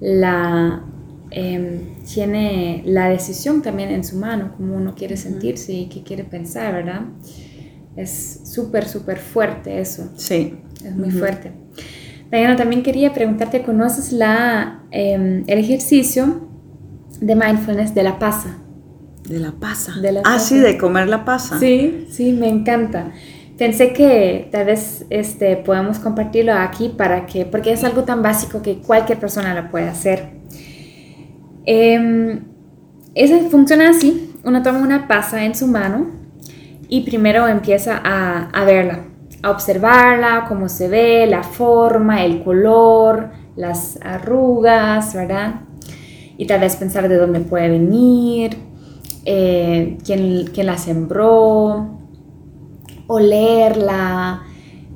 la, 0.00 0.84
em, 1.30 1.96
tiene 2.04 2.82
la 2.84 3.08
decisión 3.08 3.62
también 3.62 3.90
en 3.90 4.04
su 4.04 4.16
mano, 4.16 4.52
como 4.56 4.76
uno 4.76 4.94
quiere 4.94 5.16
sentirse 5.16 5.72
y 5.72 5.86
qué 5.86 6.02
quiere 6.02 6.24
pensar, 6.24 6.74
¿verdad? 6.74 7.02
Es 7.96 8.40
súper, 8.44 8.86
súper 8.86 9.18
fuerte 9.18 9.80
eso. 9.80 10.10
Sí. 10.16 10.58
Es 10.84 10.94
muy 10.94 11.10
fuerte. 11.10 11.52
Diana, 12.30 12.56
también 12.56 12.82
quería 12.82 13.14
preguntarte, 13.14 13.62
¿conoces 13.62 14.12
la, 14.12 14.82
em, 14.90 15.44
el 15.46 15.58
ejercicio 15.58 16.48
de 17.20 17.34
mindfulness 17.34 17.94
de 17.94 18.02
la 18.02 18.18
pasa? 18.18 18.58
De 19.28 19.38
la 19.38 19.52
pasa. 19.52 19.94
ah, 20.24 20.38
sí, 20.38 20.58
de 20.58 20.76
comer 20.76 21.08
la 21.08 21.24
pasa. 21.24 21.58
Sí, 21.58 22.06
sí, 22.10 22.32
me 22.32 22.48
encanta. 22.48 23.12
Pensé 23.56 23.92
que 23.92 24.48
tal 24.52 24.66
vez 24.66 25.06
este, 25.08 25.56
podemos 25.56 25.98
compartirlo 25.98 26.52
aquí 26.52 26.90
para 26.90 27.24
que, 27.24 27.46
porque 27.46 27.72
es 27.72 27.82
algo 27.84 28.04
tan 28.04 28.22
básico 28.22 28.60
que 28.60 28.78
cualquier 28.78 29.18
persona 29.18 29.54
lo 29.54 29.70
puede 29.70 29.88
hacer. 29.88 30.36
Eh, 31.64 32.40
funciona 33.50 33.88
así, 33.88 34.34
uno 34.44 34.62
toma 34.62 34.80
una 34.80 35.08
pasa 35.08 35.44
en 35.44 35.54
su 35.54 35.66
mano 35.66 36.25
y 36.88 37.02
primero 37.02 37.48
empieza 37.48 38.00
a, 38.02 38.50
a 38.50 38.64
verla, 38.64 39.00
a 39.42 39.50
observarla, 39.50 40.46
cómo 40.48 40.68
se 40.68 40.88
ve, 40.88 41.26
la 41.26 41.42
forma, 41.42 42.24
el 42.24 42.42
color, 42.42 43.30
las 43.56 43.98
arrugas, 44.02 45.14
¿verdad? 45.14 45.60
Y 46.36 46.46
tal 46.46 46.60
vez 46.60 46.76
pensar 46.76 47.08
de 47.08 47.16
dónde 47.16 47.40
puede 47.40 47.70
venir, 47.70 48.56
eh, 49.28 49.98
quién, 50.04 50.66
la 50.66 50.78
sembró, 50.78 51.98
olerla, 53.08 54.44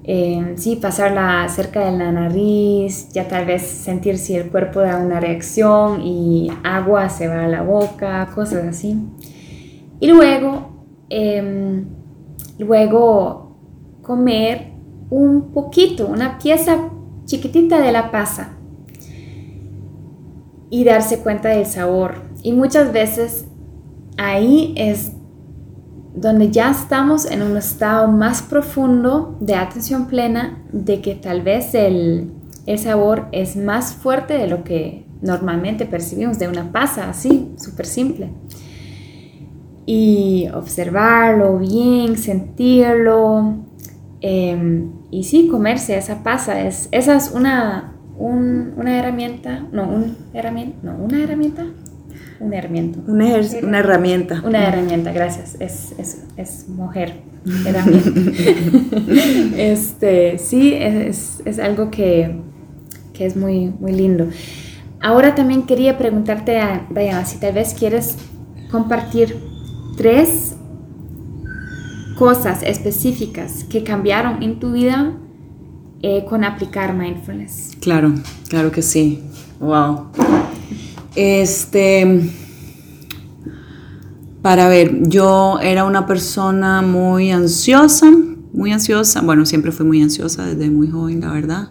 eh, 0.05 0.55
sí, 0.57 0.77
pasarla 0.77 1.49
cerca 1.49 1.91
de 1.91 1.99
la 1.99 2.13
nariz, 2.13 3.09
ya 3.13 3.27
tal 3.27 3.47
vez 3.47 3.63
sentir 3.63 4.19
si 4.19 4.37
el 4.37 4.51
cuerpo 4.51 4.81
da 4.81 4.99
una 4.99 5.19
reacción 5.19 6.03
y 6.03 6.49
agua 6.63 7.09
se 7.09 7.27
va 7.27 7.45
a 7.45 7.49
la 7.49 7.63
boca, 7.63 8.29
cosas 8.35 8.67
así. 8.67 8.97
Y 9.99 10.07
luego, 10.07 10.80
em, 11.11 11.85
luego 12.59 13.57
comer 14.03 14.73
un 15.11 15.53
poquito, 15.53 16.07
una 16.07 16.39
pieza 16.39 16.91
chiquitita 17.25 17.81
de 17.81 17.93
la 17.93 18.11
pasa 18.11 18.57
y 20.71 20.85
darse 20.85 21.21
cuenta 21.21 21.51
del 21.51 21.67
sabor. 21.67 22.23
Y 22.43 22.53
muchas 22.53 22.93
veces 22.93 23.45
ahí 24.17 24.73
es 24.77 25.13
donde 26.15 26.51
ya 26.51 26.71
estamos 26.71 27.25
en 27.25 27.43
un 27.43 27.57
estado 27.57 28.09
más 28.09 28.43
profundo 28.43 29.37
de 29.41 29.55
atención 29.55 30.07
plena, 30.07 30.63
de 30.73 31.01
que 31.01 31.15
tal 31.15 31.43
vez 31.43 31.75
el, 31.75 32.33
sabor 32.77 33.27
es 33.33 33.57
más 33.57 33.95
fuerte 33.95 34.35
de 34.35 34.47
lo 34.47 34.63
que 34.63 35.07
normalmente 35.23 35.87
percibimos 35.87 36.39
de 36.39 36.47
una 36.47 36.71
pasa, 36.71 37.11
así, 37.11 37.53
súper 37.57 37.87
simple. 37.87 38.31
Y 39.87 40.49
observarlo 40.55 41.59
bien, 41.59 42.17
sentirlo, 42.17 43.55
em, 44.21 44.93
y 45.11 45.25
sí, 45.25 45.49
comerse 45.49 45.97
esa 45.97 46.23
pasa, 46.23 46.61
es, 46.61 46.89
esa 46.93 47.17
es 47.17 47.33
una, 47.35 47.95
una 48.17 48.99
herramienta, 48.99 49.67
no, 49.73 49.89
un 49.89 50.17
herramienta, 50.35 50.79
no, 50.83 50.97
una 50.97 51.23
herramienta, 51.23 51.65
un 52.41 52.55
herramienta. 52.55 52.99
Una, 53.07 53.27
una 53.63 53.79
herramienta. 53.81 54.43
Una 54.43 54.67
herramienta, 54.67 55.13
gracias. 55.13 55.57
Es, 55.61 55.93
es, 55.99 56.25
es 56.39 56.69
mujer. 56.71 57.21
Herramienta. 57.67 58.11
este, 59.59 60.39
sí, 60.39 60.73
es, 60.73 61.43
es 61.45 61.59
algo 61.59 61.91
que, 61.91 62.41
que, 63.13 63.27
es 63.27 63.37
muy, 63.37 63.75
muy 63.79 63.93
lindo. 63.93 64.29
Ahora 65.03 65.35
también 65.35 65.65
quería 65.65 65.99
preguntarte, 65.99 66.59
a 66.59 66.87
Diana, 66.89 67.27
si 67.27 67.39
tal 67.39 67.53
vez 67.53 67.75
quieres 67.79 68.17
compartir 68.71 69.37
tres 70.01 70.55
cosas 72.17 72.63
específicas 72.63 73.65
que 73.65 73.85
cambiaron 73.85 74.43
en 74.43 74.59
tu 74.59 74.73
vida 74.73 75.13
eh, 76.01 76.25
con 76.27 76.43
aplicar 76.43 76.97
mindfulness? 76.97 77.77
Claro, 77.83 78.15
claro 78.49 78.73
que 78.73 78.81
sí. 78.81 79.21
Wow. 79.61 80.07
Este, 81.15 82.31
para 84.41 84.69
ver, 84.69 85.07
yo 85.07 85.59
era 85.61 85.85
una 85.85 86.07
persona 86.07 86.81
muy 86.81 87.31
ansiosa, 87.31 88.11
muy 88.55 88.73
ansiosa. 88.73 89.21
Bueno, 89.21 89.45
siempre 89.45 89.71
fui 89.71 89.85
muy 89.85 90.01
ansiosa 90.01 90.47
desde 90.47 90.71
muy 90.71 90.89
joven, 90.89 91.21
la 91.21 91.31
verdad. 91.31 91.69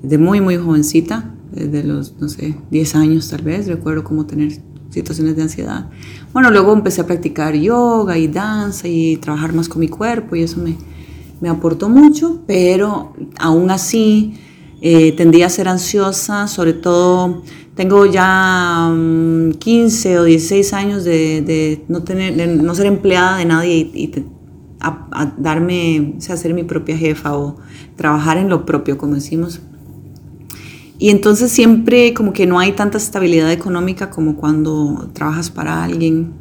Desde 0.00 0.16
muy, 0.16 0.40
muy 0.40 0.56
jovencita, 0.56 1.34
desde 1.52 1.84
los, 1.84 2.14
no 2.18 2.30
sé, 2.30 2.56
10 2.70 2.94
años 2.94 3.28
tal 3.28 3.42
vez. 3.42 3.66
Recuerdo 3.66 4.02
cómo 4.02 4.24
tener 4.24 4.50
situaciones 4.88 5.36
de 5.36 5.42
ansiedad. 5.42 5.90
Bueno, 6.32 6.50
luego 6.50 6.72
empecé 6.72 7.00
a 7.00 7.06
practicar 7.06 7.54
yoga 7.54 8.16
y 8.16 8.28
danza 8.28 8.86
y 8.86 9.16
trabajar 9.16 9.52
más 9.52 9.68
con 9.68 9.80
mi 9.80 9.88
cuerpo 9.88 10.36
y 10.36 10.42
eso 10.42 10.60
me, 10.60 10.76
me 11.40 11.48
aportó 11.48 11.88
mucho, 11.88 12.42
pero 12.46 13.14
aún 13.38 13.70
así 13.70 14.34
eh, 14.80 15.12
tendía 15.12 15.46
a 15.46 15.50
ser 15.50 15.68
ansiosa, 15.68 16.46
sobre 16.46 16.72
todo 16.72 17.42
tengo 17.74 18.06
ya 18.06 18.88
15 19.58 20.14
mm, 20.14 20.18
o 20.18 20.24
16 20.24 20.72
años 20.72 21.04
de, 21.04 21.84
no, 21.88 22.04
tener, 22.04 22.48
no 22.48 22.74
ser 22.74 22.86
empleada 22.86 23.38
de 23.38 23.44
nadie 23.46 23.90
y, 23.92 24.12
a, 24.80 25.34
darme, 25.36 26.14
o 26.16 26.36
ser 26.36 26.54
mi 26.54 26.62
propia 26.62 26.96
jefa 26.96 27.36
o 27.36 27.56
trabajar 27.96 28.38
en 28.38 28.48
lo 28.48 28.64
propio, 28.64 28.96
como 28.96 29.14
decimos. 29.14 29.60
Y 31.00 31.08
entonces 31.08 31.50
siempre 31.50 32.12
como 32.12 32.34
que 32.34 32.46
no 32.46 32.58
hay 32.58 32.72
tanta 32.72 32.98
estabilidad 32.98 33.50
económica 33.50 34.10
como 34.10 34.36
cuando 34.36 35.08
trabajas 35.14 35.50
para 35.50 35.82
alguien. 35.82 36.34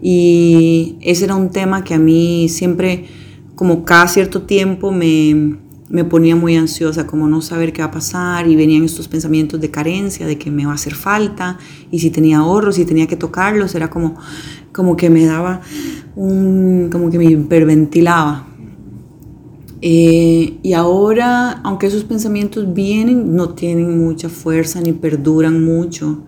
Y 0.00 0.96
ese 1.00 1.24
era 1.24 1.34
un 1.34 1.50
tema 1.50 1.82
que 1.82 1.94
a 1.94 1.98
mí 1.98 2.48
siempre, 2.48 3.06
como 3.56 3.84
cada 3.84 4.06
cierto 4.06 4.42
tiempo, 4.42 4.92
me, 4.92 5.56
me 5.88 6.04
ponía 6.04 6.36
muy 6.36 6.54
ansiosa, 6.54 7.04
como 7.08 7.26
no 7.26 7.42
saber 7.42 7.72
qué 7.72 7.82
va 7.82 7.88
a 7.88 7.90
pasar 7.90 8.46
y 8.46 8.54
venían 8.54 8.84
estos 8.84 9.08
pensamientos 9.08 9.60
de 9.60 9.72
carencia, 9.72 10.24
de 10.24 10.38
que 10.38 10.52
me 10.52 10.66
va 10.66 10.70
a 10.70 10.76
hacer 10.76 10.94
falta 10.94 11.58
y 11.90 11.98
si 11.98 12.10
tenía 12.10 12.38
ahorros, 12.38 12.76
si 12.76 12.84
tenía 12.84 13.08
que 13.08 13.16
tocarlos, 13.16 13.74
era 13.74 13.90
como, 13.90 14.14
como 14.70 14.96
que 14.96 15.10
me 15.10 15.26
daba 15.26 15.62
un, 16.14 16.90
como 16.92 17.10
que 17.10 17.18
me 17.18 17.24
hiperventilaba. 17.24 18.46
Eh, 19.88 20.58
y 20.64 20.72
ahora, 20.72 21.60
aunque 21.62 21.86
esos 21.86 22.02
pensamientos 22.02 22.74
vienen, 22.74 23.36
no 23.36 23.50
tienen 23.50 24.04
mucha 24.04 24.28
fuerza 24.28 24.80
ni 24.80 24.92
perduran 24.92 25.64
mucho, 25.64 26.24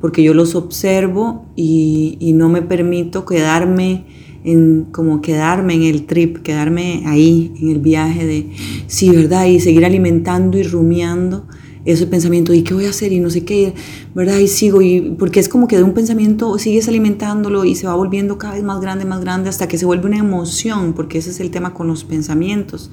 porque 0.00 0.22
yo 0.22 0.32
los 0.32 0.54
observo 0.54 1.44
y, 1.56 2.16
y 2.20 2.32
no 2.32 2.48
me 2.48 2.62
permito 2.62 3.26
quedarme 3.26 4.06
en 4.44 4.86
como 4.92 5.20
quedarme 5.20 5.74
en 5.74 5.82
el 5.82 6.06
trip, 6.06 6.38
quedarme 6.38 7.02
ahí 7.04 7.52
en 7.60 7.68
el 7.68 7.80
viaje 7.80 8.24
de 8.24 8.50
sí, 8.86 9.10
¿verdad? 9.10 9.44
Y 9.44 9.60
seguir 9.60 9.84
alimentando 9.84 10.56
y 10.56 10.62
rumiando 10.62 11.46
ese 11.86 12.06
pensamiento, 12.06 12.52
¿y 12.52 12.62
qué 12.62 12.74
voy 12.74 12.86
a 12.86 12.90
hacer? 12.90 13.12
Y 13.12 13.20
no 13.20 13.30
sé 13.30 13.44
qué, 13.44 13.74
¿verdad? 14.14 14.38
Y 14.38 14.48
sigo, 14.48 14.82
y 14.82 15.14
porque 15.18 15.40
es 15.40 15.48
como 15.48 15.68
que 15.68 15.76
de 15.76 15.84
un 15.84 15.94
pensamiento 15.94 16.58
sigues 16.58 16.88
alimentándolo 16.88 17.64
y 17.64 17.76
se 17.76 17.86
va 17.86 17.94
volviendo 17.94 18.38
cada 18.38 18.54
vez 18.54 18.64
más 18.64 18.80
grande, 18.80 19.04
más 19.04 19.20
grande, 19.20 19.48
hasta 19.48 19.68
que 19.68 19.78
se 19.78 19.86
vuelve 19.86 20.06
una 20.06 20.18
emoción, 20.18 20.92
porque 20.92 21.18
ese 21.18 21.30
es 21.30 21.40
el 21.40 21.50
tema 21.50 21.72
con 21.72 21.86
los 21.86 22.04
pensamientos. 22.04 22.90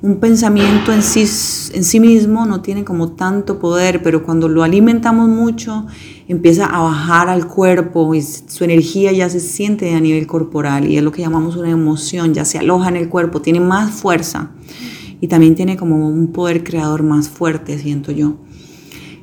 Un 0.00 0.16
pensamiento 0.16 0.92
en 0.92 1.02
sí, 1.02 1.20
en 1.74 1.84
sí 1.84 2.00
mismo 2.00 2.44
no 2.44 2.60
tiene 2.60 2.84
como 2.84 3.12
tanto 3.12 3.58
poder, 3.58 4.02
pero 4.02 4.22
cuando 4.22 4.48
lo 4.48 4.62
alimentamos 4.62 5.28
mucho, 5.28 5.86
empieza 6.26 6.66
a 6.66 6.82
bajar 6.82 7.28
al 7.28 7.46
cuerpo 7.46 8.14
y 8.14 8.22
su 8.22 8.64
energía 8.64 9.12
ya 9.12 9.30
se 9.30 9.40
siente 9.40 9.94
a 9.94 10.00
nivel 10.00 10.26
corporal 10.26 10.90
y 10.90 10.96
es 10.96 11.02
lo 11.02 11.12
que 11.12 11.22
llamamos 11.22 11.56
una 11.56 11.70
emoción, 11.70 12.34
ya 12.34 12.44
se 12.44 12.58
aloja 12.58 12.88
en 12.88 12.96
el 12.96 13.08
cuerpo, 13.08 13.40
tiene 13.40 13.60
más 13.60 13.92
fuerza 13.92 14.50
y 15.20 15.28
también 15.28 15.54
tiene 15.54 15.76
como 15.76 16.08
un 16.08 16.28
poder 16.28 16.64
creador 16.64 17.02
más 17.02 17.28
fuerte, 17.28 17.78
siento 17.78 18.12
yo. 18.12 18.36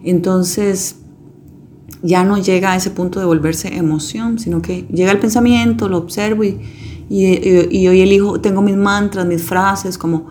Entonces, 0.03 0.97
ya 2.01 2.23
no 2.23 2.37
llega 2.37 2.71
a 2.71 2.75
ese 2.75 2.91
punto 2.91 3.19
de 3.19 3.25
volverse 3.25 3.75
emoción, 3.75 4.39
sino 4.39 4.61
que 4.61 4.85
llega 4.91 5.11
el 5.11 5.19
pensamiento, 5.19 5.87
lo 5.87 5.97
observo 5.97 6.43
y, 6.43 6.59
y, 7.09 7.87
hoy 7.87 8.01
elijo, 8.01 8.39
tengo 8.39 8.61
mis 8.61 8.77
mantras, 8.77 9.25
mis 9.25 9.43
frases, 9.43 9.97
como 9.97 10.27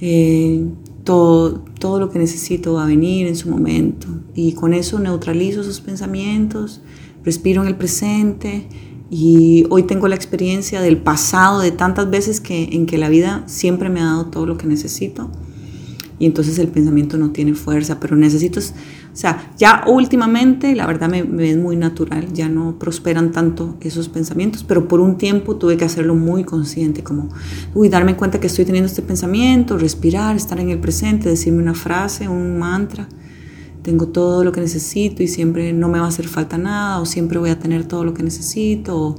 eh, 0.00 0.66
todo, 1.04 1.64
todo 1.78 2.00
lo 2.00 2.10
que 2.10 2.18
necesito 2.18 2.74
va 2.74 2.84
a 2.84 2.86
venir 2.86 3.26
en 3.26 3.36
su 3.36 3.48
momento. 3.48 4.08
Y 4.34 4.52
con 4.52 4.74
eso 4.74 4.98
neutralizo 4.98 5.60
esos 5.60 5.80
pensamientos, 5.80 6.82
respiro 7.24 7.62
en 7.62 7.68
el 7.68 7.76
presente 7.76 8.68
y 9.10 9.64
hoy 9.70 9.84
tengo 9.84 10.06
la 10.08 10.14
experiencia 10.14 10.80
del 10.80 10.98
pasado, 10.98 11.60
de 11.60 11.70
tantas 11.70 12.10
veces 12.10 12.40
que, 12.40 12.70
en 12.72 12.86
que 12.86 12.98
la 12.98 13.08
vida 13.08 13.42
siempre 13.46 13.88
me 13.88 14.00
ha 14.00 14.04
dado 14.04 14.26
todo 14.26 14.46
lo 14.46 14.58
que 14.58 14.66
necesito. 14.66 15.30
Y 16.18 16.26
entonces 16.26 16.58
el 16.58 16.68
pensamiento 16.68 17.16
no 17.16 17.30
tiene 17.30 17.54
fuerza, 17.54 18.00
pero 18.00 18.16
necesito, 18.16 18.58
o 18.58 18.62
sea, 19.12 19.52
ya 19.56 19.84
últimamente 19.86 20.74
la 20.74 20.84
verdad 20.84 21.08
me, 21.08 21.22
me, 21.22 21.48
es 21.48 21.56
muy 21.56 21.76
natural, 21.76 22.32
ya 22.32 22.48
no 22.48 22.76
prosperan 22.76 23.30
tanto 23.30 23.76
esos 23.80 24.08
pensamientos, 24.08 24.64
pero 24.64 24.88
por 24.88 24.98
un 24.98 25.16
tiempo 25.16 25.56
tuve 25.56 25.76
que 25.76 25.84
hacerlo 25.84 26.16
muy 26.16 26.42
consciente, 26.42 27.04
como, 27.04 27.28
uy, 27.72 27.88
darme 27.88 28.16
cuenta 28.16 28.40
que 28.40 28.48
estoy 28.48 28.64
teniendo 28.64 28.88
este 28.88 29.00
pensamiento, 29.00 29.78
respirar, 29.78 30.34
estar 30.34 30.58
en 30.58 30.70
el 30.70 30.80
presente, 30.80 31.28
decirme 31.28 31.62
una 31.62 31.74
frase, 31.74 32.28
un 32.28 32.58
mantra 32.58 33.08
tengo 33.82 34.08
todo 34.08 34.44
lo 34.44 34.52
que 34.52 34.60
necesito 34.60 35.22
y 35.22 35.28
siempre 35.28 35.72
no 35.72 35.88
me 35.88 35.98
va 35.98 36.06
a 36.06 36.08
hacer 36.08 36.28
falta 36.28 36.58
nada 36.58 37.00
o 37.00 37.06
siempre 37.06 37.38
voy 37.38 37.50
a 37.50 37.58
tener 37.58 37.84
todo 37.86 38.04
lo 38.04 38.14
que 38.14 38.22
necesito 38.22 38.96
o 38.96 39.14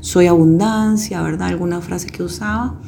soy 0.00 0.26
abundancia, 0.26 1.22
¿verdad? 1.22 1.48
Alguna 1.48 1.80
frase 1.80 2.08
que 2.08 2.22
usaba 2.22 2.80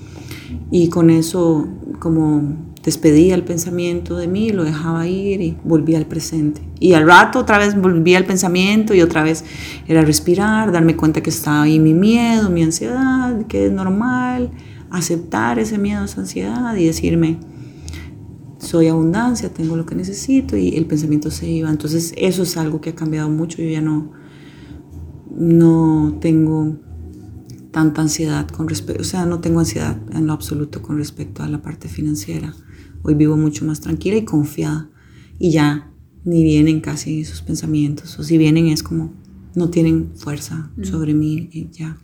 y 0.70 0.89
con 0.89 1.11
eso 1.11 1.68
como 1.99 2.57
despedía 2.87 3.35
el 3.35 3.43
pensamiento 3.43 4.16
de 4.16 4.29
mí, 4.29 4.51
lo 4.51 4.62
dejaba 4.62 5.09
ir 5.09 5.41
y 5.41 5.57
volvía 5.64 5.99
al 5.99 6.07
presente. 6.07 6.62
Y 6.79 6.93
al 6.93 7.05
rato 7.05 7.41
otra 7.41 7.59
vez 7.59 7.74
volvía 7.74 8.16
al 8.16 8.24
pensamiento 8.24 8.95
y 8.95 9.03
otra 9.03 9.24
vez 9.24 9.45
era 9.89 10.03
respirar, 10.03 10.70
darme 10.70 10.95
cuenta 10.95 11.20
que 11.20 11.31
estaba 11.31 11.62
ahí 11.62 11.81
mi 11.81 11.95
miedo, 11.95 12.49
mi 12.49 12.62
ansiedad, 12.62 13.45
que 13.49 13.66
es 13.66 13.72
normal, 13.72 14.53
aceptar 14.91 15.59
ese 15.59 15.79
miedo, 15.79 16.05
esa 16.05 16.20
ansiedad 16.20 16.77
y 16.77 16.87
decirme, 16.87 17.39
soy 18.67 18.89
abundancia, 18.89 19.53
tengo 19.53 19.77
lo 19.77 19.87
que 19.87 19.95
necesito 19.95 20.57
y 20.57 20.77
el 20.77 20.87
pensamiento 20.87 21.31
se 21.31 21.49
iba. 21.49 21.71
Entonces 21.71 22.12
eso 22.17 22.43
es 22.43 22.57
algo 22.57 22.81
que 22.81 22.91
ha 22.91 22.95
cambiado 22.95 23.31
mucho. 23.31 23.62
Yo 23.62 23.69
ya 23.71 23.81
no, 23.81 24.12
no 25.31 26.19
tengo 26.21 26.77
tanta 27.71 28.03
ansiedad 28.03 28.49
con 28.49 28.69
respecto, 28.69 29.03
o 29.03 29.05
sea, 29.05 29.27
no 29.27 29.41
tengo 29.41 29.61
ansiedad 29.61 29.99
en 30.12 30.27
lo 30.27 30.33
absoluto 30.33 30.83
con 30.83 30.97
respecto 30.97 31.43
a 31.43 31.49
la 31.49 31.62
parte 31.62 31.89
financiera. 31.89 32.55
Hoy 33.03 33.14
vivo 33.14 33.37
mucho 33.37 33.64
más 33.64 33.81
tranquila 33.81 34.17
y 34.17 34.25
confiada 34.25 34.89
y 35.39 35.51
ya 35.51 35.93
ni 36.25 36.43
vienen 36.43 36.81
casi 36.81 37.21
esos 37.21 37.43
pensamientos 37.43 38.19
o 38.19 38.25
si 38.25 38.39
vienen 38.39 38.67
es 38.67 38.83
como 38.83 39.12
no 39.55 39.71
tienen 39.71 40.12
fuerza 40.17 40.71
mm. 40.77 40.85
sobre 40.85 41.14
mí 41.14 41.49
y 41.53 41.69
ya. 41.71 41.99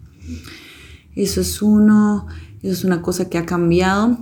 Eso 1.14 1.40
es 1.40 1.60
uno, 1.60 2.26
eso 2.62 2.72
es 2.72 2.84
una 2.84 3.02
cosa 3.02 3.28
que 3.28 3.38
ha 3.38 3.46
cambiado 3.46 4.18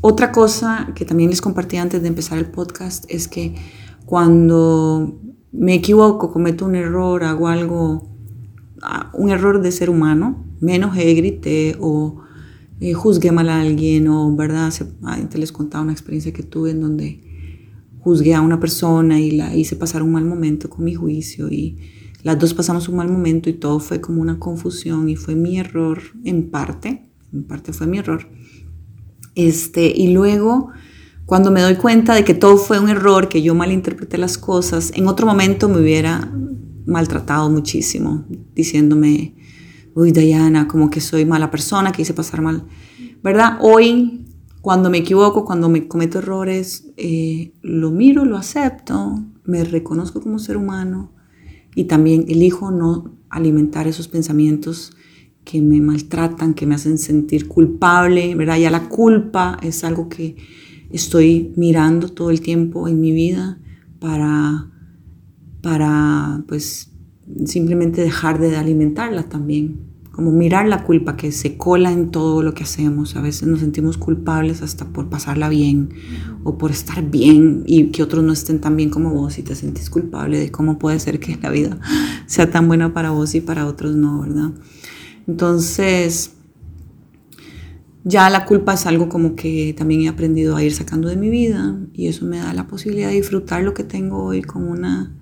otra 0.00 0.32
cosa 0.32 0.92
que 0.94 1.04
también 1.04 1.30
les 1.30 1.40
compartí 1.40 1.76
antes 1.76 2.02
de 2.02 2.08
empezar 2.08 2.38
el 2.38 2.46
podcast 2.46 3.04
es 3.08 3.28
que 3.28 3.54
cuando 4.06 5.20
me 5.52 5.74
equivoco, 5.74 6.32
cometo 6.32 6.64
un 6.64 6.76
error, 6.76 7.24
hago 7.24 7.48
algo, 7.48 8.08
ah, 8.82 9.10
un 9.14 9.30
error 9.30 9.60
de 9.60 9.72
ser 9.72 9.90
humano, 9.90 10.44
me 10.60 10.76
enojé, 10.76 11.14
grité 11.14 11.76
o 11.80 12.22
eh, 12.80 12.92
juzgué 12.92 13.32
mal 13.32 13.48
a 13.48 13.60
alguien 13.60 14.08
o, 14.08 14.34
¿verdad? 14.36 14.72
Antes 15.02 15.40
les 15.40 15.52
contaba 15.52 15.82
una 15.82 15.92
experiencia 15.92 16.32
que 16.32 16.42
tuve 16.42 16.70
en 16.70 16.80
donde 16.80 17.20
juzgué 18.00 18.34
a 18.34 18.40
una 18.40 18.60
persona 18.60 19.20
y 19.20 19.32
la 19.32 19.54
hice 19.54 19.76
pasar 19.76 20.02
un 20.02 20.12
mal 20.12 20.24
momento 20.24 20.70
con 20.70 20.84
mi 20.84 20.94
juicio 20.94 21.48
y 21.50 21.76
las 22.22 22.38
dos 22.38 22.54
pasamos 22.54 22.88
un 22.88 22.96
mal 22.96 23.08
momento 23.08 23.50
y 23.50 23.54
todo 23.54 23.80
fue 23.80 24.00
como 24.00 24.22
una 24.22 24.38
confusión 24.38 25.08
y 25.08 25.16
fue 25.16 25.34
mi 25.34 25.58
error 25.58 26.00
en 26.24 26.50
parte, 26.50 27.08
en 27.32 27.44
parte 27.44 27.72
fue 27.72 27.86
mi 27.86 27.98
error. 27.98 28.28
Este, 29.38 29.92
y 29.94 30.08
luego, 30.08 30.70
cuando 31.24 31.52
me 31.52 31.60
doy 31.60 31.76
cuenta 31.76 32.12
de 32.12 32.24
que 32.24 32.34
todo 32.34 32.56
fue 32.56 32.80
un 32.80 32.88
error, 32.88 33.28
que 33.28 33.40
yo 33.40 33.54
malinterpreté 33.54 34.18
las 34.18 34.36
cosas, 34.36 34.90
en 34.96 35.06
otro 35.06 35.28
momento 35.28 35.68
me 35.68 35.78
hubiera 35.78 36.28
maltratado 36.86 37.48
muchísimo, 37.48 38.24
diciéndome, 38.56 39.36
uy, 39.94 40.10
Diana, 40.10 40.66
como 40.66 40.90
que 40.90 41.00
soy 41.00 41.24
mala 41.24 41.52
persona, 41.52 41.92
que 41.92 42.02
hice 42.02 42.14
pasar 42.14 42.42
mal. 42.42 42.66
¿Verdad? 43.22 43.58
Hoy, 43.60 44.24
cuando 44.60 44.90
me 44.90 44.98
equivoco, 44.98 45.44
cuando 45.44 45.68
me 45.68 45.86
cometo 45.86 46.18
errores, 46.18 46.88
eh, 46.96 47.52
lo 47.62 47.92
miro, 47.92 48.24
lo 48.24 48.36
acepto, 48.38 49.22
me 49.44 49.62
reconozco 49.62 50.20
como 50.20 50.40
ser 50.40 50.56
humano 50.56 51.12
y 51.76 51.84
también 51.84 52.24
elijo 52.26 52.72
no 52.72 53.14
alimentar 53.30 53.86
esos 53.86 54.08
pensamientos 54.08 54.94
que 55.48 55.62
me 55.62 55.80
maltratan, 55.80 56.52
que 56.52 56.66
me 56.66 56.74
hacen 56.74 56.98
sentir 56.98 57.48
culpable, 57.48 58.34
¿verdad? 58.34 58.58
Ya 58.58 58.70
la 58.70 58.90
culpa 58.90 59.56
es 59.62 59.82
algo 59.82 60.10
que 60.10 60.36
estoy 60.90 61.54
mirando 61.56 62.10
todo 62.10 62.28
el 62.30 62.42
tiempo 62.42 62.86
en 62.86 63.00
mi 63.00 63.12
vida 63.12 63.58
para, 63.98 64.70
para 65.62 66.44
pues, 66.46 66.92
simplemente 67.46 68.02
dejar 68.02 68.38
de 68.38 68.56
alimentarla 68.56 69.22
también 69.22 69.88
como 70.12 70.32
mirar 70.32 70.68
la 70.68 70.82
culpa 70.82 71.16
que 71.16 71.32
se 71.32 71.56
cola 71.56 71.92
en 71.92 72.10
todo 72.10 72.42
lo 72.42 72.52
que 72.52 72.64
hacemos. 72.64 73.16
A 73.16 73.22
veces 73.22 73.48
nos 73.48 73.60
sentimos 73.60 73.96
culpables 73.96 74.60
hasta 74.60 74.84
por 74.84 75.08
pasarla 75.08 75.48
bien 75.48 75.90
o 76.44 76.58
por 76.58 76.72
estar 76.72 77.08
bien 77.08 77.62
y 77.66 77.86
que 77.86 78.02
otros 78.02 78.22
no 78.22 78.34
estén 78.34 78.60
tan 78.60 78.76
bien 78.76 78.90
como 78.90 79.14
vos 79.14 79.38
y 79.38 79.42
te 79.42 79.54
sentís 79.54 79.88
culpable 79.88 80.38
de 80.38 80.50
cómo 80.50 80.78
puede 80.78 80.98
ser 80.98 81.20
que 81.20 81.38
la 81.40 81.50
vida 81.50 81.78
sea 82.26 82.50
tan 82.50 82.68
buena 82.68 82.92
para 82.92 83.12
vos 83.12 83.34
y 83.34 83.40
para 83.40 83.64
otros 83.66 83.96
no, 83.96 84.20
¿verdad? 84.20 84.50
Entonces, 85.28 86.32
ya 88.02 88.30
la 88.30 88.46
culpa 88.46 88.72
es 88.72 88.86
algo 88.86 89.10
como 89.10 89.36
que 89.36 89.74
también 89.76 90.00
he 90.00 90.08
aprendido 90.08 90.56
a 90.56 90.64
ir 90.64 90.72
sacando 90.72 91.08
de 91.08 91.16
mi 91.16 91.28
vida 91.28 91.78
y 91.92 92.08
eso 92.08 92.24
me 92.24 92.38
da 92.38 92.54
la 92.54 92.66
posibilidad 92.66 93.08
de 93.08 93.16
disfrutar 93.16 93.62
lo 93.62 93.74
que 93.74 93.84
tengo 93.84 94.24
hoy 94.24 94.42
como 94.42 94.70
una 94.70 95.14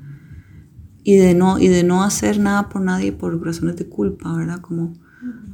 y 1.02 1.16
de 1.16 1.34
no 1.34 1.58
y 1.58 1.68
de 1.68 1.82
no 1.82 2.04
hacer 2.04 2.38
nada 2.38 2.68
por 2.68 2.82
nadie 2.82 3.10
por 3.10 3.44
razones 3.44 3.76
de 3.76 3.88
culpa, 3.88 4.32
¿verdad? 4.36 4.60
Como 4.60 4.94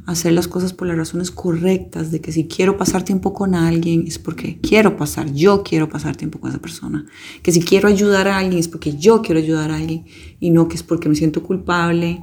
hacer 0.04 0.32
las 0.32 0.48
cosas 0.48 0.74
por 0.74 0.88
las 0.88 0.96
razones 0.98 1.30
correctas, 1.30 2.10
de 2.10 2.20
que 2.20 2.32
si 2.32 2.46
quiero 2.46 2.76
pasar 2.76 3.04
tiempo 3.04 3.32
con 3.32 3.54
alguien 3.54 4.04
es 4.06 4.18
porque 4.18 4.58
quiero 4.60 4.96
pasar, 4.96 5.32
yo 5.32 5.62
quiero 5.62 5.88
pasar 5.88 6.16
tiempo 6.16 6.40
con 6.40 6.50
esa 6.50 6.58
persona, 6.58 7.06
que 7.42 7.52
si 7.52 7.62
quiero 7.62 7.88
ayudar 7.88 8.28
a 8.28 8.36
alguien 8.36 8.58
es 8.58 8.68
porque 8.68 8.96
yo 8.96 9.22
quiero 9.22 9.40
ayudar 9.40 9.70
a 9.70 9.76
alguien 9.76 10.04
y 10.40 10.50
no 10.50 10.68
que 10.68 10.74
es 10.74 10.82
porque 10.82 11.08
me 11.08 11.14
siento 11.14 11.42
culpable, 11.42 12.22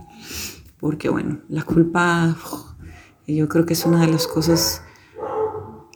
porque 0.80 1.10
bueno, 1.10 1.40
la 1.50 1.64
culpa 1.64 2.36
yo 3.28 3.48
creo 3.48 3.66
que 3.66 3.74
es 3.74 3.86
una 3.86 4.02
de 4.02 4.12
las 4.12 4.28
cosas 4.28 4.82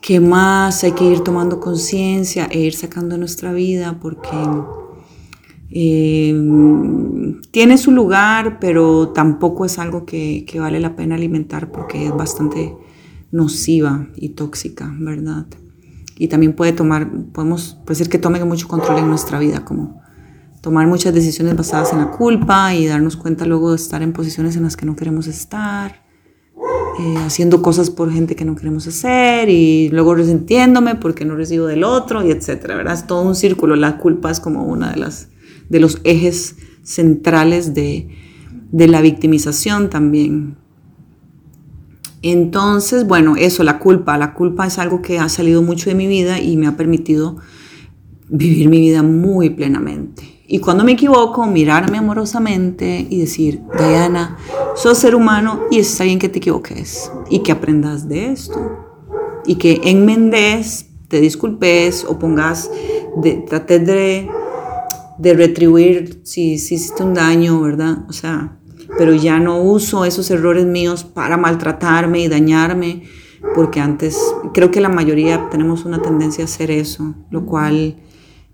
que 0.02 0.20
más 0.20 0.84
hay 0.84 0.92
que 0.92 1.06
ir 1.06 1.22
tomando 1.22 1.60
conciencia 1.60 2.48
e 2.52 2.60
ir 2.60 2.74
sacando 2.74 3.16
de 3.16 3.20
nuestra 3.20 3.54
vida 3.54 4.00
porque 4.02 4.38
Em, 5.76 7.42
tiene 7.50 7.80
su 7.80 7.92
lugar, 7.92 8.60
pero 8.60 9.10
tampoco 9.10 9.66
es 9.66 9.80
algo 9.80 10.06
que, 10.06 10.46
vale 10.60 10.80
la 10.80 10.96
pena 10.96 11.16
alimentar 11.16 11.72
porque 11.72 12.06
es 12.06 12.16
bastante 12.16 12.78
nociva 13.32 14.08
y 14.16 14.30
tóxica, 14.30 14.94
¿verdad? 15.00 15.48
Y 16.16 16.28
también 16.28 16.54
puede 16.54 16.74
tomar, 16.74 17.12
podemos 17.34 17.80
puede 17.86 17.96
ser 17.96 18.10
que 18.10 18.20
tome 18.20 18.44
mucho 18.46 18.68
control 18.68 19.00
en 19.00 19.10
nuestra 19.10 19.40
vida, 19.40 19.66
como 19.66 20.03
tomar 20.64 20.88
muchas 20.88 21.14
decisiones 21.14 21.58
basadas 21.58 21.92
en 21.92 22.00
la 22.00 22.12
culpa 22.12 22.74
y 22.74 22.86
darnos 22.86 23.18
cuenta 23.18 23.46
luego 23.46 23.72
de 23.72 23.76
estar 23.76 24.02
en 24.02 24.14
posiciones 24.14 24.56
en 24.56 24.64
las 24.64 24.78
que 24.78 24.86
no 24.86 24.96
queremos 24.96 25.28
estar, 25.28 26.06
eh, 27.02 27.18
haciendo 27.18 27.62
cosas 27.62 27.90
por 27.90 28.10
gente 28.14 28.38
que 28.38 28.46
no 28.46 28.56
queremos 28.56 28.88
hacer 28.88 29.50
y 29.50 29.90
luego 29.90 30.16
resintiéndome 30.16 30.96
porque 30.96 31.26
no 31.26 31.36
recibo 31.36 31.66
del 31.66 31.84
otro 31.84 32.26
y 32.26 32.32
etcétera, 32.32 32.78
¿verdad? 32.78 32.94
Es 32.94 33.06
todo 33.08 33.24
un 33.24 33.36
círculo, 33.36 33.76
la 33.76 33.98
culpa 33.98 34.32
es 34.32 34.40
como 34.40 34.64
una 34.64 34.94
de 34.94 35.06
de 35.68 35.80
los 35.82 36.00
ejes 36.06 36.56
centrales 36.82 37.74
de, 37.74 38.08
la 38.72 39.02
victimización 39.02 39.90
también. 39.90 40.56
Entonces, 42.22 43.06
bueno, 43.06 43.36
eso, 43.36 43.66
la 43.66 43.80
culpa. 43.80 44.18
La 44.18 44.34
culpa 44.34 44.66
es 44.66 44.80
algo 44.80 45.02
que 45.02 45.20
ha 45.20 45.28
salido 45.28 45.62
mucho 45.62 45.90
de 45.90 45.96
mi 45.96 46.08
vida 46.08 46.40
y 46.40 46.56
me 46.56 46.68
ha 46.68 46.78
permitido 46.78 47.36
vivir 48.30 48.70
mi 48.70 48.80
vida 48.80 49.04
muy 49.04 49.50
plenamente. 49.50 50.33
Y 50.48 50.60
cuando 50.60 50.84
me 50.84 50.92
equivoco, 50.92 51.46
mirarme 51.46 51.98
amorosamente 51.98 53.08
y 53.10 53.20
decir, 53.22 53.62
Diana, 53.78 54.38
sos 54.76 54.98
ser 54.98 55.16
humano 55.16 55.62
y 55.72 55.80
está 55.80 56.04
bien 56.04 56.20
que 56.20 56.30
te 56.30 56.40
equivoques 56.40 57.12
y 57.30 57.40
que 57.40 57.52
aprendas 57.52 58.08
de 58.08 58.32
esto. 58.32 58.60
Y 59.46 59.56
que 59.56 59.82
enmendes, 59.84 60.88
te 61.08 61.22
disculpes 61.22 62.06
o 62.06 62.20
pongas, 62.20 62.70
de, 63.18 63.46
de 63.48 64.30
de 65.18 65.34
retribuir 65.34 66.22
si, 66.24 66.58
si 66.58 66.76
hiciste 66.76 67.04
un 67.04 67.14
daño, 67.14 67.62
¿verdad? 67.62 68.00
O 68.10 68.14
sea, 68.14 68.58
pero 68.98 69.14
ya 69.14 69.40
no 69.40 69.62
uso 69.62 70.06
esos 70.06 70.30
errores 70.32 70.66
míos 70.66 71.04
para 71.04 71.38
maltratarme 71.38 72.20
y 72.20 72.28
dañarme, 72.28 73.04
porque 73.56 73.80
antes 73.80 74.18
creo 74.54 74.72
que 74.72 74.82
la 74.82 74.90
mayoría 74.90 75.50
tenemos 75.50 75.86
una 75.86 76.02
tendencia 76.02 76.44
a 76.44 76.46
hacer 76.46 76.72
eso, 76.72 77.16
lo 77.30 77.46
cual 77.46 77.98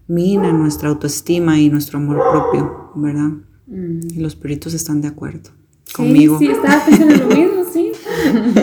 mina 0.09 0.51
nuestra 0.51 0.89
autoestima 0.89 1.57
y 1.57 1.69
nuestro 1.69 1.99
amor 1.99 2.21
propio, 2.31 2.91
¿verdad? 2.95 3.29
Mm. 3.67 3.99
Y 4.09 4.19
los 4.19 4.35
peritos 4.35 4.73
están 4.73 4.99
de 4.99 5.07
acuerdo 5.07 5.51
conmigo. 5.95 6.37
Sí, 6.37 6.47
estaba 6.47 6.83
pensando 6.85 7.15
lo 7.15 7.35
mismo, 7.35 7.63
sí. 7.71 7.91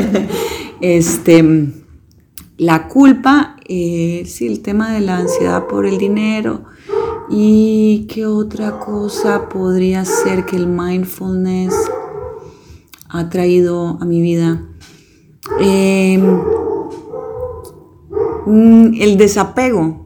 este, 0.83 1.73
la 2.59 2.89
culpa, 2.89 3.57
eh, 3.67 4.25
sí, 4.27 4.47
el 4.47 4.61
tema 4.61 4.93
de 4.93 5.01
la 5.01 5.17
ansiedad 5.19 5.67
por 5.67 5.87
el 5.87 5.97
dinero, 5.97 6.67
¿Y 7.29 8.07
qué 8.09 8.25
otra 8.27 8.79
cosa 8.79 9.49
podría 9.49 10.05
ser 10.05 10.47
que 10.47 10.55
el 10.57 10.69
mindfulness 10.69 11.75
ha 13.09 13.29
traído 13.29 13.99
a 14.01 14.05
mi 14.05 14.21
vida? 14.21 14.63
Em, 15.59 16.41
mm, 18.47 18.95
el 19.01 19.17
desapego. 19.17 20.06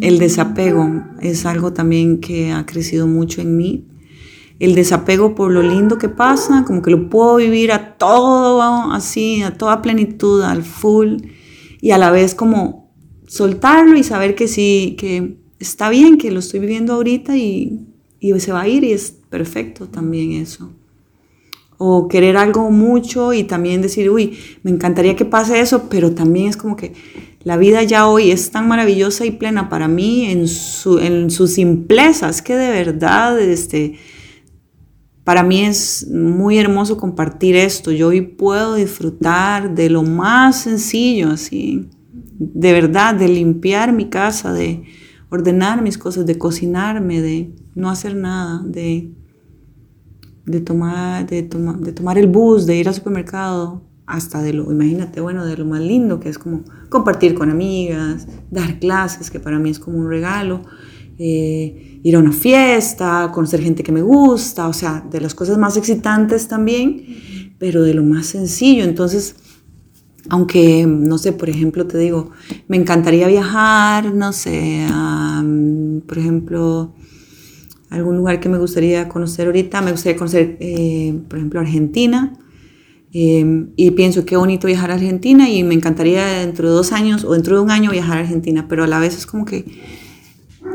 El 0.00 0.18
desapego 0.18 1.04
es 1.20 1.46
algo 1.46 1.72
también 1.72 2.20
que 2.20 2.52
ha 2.52 2.66
crecido 2.66 3.06
mucho 3.06 3.40
en 3.40 3.56
mí. 3.56 3.84
El 4.58 4.74
desapego 4.74 5.34
por 5.34 5.52
lo 5.52 5.62
lindo 5.62 5.98
que 5.98 6.08
pasa, 6.08 6.64
como 6.66 6.82
que 6.82 6.90
lo 6.90 7.08
puedo 7.08 7.36
vivir 7.36 7.72
a 7.72 7.96
todo, 7.96 8.92
así, 8.92 9.42
a 9.42 9.56
toda 9.56 9.82
plenitud, 9.82 10.42
al 10.42 10.62
full, 10.62 11.18
y 11.80 11.92
a 11.92 11.98
la 11.98 12.10
vez 12.10 12.34
como 12.34 12.92
soltarlo 13.26 13.96
y 13.96 14.02
saber 14.02 14.34
que 14.34 14.48
sí, 14.48 14.96
que 14.98 15.36
está 15.58 15.90
bien 15.90 16.18
que 16.18 16.30
lo 16.30 16.40
estoy 16.40 16.60
viviendo 16.60 16.94
ahorita 16.94 17.36
y, 17.36 17.86
y 18.20 18.38
se 18.40 18.52
va 18.52 18.62
a 18.62 18.68
ir 18.68 18.84
y 18.84 18.92
es 18.92 19.12
perfecto 19.30 19.86
también 19.88 20.32
eso. 20.32 20.70
O 21.76 22.08
querer 22.08 22.36
algo 22.36 22.70
mucho 22.72 23.32
y 23.32 23.44
también 23.44 23.82
decir, 23.82 24.10
uy, 24.10 24.36
me 24.64 24.72
encantaría 24.72 25.14
que 25.14 25.24
pase 25.24 25.60
eso, 25.60 25.88
pero 25.88 26.12
también 26.12 26.48
es 26.48 26.56
como 26.56 26.74
que 26.74 26.92
la 27.42 27.56
vida 27.56 27.82
ya 27.82 28.08
hoy 28.08 28.30
es 28.30 28.50
tan 28.50 28.68
maravillosa 28.68 29.24
y 29.24 29.30
plena 29.30 29.68
para 29.68 29.88
mí 29.88 30.26
en 30.26 30.48
su, 30.48 30.98
en 30.98 31.30
simpleza. 31.30 32.30
Que 32.44 32.56
de 32.56 32.70
verdad, 32.70 33.40
este, 33.40 33.98
para 35.24 35.42
mí 35.42 35.64
es 35.64 36.08
muy 36.10 36.58
hermoso 36.58 36.96
compartir 36.96 37.56
esto. 37.56 37.92
Yo 37.92 38.08
hoy 38.08 38.22
puedo 38.22 38.74
disfrutar 38.74 39.74
de 39.74 39.90
lo 39.90 40.02
más 40.02 40.62
sencillo, 40.62 41.30
así, 41.30 41.88
de 42.38 42.72
verdad, 42.72 43.14
de 43.14 43.28
limpiar 43.28 43.92
mi 43.92 44.08
casa, 44.08 44.52
de, 44.52 44.84
ordenar 45.30 45.82
mis 45.82 45.98
cosas, 45.98 46.26
de 46.26 46.38
cocinarme, 46.38 47.20
de 47.20 47.54
no 47.74 47.90
hacer 47.90 48.16
nada, 48.16 48.62
de, 48.64 49.12
de, 50.46 50.60
tomar, 50.60 51.26
de, 51.26 51.42
de 51.42 51.92
tomar 51.92 52.18
el 52.18 52.26
bus, 52.26 52.66
de 52.66 52.76
ir 52.76 52.88
al 52.88 52.94
supermercado, 52.94 53.82
hasta 54.08 54.42
de 54.42 54.54
lo, 54.54 54.72
imagínate, 54.72 55.20
bueno, 55.20 55.44
de 55.44 55.56
lo 55.56 55.66
más 55.66 55.82
lindo 55.82 56.18
que 56.18 56.30
es 56.30 56.38
como 56.38 56.64
compartir 56.88 57.34
con 57.34 57.50
amigas, 57.50 58.26
dar 58.50 58.78
clases, 58.78 59.30
que 59.30 59.38
para 59.38 59.58
mí 59.58 59.68
es 59.68 59.78
como 59.78 59.98
un 59.98 60.08
regalo, 60.08 60.62
eh, 61.18 62.00
ir 62.02 62.16
a 62.16 62.18
una 62.18 62.32
fiesta, 62.32 63.30
conocer 63.34 63.60
gente 63.60 63.82
que 63.82 63.92
me 63.92 64.00
gusta, 64.00 64.66
o 64.66 64.72
sea, 64.72 65.04
de 65.10 65.20
las 65.20 65.34
cosas 65.34 65.58
más 65.58 65.76
excitantes 65.76 66.48
también, 66.48 67.04
pero 67.58 67.82
de 67.82 67.92
lo 67.92 68.02
más 68.02 68.26
sencillo. 68.26 68.84
Entonces, 68.84 69.36
aunque, 70.30 70.86
no 70.86 71.18
sé, 71.18 71.32
por 71.32 71.50
ejemplo, 71.50 71.86
te 71.86 71.98
digo, 71.98 72.30
me 72.66 72.78
encantaría 72.78 73.28
viajar, 73.28 74.14
no 74.14 74.32
sé, 74.32 74.86
por 76.06 76.16
ejemplo, 76.16 76.94
algún 77.90 78.16
lugar 78.16 78.40
que 78.40 78.48
me 78.48 78.56
gustaría 78.56 79.06
conocer 79.06 79.46
ahorita, 79.46 79.82
me 79.82 79.90
gustaría 79.90 80.16
conocer, 80.16 80.56
eh, 80.60 81.14
por 81.28 81.38
ejemplo, 81.38 81.60
Argentina. 81.60 82.38
Eh, 83.20 83.66
y 83.74 83.90
pienso 83.90 84.24
qué 84.24 84.36
bonito 84.36 84.68
viajar 84.68 84.92
a 84.92 84.94
Argentina 84.94 85.50
y 85.50 85.64
me 85.64 85.74
encantaría 85.74 86.24
dentro 86.24 86.68
de 86.68 86.74
dos 86.76 86.92
años 86.92 87.24
o 87.24 87.32
dentro 87.32 87.56
de 87.56 87.62
un 87.62 87.72
año 87.72 87.90
viajar 87.90 88.18
a 88.18 88.20
Argentina, 88.20 88.66
pero 88.68 88.84
a 88.84 88.86
la 88.86 89.00
vez 89.00 89.16
es 89.16 89.26
como 89.26 89.44
que, 89.44 89.64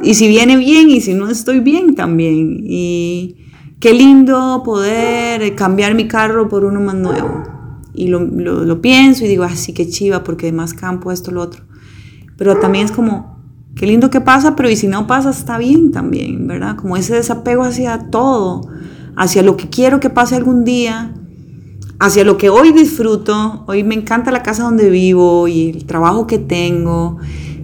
y 0.04 0.14
si 0.16 0.28
viene 0.28 0.58
bien 0.58 0.90
y 0.90 1.00
si 1.00 1.14
no 1.14 1.30
estoy 1.30 1.62
bien 1.62 1.96
también. 1.96 2.60
Y 2.66 3.38
qué 3.80 3.94
lindo 3.94 4.62
poder 4.66 5.56
cambiar 5.56 5.96
mi 5.96 6.10
carro 6.10 6.50
por 6.50 6.66
uno 6.66 6.82
más 6.82 6.96
nuevo 6.96 7.44
y 7.94 8.08
lo, 8.08 8.20
lo, 8.20 8.82
pienso 8.82 9.24
y 9.24 9.30
digo, 9.30 9.46
así 9.46 9.72
que 9.72 9.88
chiva, 9.88 10.26
porque 10.26 10.52
más 10.52 10.74
campo, 10.74 11.14
esto, 11.14 11.32
lo 11.32 11.40
otro. 11.40 11.64
Pero 12.36 12.58
también 12.58 12.84
es 12.84 12.92
como, 12.92 13.38
qué 13.74 13.88
lindo 13.88 14.10
que 14.10 14.20
pasa, 14.20 14.54
pero 14.58 14.70
y 14.70 14.76
si 14.76 14.88
no 14.88 15.08
pasa, 15.08 15.30
está 15.30 15.58
bien 15.58 15.94
también, 15.94 16.46
¿verdad? 16.46 16.76
Como 16.76 16.98
ese 16.98 17.16
desapego 17.16 17.64
hacia 17.64 18.10
todo, 18.10 18.68
hacia 19.16 19.44
lo 19.44 19.56
que 19.56 19.70
quiero 19.70 20.02
que 20.02 20.10
pase 20.10 20.36
algún 20.36 20.66
día, 20.66 21.14
hacia 22.00 22.24
lo 22.24 22.38
que 22.38 22.50
hoy 22.50 22.72
disfruto. 22.72 23.64
Hoy 23.68 23.84
me 23.84 23.96
encanta 23.96 24.32
la 24.32 24.44
casa 24.44 24.64
donde 24.64 24.90
vivo 24.90 25.48
y 25.48 25.70
el 25.70 25.86
trabajo 25.86 26.28
que 26.28 26.40
tengo, 26.40 27.18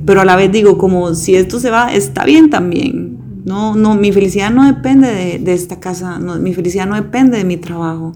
pero 0.05 0.21
a 0.21 0.25
la 0.25 0.35
vez 0.35 0.51
digo, 0.51 0.77
como 0.77 1.15
si 1.15 1.35
esto 1.35 1.59
se 1.59 1.69
va, 1.69 1.93
está 1.93 2.25
bien 2.25 2.49
también. 2.49 3.17
No, 3.45 3.75
no, 3.75 3.95
mi 3.95 4.11
felicidad 4.11 4.51
no 4.51 4.65
depende 4.65 5.39
de, 5.39 5.53
esta 5.53 5.79
casa, 5.79 6.19
mi 6.19 6.53
felicidad 6.53 6.87
no 6.87 6.95
depende 6.95 7.37
de 7.37 7.45
mi 7.45 7.57
trabajo 7.57 8.13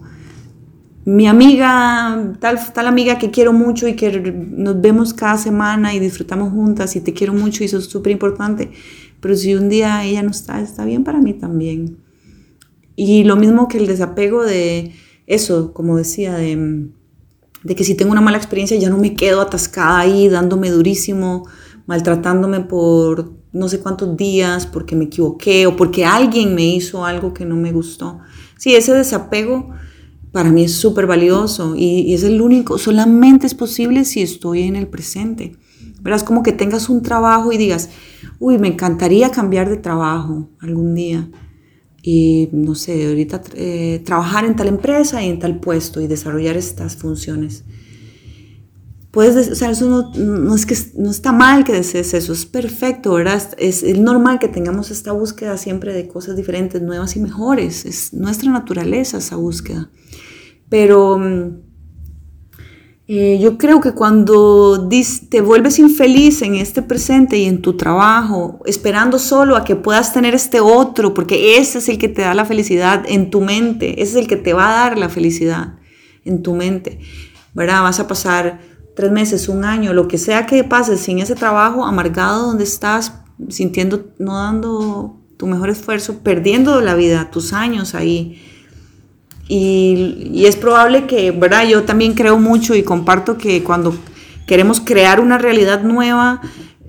mi 1.05 1.27
amiga, 1.27 2.33
tal, 2.39 2.59
tal 2.73 2.87
amiga 2.87 3.17
que 3.17 3.29
quiero 3.29 3.51
mucho 3.51 3.87
y 3.87 3.95
que 3.95 4.21
nos 4.31 4.79
vemos 4.79 5.13
cada 5.13 5.37
semana 5.37 5.93
y 5.93 5.99
disfrutamos 5.99 6.53
juntas 6.53 6.95
y 6.95 7.01
te 7.01 7.13
quiero 7.13 7.33
mucho 7.33 7.63
y 7.63 7.65
eso 7.65 7.79
es 7.79 7.85
súper 7.85 8.13
importante. 8.13 8.71
Pero 9.19 9.35
si 9.35 9.53
un 9.55 9.69
día 9.69 10.03
ella 10.05 10.23
no 10.23 10.31
está, 10.31 10.61
está 10.61 10.85
bien 10.85 11.03
para 11.03 11.19
mí 11.19 11.33
también. 11.33 11.97
Y 12.95 13.23
lo 13.25 13.35
mismo 13.35 13.67
que 13.67 13.79
el 13.79 13.87
desapego 13.87 14.43
de 14.43 14.93
eso, 15.27 15.73
como 15.73 15.97
decía, 15.97 16.35
de, 16.35 16.89
que 17.75 17.83
si 17.83 17.95
tengo 17.95 18.11
una 18.11 18.21
mala 18.21 18.37
experiencia 18.37 18.77
ya 18.77 18.89
no 18.89 18.97
me 18.97 19.15
quedo 19.15 19.41
atascada 19.41 19.99
ahí 19.99 20.27
dándome 20.27 20.69
durísimo, 20.69 21.47
maltratándome 21.85 22.61
por 22.61 23.31
no 23.51 23.69
sé 23.69 23.79
cuántos 23.79 24.17
días 24.17 24.65
porque 24.65 24.95
me 24.95 25.05
equivoqué 25.05 25.67
o 25.67 25.75
porque 25.75 26.05
alguien 26.05 26.55
me 26.55 26.65
hizo 26.65 27.05
algo 27.05 27.33
que 27.33 27.45
no 27.45 27.55
me 27.55 27.71
gustó. 27.71 28.19
Sí, 28.57 28.75
ese 28.75 28.93
desapego 28.93 29.69
para 30.31 30.51
mí 30.51 30.63
es 30.63 30.73
súper 30.73 31.05
valioso 31.05 31.75
y, 31.77 32.13
es 32.13 32.23
el 32.23 32.41
único, 32.41 32.77
solamente 32.77 33.45
es 33.45 33.53
posible 33.53 34.03
si 34.03 34.21
estoy 34.21 34.63
en 34.63 34.75
el 34.75 34.87
presente. 34.87 35.55
Verás, 36.01 36.23
como 36.23 36.43
que 36.43 36.51
tengas 36.51 36.89
un 36.89 37.01
trabajo 37.01 37.53
y 37.53 37.57
digas, 37.57 37.89
uy, 38.39 38.57
me 38.57 38.67
encantaría 38.67 39.31
cambiar 39.31 39.69
de 39.69 39.77
trabajo 39.77 40.49
algún 40.59 40.95
día. 40.95 41.29
Y 42.05 42.49
no 42.51 42.75
sé, 42.75 43.07
ahorita 43.07 43.41
eh, 43.55 44.01
trabajar 44.05 44.43
en 44.43 44.57
tal 44.57 44.67
empresa 44.67 45.23
y 45.23 45.29
en 45.29 45.39
tal 45.39 45.61
puesto 45.61 46.01
y 46.01 46.07
desarrollar 46.07 46.57
estas 46.57 46.97
funciones. 46.97 47.63
Puedes, 49.09 49.49
o 49.49 49.55
sea, 49.55 49.71
eso 49.71 50.11
no, 50.13 50.53
es 50.55 50.65
que 50.65 50.75
no 50.95 51.09
está 51.09 51.31
mal 51.31 51.63
que 51.63 51.71
desees 51.71 52.13
eso, 52.13 52.33
es 52.33 52.45
perfecto, 52.45 53.13
¿verdad? 53.13 53.41
Es, 53.57 53.83
es, 53.83 53.97
normal 53.97 54.39
que 54.39 54.49
tengamos 54.49 54.91
esta 54.91 55.13
búsqueda 55.13 55.57
siempre 55.57 55.93
de 55.93 56.09
cosas 56.09 56.35
diferentes, 56.35 56.81
nuevas 56.81 57.15
y 57.15 57.21
mejores. 57.21 57.85
Es 57.85 58.11
nuestra 58.13 58.51
naturaleza 58.51 59.19
esa 59.19 59.37
búsqueda. 59.37 59.89
Pero 60.67 61.17
mm, 61.17 61.72
eh, 63.05 63.37
yo 63.41 63.57
creo 63.57 63.81
que 63.81 63.91
cuando 63.91 64.87
te 65.29 65.41
vuelves 65.41 65.77
infeliz 65.77 66.41
en 66.41 66.55
este 66.55 66.81
presente 66.81 67.37
y 67.37 67.45
en 67.45 67.61
tu 67.61 67.75
trabajo, 67.75 68.61
esperando 68.65 69.19
solo 69.19 69.57
a 69.57 69.65
que 69.65 69.75
puedas 69.75 70.13
tener 70.13 70.33
este 70.33 70.61
otro, 70.61 71.13
porque 71.13 71.57
ese 71.57 71.79
es 71.79 71.89
el 71.89 71.97
que 71.97 72.07
te 72.07 72.21
da 72.21 72.33
la 72.33 72.45
felicidad 72.45 73.03
en 73.05 73.29
tu 73.29 73.41
mente, 73.41 74.01
ese 74.01 74.11
es 74.11 74.15
el 74.15 74.27
que 74.27 74.37
te 74.37 74.53
va 74.53 74.69
a 74.69 74.89
dar 74.89 74.97
la 74.97 75.09
felicidad 75.09 75.73
en 76.23 76.43
tu 76.43 76.55
mente, 76.55 76.99
¿verdad? 77.53 77.83
Vas 77.83 77.99
a 77.99 78.07
pasar 78.07 78.61
tres 78.95 79.11
meses, 79.11 79.49
un 79.49 79.65
año, 79.65 79.93
lo 79.93 80.07
que 80.07 80.17
sea 80.17 80.45
que 80.45 80.63
pases 80.63 81.01
sin 81.01 81.19
ese 81.19 81.35
trabajo, 81.35 81.85
amargado 81.85 82.47
donde 82.47 82.63
estás, 82.63 83.13
sintiendo, 83.49 84.13
no 84.17 84.37
dando 84.37 85.19
tu 85.35 85.47
mejor 85.47 85.69
esfuerzo, 85.69 86.19
perdiendo 86.19 86.79
la 86.79 86.95
vida, 86.95 87.31
tus 87.31 87.51
años 87.51 87.95
ahí. 87.95 88.41
Y, 89.47 90.45
es 90.45 90.55
probable 90.55 91.05
que, 91.05 91.31
¿verdad? 91.31 91.67
Yo 91.67 91.83
también 91.83 92.13
creo 92.13 92.37
mucho 92.39 92.75
y 92.75 92.83
comparto 92.83 93.37
que 93.37 93.63
cuando 93.63 93.95
queremos 94.47 94.81
crear 94.81 95.19
una 95.19 95.37
realidad 95.37 95.83
nueva, 95.83 96.41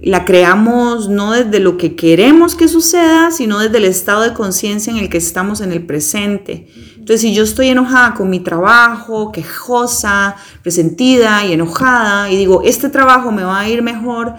la 0.02 0.24
creamos 0.24 1.09
no 1.09 1.32
desde 1.32 1.61
lo 1.61 1.78
que 1.78 1.96
queremos 1.96 2.55
que 2.55 2.68
suceda, 2.68 3.30
sino 3.30 3.59
desde 3.59 3.78
el 3.78 3.84
estado 3.86 4.22
de 4.22 4.34
conciencia 4.34 4.92
en 4.92 4.98
el 4.98 5.09
que 5.09 5.16
estamos 5.18 5.61
en 5.61 5.72
el 5.72 5.84
presente. 5.84 6.68
Entonces, 7.05 7.22
si 7.22 7.34
yo 7.34 7.42
estoy 7.42 7.68
enojada 7.68 8.14
con 8.14 8.30
mi 8.30 8.40
trabajo, 8.40 9.32
quejosa, 9.32 10.36
resentida 10.62 11.44
y 11.46 11.52
enojada, 11.52 12.30
y 12.30 12.36
digo, 12.36 12.62
este 12.64 12.88
trabajo 12.88 13.30
me 13.32 13.44
va 13.44 13.61
a 13.61 13.68
ir 13.68 13.82
mejor, 13.82 14.34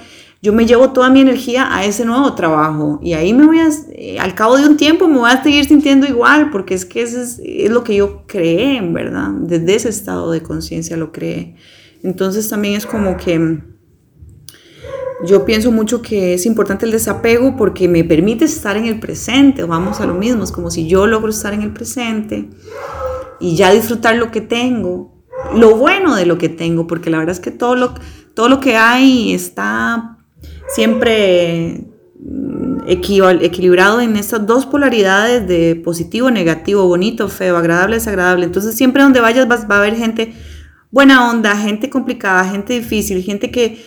yo 0.46 0.54
me 0.54 0.68
llevo 0.68 0.92
toda 0.92 1.10
mi 1.10 1.22
energía 1.22 1.76
a 1.76 1.86
ese 1.86 2.06
nuevo 2.06 2.36
trabajo. 2.36 3.00
Y 3.02 3.14
ahí 3.14 3.34
me 3.34 3.48
voy 3.48 3.58
a, 3.58 3.70
eh, 3.94 4.20
al 4.20 4.36
cabo 4.36 4.58
de 4.58 4.68
un 4.68 4.78
tiempo 4.78 5.08
me 5.08 5.18
voy 5.18 5.32
a 5.32 5.42
seguir 5.42 5.66
sintiendo 5.66 6.06
igual, 6.06 6.52
porque 6.52 6.76
es 6.76 6.86
que 6.86 7.02
es, 7.02 7.40
es 7.44 7.72
lo 7.72 7.84
que 7.84 7.96
yo 7.96 8.28
creé, 8.28 8.80
verdad. 8.82 9.32
Desde 9.40 9.74
ese 9.74 9.90
estado 9.90 10.30
de 10.30 10.44
conciencia 10.44 10.98
lo 10.98 11.12
creé. 11.12 11.56
Entonces 12.04 12.48
también 12.48 12.76
es 12.76 12.86
como 12.86 13.18
que 13.18 13.60
yo 15.26 15.46
pienso 15.46 15.72
mucho 15.72 16.04
que 16.04 16.36
es 16.36 16.46
importante 16.46 16.86
el 16.86 16.92
desapego 16.92 17.56
porque 17.58 17.88
me 17.88 18.04
permite 18.04 18.46
estar 18.46 18.78
en 18.78 18.86
el 18.86 19.00
presente, 19.00 19.64
vamos 19.64 20.00
a 20.00 20.06
lo 20.06 20.14
mismo, 20.14 20.44
es 20.44 20.52
como 20.52 20.70
si 20.70 20.88
yo 20.88 21.08
logro 21.08 21.32
estar 21.32 21.56
en 21.56 21.64
el 21.64 21.74
presente 21.74 22.50
y 23.40 23.56
ya 23.56 23.72
disfrutar 23.72 24.18
lo 24.18 24.30
que 24.30 24.42
tengo, 24.42 25.26
lo 25.56 25.76
bueno 25.76 26.16
de 26.16 26.28
lo 26.28 26.38
que 26.38 26.50
tengo, 26.50 26.86
porque 26.86 27.10
la 27.10 27.18
verdad 27.18 27.34
es 27.34 27.40
que 27.40 27.50
todo 27.50 27.76
lo, 27.76 27.96
todo 28.36 28.48
lo 28.48 28.60
que 28.60 28.76
hay 28.76 29.34
está 29.34 30.15
siempre 30.76 31.88
mm, 32.20 32.82
equilibrado 32.88 34.02
en 34.02 34.18
estas 34.18 34.46
dos 34.46 34.66
polaridades 34.66 35.48
de 35.48 35.76
positivo, 35.76 36.30
negativo, 36.30 36.86
bonito, 36.86 37.30
feo, 37.30 37.58
agradable, 37.58 37.96
desagradable. 37.96 38.46
Entonces 38.46 38.76
siempre 38.76 39.04
donde 39.04 39.22
vayas 39.22 39.48
vas, 39.48 39.70
va 39.70 39.76
a 39.76 39.80
haber 39.80 39.96
gente 39.96 40.34
buena 40.92 41.30
onda, 41.30 41.56
gente 41.56 41.90
complicada, 41.90 42.50
gente 42.50 42.74
difícil, 42.74 43.24
gente 43.24 43.52
que, 43.52 43.82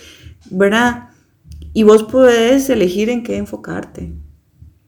¿verdad? 0.51 1.11
Y 1.74 1.82
vos 1.82 2.05
puedes 2.05 2.70
elegir 2.70 3.11
en 3.11 3.22
qué 3.22 3.36
enfocarte. 3.36 4.14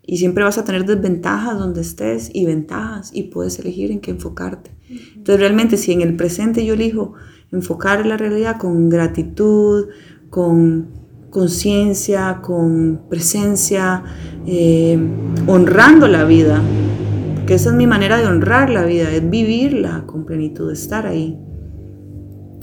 Y 0.02 0.16
siempre 0.16 0.42
vas 0.42 0.58
a 0.58 0.64
tener 0.64 0.86
desventajas 0.86 1.58
donde 1.58 1.82
estés 1.82 2.30
y 2.32 2.44
ventajas 2.46 3.10
y 3.14 3.24
puedes 3.24 3.58
elegir 3.58 3.92
en 3.92 4.00
qué 4.00 4.10
enfocarte. 4.10 4.72
Entonces 4.88 5.38
realmente 5.38 5.76
si 5.76 5.92
en 5.92 6.00
el 6.00 6.16
presente 6.16 6.64
yo 6.64 6.74
elijo 6.74 7.14
enfocar 7.52 8.04
la 8.06 8.16
realidad 8.16 8.56
con 8.58 8.88
gratitud, 8.88 9.88
con 10.30 10.99
conciencia, 11.30 12.40
con 12.42 13.02
presencia, 13.08 14.02
eh, 14.46 14.98
honrando 15.46 16.08
la 16.08 16.24
vida, 16.24 16.60
porque 17.36 17.54
esa 17.54 17.70
es 17.70 17.76
mi 17.76 17.86
manera 17.86 18.18
de 18.18 18.26
honrar 18.26 18.68
la 18.70 18.84
vida, 18.84 19.10
es 19.10 19.28
vivirla 19.28 20.04
con 20.06 20.26
plenitud, 20.26 20.70
estar 20.72 21.06
ahí. 21.06 21.38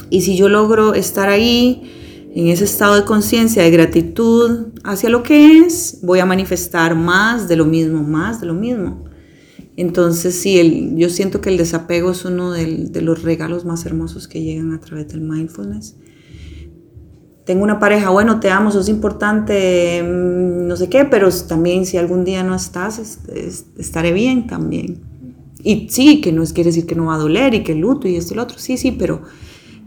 Y 0.09 0.21
si 0.21 0.37
yo 0.37 0.49
logro 0.49 0.93
estar 0.93 1.29
ahí, 1.29 1.93
en 2.33 2.49
ese 2.49 2.65
estado 2.65 2.95
de 2.95 3.03
conciencia, 3.03 3.63
de 3.63 3.71
gratitud 3.71 4.67
hacia 4.83 5.09
lo 5.09 5.23
que 5.23 5.59
es, 5.59 5.99
voy 6.03 6.19
a 6.19 6.25
manifestar 6.25 6.93
más 6.93 7.47
de 7.47 7.55
lo 7.55 7.65
mismo, 7.65 8.03
más 8.03 8.41
de 8.41 8.47
lo 8.47 8.53
mismo. 8.53 9.05
Entonces, 9.75 10.35
sí, 10.35 10.59
el, 10.59 10.95
yo 10.97 11.09
siento 11.09 11.41
que 11.41 11.49
el 11.49 11.57
desapego 11.57 12.11
es 12.11 12.25
uno 12.25 12.51
de 12.51 13.01
los 13.01 13.23
regalos 13.23 13.65
más 13.65 13.85
hermosos 13.85 14.27
que 14.27 14.43
llegan 14.43 14.71
a 14.73 14.79
través 14.79 15.07
del 15.07 15.21
mindfulness. 15.21 15.95
Tengo 17.47 17.63
una 17.63 17.79
pareja, 17.79 18.09
bueno, 18.09 18.41
te 18.41 18.51
amo, 18.51 18.71
sos 18.71 18.89
importante, 18.89 20.03
mm, 20.03 20.67
no 20.67 20.75
sé 20.75 20.89
qué, 20.89 21.05
pero 21.05 21.29
también 21.47 21.85
si 21.85 21.95
algún 21.95 22.25
día 22.25 22.43
no 22.43 22.53
estás, 22.53 23.21
estaré 23.77 24.11
bien 24.11 24.47
también. 24.47 24.99
Y 25.63 25.87
sí, 25.89 26.19
que 26.19 26.33
no 26.33 26.43
es 26.43 26.51
quiere 26.51 26.71
decir 26.71 26.85
que 26.85 26.95
no 26.95 27.05
va 27.05 27.15
a 27.15 27.17
doler 27.17 27.53
y 27.53 27.63
que 27.63 27.73
luto 27.73 28.09
y 28.09 28.17
esto 28.17 28.33
y 28.33 28.35
lo 28.35 28.43
otro, 28.43 28.59
sí, 28.59 28.75
sí, 28.75 28.91
pero 28.91 29.21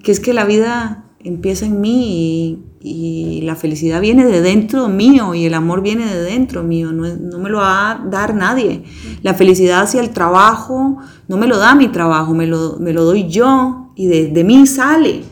que 0.02 0.11
es 0.11 0.20
que 0.20 0.32
la 0.32 0.46
vida 0.46 1.04
empieza 1.22 1.66
en 1.66 1.82
mí 1.82 2.64
y, 2.80 3.42
la 3.42 3.56
felicidad 3.56 4.00
viene 4.00 4.24
de 4.24 4.40
dentro 4.40 4.88
mío 4.88 5.34
y 5.34 5.44
el 5.44 5.52
amor 5.52 5.82
viene 5.82 6.06
de 6.06 6.22
dentro 6.22 6.62
mío, 6.62 6.92
no, 6.92 7.38
me 7.38 7.50
lo 7.50 7.58
va 7.58 7.90
a 7.90 7.98
dar 8.08 8.34
nadie. 8.34 8.84
La 9.20 9.34
felicidad 9.34 9.82
hacia 9.82 10.00
el 10.00 10.11
trabajo 10.11 10.96
no 11.28 11.36
me 11.36 11.46
lo 11.46 11.58
da 11.58 11.74
mi 11.74 11.88
trabajo, 11.88 12.32
me 12.32 12.46
lo, 12.46 12.78
me 12.78 12.94
lo 12.94 13.04
doy 13.04 13.28
yo 13.28 13.92
y 13.96 14.06
de, 14.06 14.28
de, 14.28 14.44
mí 14.44 14.66
sale 14.66 15.24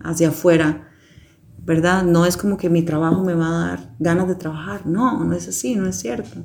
hacia 0.00 0.28
afuera, 0.28 0.85
¿verdad? 1.66 2.04
No 2.04 2.24
es 2.24 2.36
como 2.36 2.56
que 2.56 2.70
mi 2.70 2.82
trabajo 2.82 3.24
me 3.24 3.34
va 3.34 3.48
a 3.48 3.68
dar 3.68 3.94
ganas 3.98 4.28
de 4.28 4.36
trabajar, 4.36 4.86
no, 4.86 5.24
no 5.24 5.34
es 5.34 5.48
así, 5.48 5.74
no 5.74 5.88
es 5.88 5.96
cierto. 5.96 6.44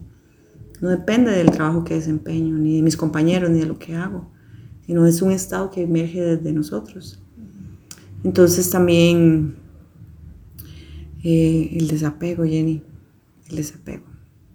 No 0.81 0.89
depende 0.89 1.31
del 1.31 1.51
trabajo 1.51 1.83
que 1.83 1.93
desempeño, 1.93 2.57
ni 2.57 2.77
de 2.77 2.81
mis 2.81 2.97
compañeros, 2.97 3.51
ni 3.51 3.59
de 3.59 3.67
lo 3.67 3.77
que 3.77 3.95
hago, 3.95 4.31
sino 4.85 5.05
es 5.05 5.21
un 5.21 5.31
estado 5.31 5.69
que 5.69 5.83
emerge 5.83 6.19
desde 6.19 6.51
nosotros. 6.51 7.21
Entonces 8.23 8.69
también 8.71 9.55
eh, 11.23 11.69
el 11.79 11.87
desapego, 11.87 12.43
Jenny, 12.43 12.81
el 13.49 13.55
desapego. 13.55 14.05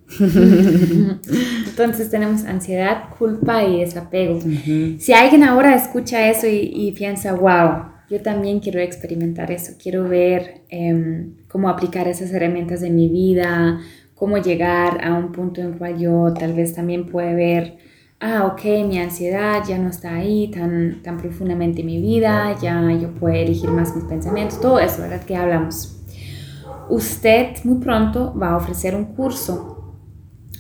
Entonces 0.19 2.11
tenemos 2.11 2.43
ansiedad, 2.45 3.11
culpa 3.17 3.65
y 3.65 3.81
desapego. 3.81 4.41
Si 4.99 5.13
alguien 5.13 5.45
ahora 5.45 5.77
escucha 5.77 6.29
eso 6.29 6.47
y, 6.49 6.93
piensa, 6.97 7.35
wow, 7.35 7.96
yo 8.09 8.23
también 8.23 8.61
quiero 8.61 8.81
experimentar 8.81 9.51
eso, 9.51 9.73
quiero 9.83 10.05
ver 10.05 10.63
em, 10.69 11.35
cómo 11.49 11.69
aplicar 11.69 12.09
esas 12.09 12.33
herramientas 12.33 12.83
en 12.83 12.97
mi 12.97 13.09
vida, 13.09 13.81
cómo 14.15 14.39
llegar 14.39 15.05
a 15.05 15.15
un 15.15 15.33
punto 15.33 15.61
en 15.61 15.79
cual 15.79 15.99
yo 15.99 16.33
tal 16.39 16.55
vez 16.55 16.75
también 16.75 17.07
pueda 17.07 17.35
ver 17.35 17.79
ah, 18.21 18.47
ok, 18.47 18.65
mi 18.87 18.99
ansiedad 18.99 19.63
ya 19.67 19.79
no 19.79 19.89
está 19.89 20.15
ahí 20.15 20.51
tan, 20.51 21.03
tan 21.03 21.19
profundamente 21.19 21.81
en 21.81 21.87
mi 21.87 22.01
vida, 22.01 22.57
ya 22.61 22.91
yo 22.93 23.13
puedo 23.15 23.35
elegir 23.35 23.71
más 23.71 23.95
mis 23.95 24.05
pensamientos, 24.05 24.61
todo 24.61 24.79
eso, 24.79 25.03
¿verdad? 25.03 25.23
Que 25.25 25.37
hablamos. 25.37 25.93
Usted 26.89 27.57
muy 27.65 27.79
pronto 27.79 28.35
va 28.39 28.51
a 28.51 28.57
ofrecer 28.57 28.95
un 28.95 29.07
curso, 29.07 29.95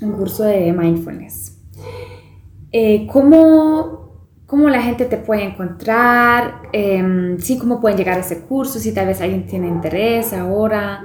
un 0.02 0.12
curso 0.12 0.44
de 0.44 0.72
mindfulness. 0.72 1.58
Eh, 2.72 3.06
¿cómo, 3.06 4.05
¿cómo, 4.46 4.68
la 4.68 4.82
gente 4.82 5.04
te 5.04 5.16
puede 5.16 5.44
encontrar? 5.44 6.62
Eh, 6.72 7.36
sí, 7.40 7.58
¿cómo 7.58 7.80
pueden 7.80 7.98
llegar 7.98 8.18
a 8.18 8.20
ese 8.20 8.40
curso? 8.40 8.78
Si 8.78 8.92
tal 8.92 9.06
vez 9.06 9.20
alguien 9.20 9.46
tiene 9.46 9.68
interés 9.68 10.32
ahora. 10.32 11.02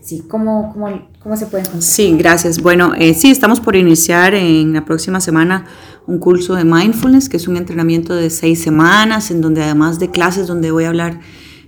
Sí, 0.00 0.24
¿cómo, 0.28 0.72
cómo, 0.72 1.08
cómo 1.20 1.36
se 1.36 1.46
puede 1.46 1.62
encontrar? 1.62 1.82
Sí, 1.82 2.16
gracias. 2.18 2.60
Bueno, 2.60 2.92
eh, 2.98 3.14
sí, 3.14 3.30
estamos 3.30 3.60
por 3.60 3.76
iniciar 3.76 4.34
en 4.34 4.72
la 4.72 4.84
próxima 4.84 5.20
semana 5.20 5.66
un 6.08 6.18
curso 6.18 6.54
de 6.56 6.64
mindfulness, 6.64 7.28
que 7.28 7.36
es 7.36 7.46
un 7.46 7.56
entrenamiento 7.56 8.14
de 8.14 8.28
seis 8.30 8.60
semanas, 8.60 9.30
en 9.30 9.40
donde 9.40 9.62
además 9.62 10.00
de 10.00 10.10
clases 10.10 10.48
donde 10.48 10.72
voy 10.72 10.84
a 10.84 10.88
hablar 10.88 11.20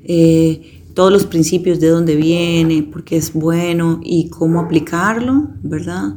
eh, 0.03 0.74
todos 0.95 1.13
los 1.13 1.27
principios 1.27 1.81
de 1.81 1.89
dónde 1.89 2.15
viene, 2.15 2.85
por 2.85 3.03
qué 3.03 3.17
es 3.17 3.33
bueno 3.33 4.01
y 4.03 4.31
cómo 4.31 4.61
aplicarlo, 4.61 5.49
¿verdad? 5.63 6.15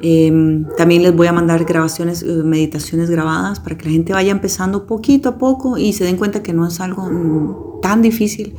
Em, 0.00 0.66
también 0.76 1.02
les 1.02 1.14
voy 1.14 1.26
a 1.26 1.32
mandar 1.32 1.64
grabaciones, 1.64 2.22
eh, 2.22 2.26
meditaciones 2.44 3.10
grabadas 3.10 3.58
para 3.58 3.76
que 3.76 3.86
la 3.86 3.90
gente 3.90 4.12
vaya 4.12 4.30
empezando 4.30 4.86
poquito 4.86 5.30
a 5.30 5.38
poco 5.38 5.78
y 5.78 5.92
se 5.92 6.04
den 6.04 6.16
cuenta 6.16 6.42
que 6.42 6.52
no 6.52 6.66
es 6.66 6.80
algo 6.80 7.10
mm, 7.10 7.80
tan 7.82 8.02
difícil. 8.02 8.54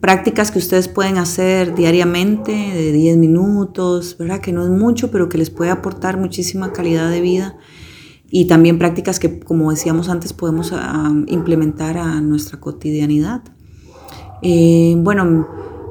Prácticas 0.00 0.50
que 0.50 0.58
ustedes 0.58 0.88
pueden 0.88 1.16
hacer 1.16 1.74
diariamente 1.74 2.52
de 2.52 2.92
10 2.92 3.16
minutos, 3.16 4.14
¿verdad? 4.18 4.40
Que 4.40 4.52
no 4.52 4.62
es 4.62 4.70
mucho, 4.70 5.10
pero 5.10 5.28
que 5.28 5.38
les 5.38 5.50
puede 5.50 5.70
aportar 5.70 6.18
muchísima 6.18 6.72
calidad 6.72 7.10
de 7.10 7.20
vida. 7.20 7.56
Y 8.30 8.44
también 8.44 8.78
prácticas 8.78 9.18
que, 9.18 9.40
como 9.40 9.70
decíamos 9.70 10.10
antes, 10.10 10.34
podemos 10.34 10.72
ah, 10.74 11.12
implementar 11.26 11.96
a 11.96 12.20
nuestra 12.20 12.60
cotidianidad. 12.60 13.42
Eh, 14.42 14.94
bueno, 14.98 15.48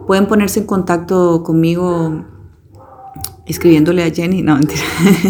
pueden 0.08 0.28
ponerse 0.28 0.62
en 0.62 0.66
contacto 0.66 1.44
conmigo 1.44 2.26
escribiéndole 3.46 4.04
a 4.04 4.12
Jenny, 4.12 4.42
no, 4.42 4.56
mentira, 4.56 4.82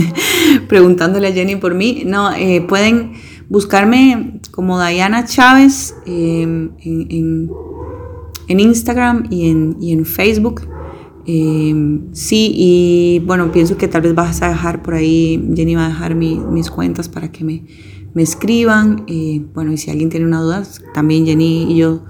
preguntándole 0.68 1.28
a 1.28 1.32
Jenny 1.32 1.56
por 1.56 1.74
mí. 1.74 2.04
No, 2.06 2.34
eh, 2.34 2.62
pueden 2.68 3.14
buscarme 3.50 4.42
como 4.52 4.84
Diana 4.84 5.26
Chávez 5.26 5.96
em, 6.06 6.72
en, 6.80 7.50
Instagram 8.60 9.28
y 9.30 9.50
en, 9.50 9.78
en 9.82 10.06
Facebook. 10.06 10.68
Em, 11.26 12.08
sí, 12.14 12.54
y 12.56 13.22
bueno, 13.26 13.52
pienso 13.52 13.78
que 13.78 13.88
tal 13.88 14.02
vez 14.02 14.16
vas 14.16 14.42
a 14.42 14.50
dejar 14.50 14.82
por 14.82 14.94
ahí, 14.96 15.52
Jenny 15.56 15.76
va 15.76 15.86
a 15.86 15.90
dejar 15.90 16.16
mis 16.16 16.72
cuentas 16.72 17.10
para 17.10 17.32
que 17.32 17.44
me, 17.44 17.66
me 18.14 18.24
escriban. 18.24 19.04
Eh, 19.08 19.46
bueno, 19.54 19.72
y 19.72 19.78
si 19.78 19.92
alguien 19.92 20.10
tiene 20.10 20.26
una 20.26 20.42
duda, 20.42 20.64
también 20.94 21.26
Jenny 21.26 21.72
y 21.72 21.78
yo 21.78 22.04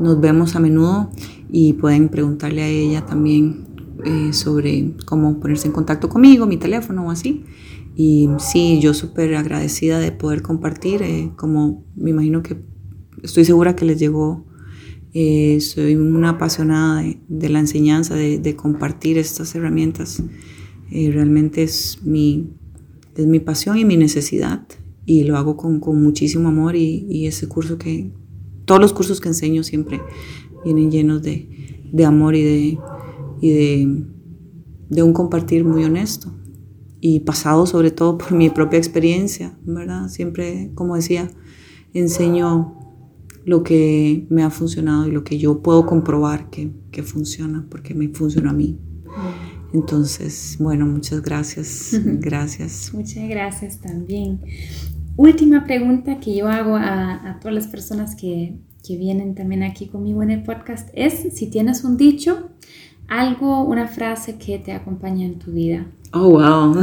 nos 0.00 0.20
vemos 0.20 0.56
a 0.56 0.60
menudo 0.60 1.10
y 1.50 1.74
pueden 1.74 2.08
preguntarle 2.08 2.62
a 2.62 2.68
ella 2.68 3.06
también 3.06 3.66
eh, 4.04 4.32
sobre 4.32 4.94
cómo 5.04 5.38
ponerse 5.38 5.68
en 5.68 5.72
contacto 5.72 6.08
conmigo, 6.08 6.46
mi 6.46 6.56
teléfono 6.56 7.06
o 7.06 7.10
así. 7.10 7.44
Y 7.94 8.28
sí, 8.38 8.80
yo 8.80 8.94
súper 8.94 9.34
agradecida 9.34 9.98
de 9.98 10.12
poder 10.12 10.42
compartir, 10.42 11.02
eh, 11.02 11.30
como 11.36 11.84
me 11.94 12.10
imagino 12.10 12.42
que 12.42 12.56
estoy 13.22 13.44
segura 13.44 13.76
que 13.76 13.84
les 13.84 13.98
llegó. 13.98 14.46
Eh, 15.14 15.60
soy 15.60 15.94
una 15.94 16.30
apasionada 16.30 17.04
de, 17.28 17.48
la 17.50 17.60
enseñanza, 17.60 18.14
de, 18.14 18.56
compartir 18.56 19.18
estas 19.18 19.54
herramientas. 19.54 20.22
realmente 20.90 21.62
es 21.62 21.98
mi, 22.02 22.50
es 23.14 23.26
mi 23.26 23.40
pasión 23.40 23.76
y 23.76 23.84
mi 23.84 23.98
necesidad 23.98 24.66
y 25.04 25.24
lo 25.24 25.36
hago 25.36 25.56
con, 25.56 25.80
con 25.80 26.02
muchísimo 26.02 26.48
amor 26.48 26.76
y, 26.76 27.06
y, 27.10 27.26
ese 27.26 27.46
curso 27.46 27.76
que, 27.76 28.10
todos 28.64 28.80
los 28.80 28.92
cursos 28.92 29.20
que 29.20 29.28
enseño 29.28 29.62
siempre 29.62 30.00
vienen 30.64 30.90
llenos 30.90 31.22
de, 31.22 31.82
de 31.92 32.04
amor 32.04 32.34
y 32.34 32.42
de, 32.42 32.78
y 33.40 33.50
de, 33.50 34.04
de, 34.88 35.02
un 35.02 35.12
compartir 35.12 35.64
muy 35.64 35.84
honesto 35.84 36.32
y 37.00 37.20
pasado 37.20 37.66
sobre 37.66 37.90
todo 37.90 38.18
por 38.18 38.32
mi 38.32 38.50
propia 38.50 38.78
experiencia, 38.78 39.58
¿verdad? 39.64 40.08
Siempre, 40.08 40.70
como 40.74 40.96
decía, 40.96 41.30
enseño 41.94 42.78
lo 43.44 43.62
que 43.64 44.26
me 44.30 44.44
ha 44.44 44.50
funcionado 44.50 45.08
y 45.08 45.10
lo 45.10 45.24
que 45.24 45.38
yo 45.38 45.62
puedo 45.62 45.84
comprobar 45.84 46.48
que, 46.50 46.72
que 46.90 47.02
funciona, 47.02 47.66
porque 47.68 47.94
me 47.94 48.08
funciona 48.08 48.50
a 48.50 48.54
mí. 48.54 48.78
Entonces, 49.72 50.56
bueno, 50.60 50.86
muchas 50.86 51.22
gracias. 51.22 51.98
Gracias. 52.04 52.92
Muchas 52.94 53.28
gracias 53.28 53.80
también. 53.80 54.40
Última 55.16 55.64
pregunta 55.64 56.20
que 56.20 56.34
yo 56.34 56.48
hago 56.48 56.76
a, 56.76 57.38
todas 57.40 57.54
las 57.54 57.66
personas 57.66 58.14
que, 58.14 58.54
que 58.86 58.96
vienen 58.96 59.34
también 59.34 59.62
aquí 59.62 59.86
conmigo 59.86 60.22
en 60.22 60.30
el 60.30 60.42
podcast 60.42 60.88
es 60.94 61.34
si 61.34 61.48
tienes 61.48 61.84
un 61.84 61.96
dicho 61.96 62.50
algo, 63.08 63.64
una 63.64 63.88
frase 63.88 64.36
que 64.38 64.58
te 64.58 64.72
acompaña 64.72 65.26
en 65.26 65.38
tu 65.38 65.52
vida. 65.52 65.86
Oh, 66.12 66.30
wow. 66.30 66.82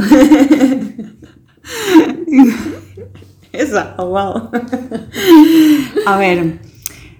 Esa, 3.52 3.96
oh, 3.98 4.06
wow. 4.06 4.50
A 6.06 6.16
ver, 6.18 6.60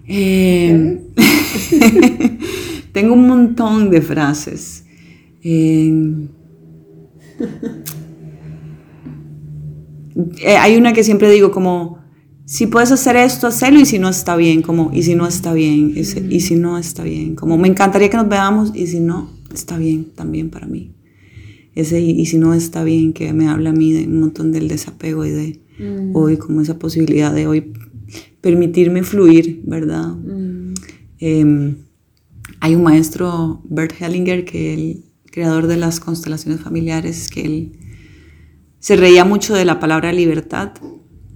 em, 0.07 1.01
tengo 2.93 3.15
un 3.15 3.27
montón 3.27 3.91
de 3.91 4.01
frases. 4.01 4.85
Em, 5.43 6.29
eh, 10.39 10.57
hay 10.57 10.77
una 10.77 10.93
que 10.93 11.05
siempre 11.05 11.31
digo 11.31 11.51
como, 11.51 11.99
si 12.45 12.67
puedes 12.67 12.91
hacer 12.91 13.17
esto, 13.17 13.47
hazlo 13.47 13.79
y 13.79 13.87
si 13.87 13.99
no 13.99 14.09
está 14.09 14.37
bien, 14.37 14.63
como, 14.63 14.91
y 14.93 15.03
si 15.03 15.15
no 15.15 15.27
está 15.27 15.53
bien, 15.53 15.95
y 15.97 16.41
si 16.41 16.55
no 16.57 16.79
está 16.79 17.05
bien, 17.05 17.37
como 17.37 17.57
me 17.59 17.69
encantaría 17.69 18.11
que 18.11 18.17
nos 18.17 18.29
veamos 18.29 18.73
y 18.75 18.87
si 18.89 19.01
no, 19.01 19.31
está 19.53 19.79
bien 19.79 20.07
también 20.15 20.51
para 20.51 20.67
mí. 20.67 20.93
Ese 21.75 22.01
y, 22.01 22.27
si 22.27 22.39
no 22.39 22.53
está 22.53 22.83
bien, 22.83 23.13
que 23.13 23.33
me 23.33 23.49
habla 23.49 23.71
a 23.71 23.73
mí 23.73 23.93
de 23.93 24.07
un 24.07 24.21
montón 24.21 24.51
del 24.51 24.67
desapego 24.67 25.25
y 25.25 25.31
de 25.31 25.61
mm. 25.79 26.17
hoy, 26.17 26.37
como 26.37 26.61
esa 26.61 26.79
posibilidad 26.79 27.33
de 27.33 27.47
hoy 27.47 27.73
permitirme 28.41 29.05
fluir, 29.05 29.63
¿verdad? 29.65 30.09
Mm. 30.09 30.75
Em, 31.21 31.77
hay 32.59 32.75
un 32.75 32.83
maestro, 32.83 33.63
Bert 33.69 33.95
Hellinger, 34.01 34.45
que 34.45 34.75
el 34.75 35.05
creador 35.31 35.69
de 35.69 35.77
las 35.77 36.01
constelaciones 36.01 36.61
familiares, 36.61 37.29
que 37.29 37.43
él 37.43 37.73
se 38.81 38.97
reía 38.97 39.25
mucho 39.25 39.55
de 39.55 39.65
la 39.65 39.79
palabra 39.79 40.13
libertad 40.13 40.73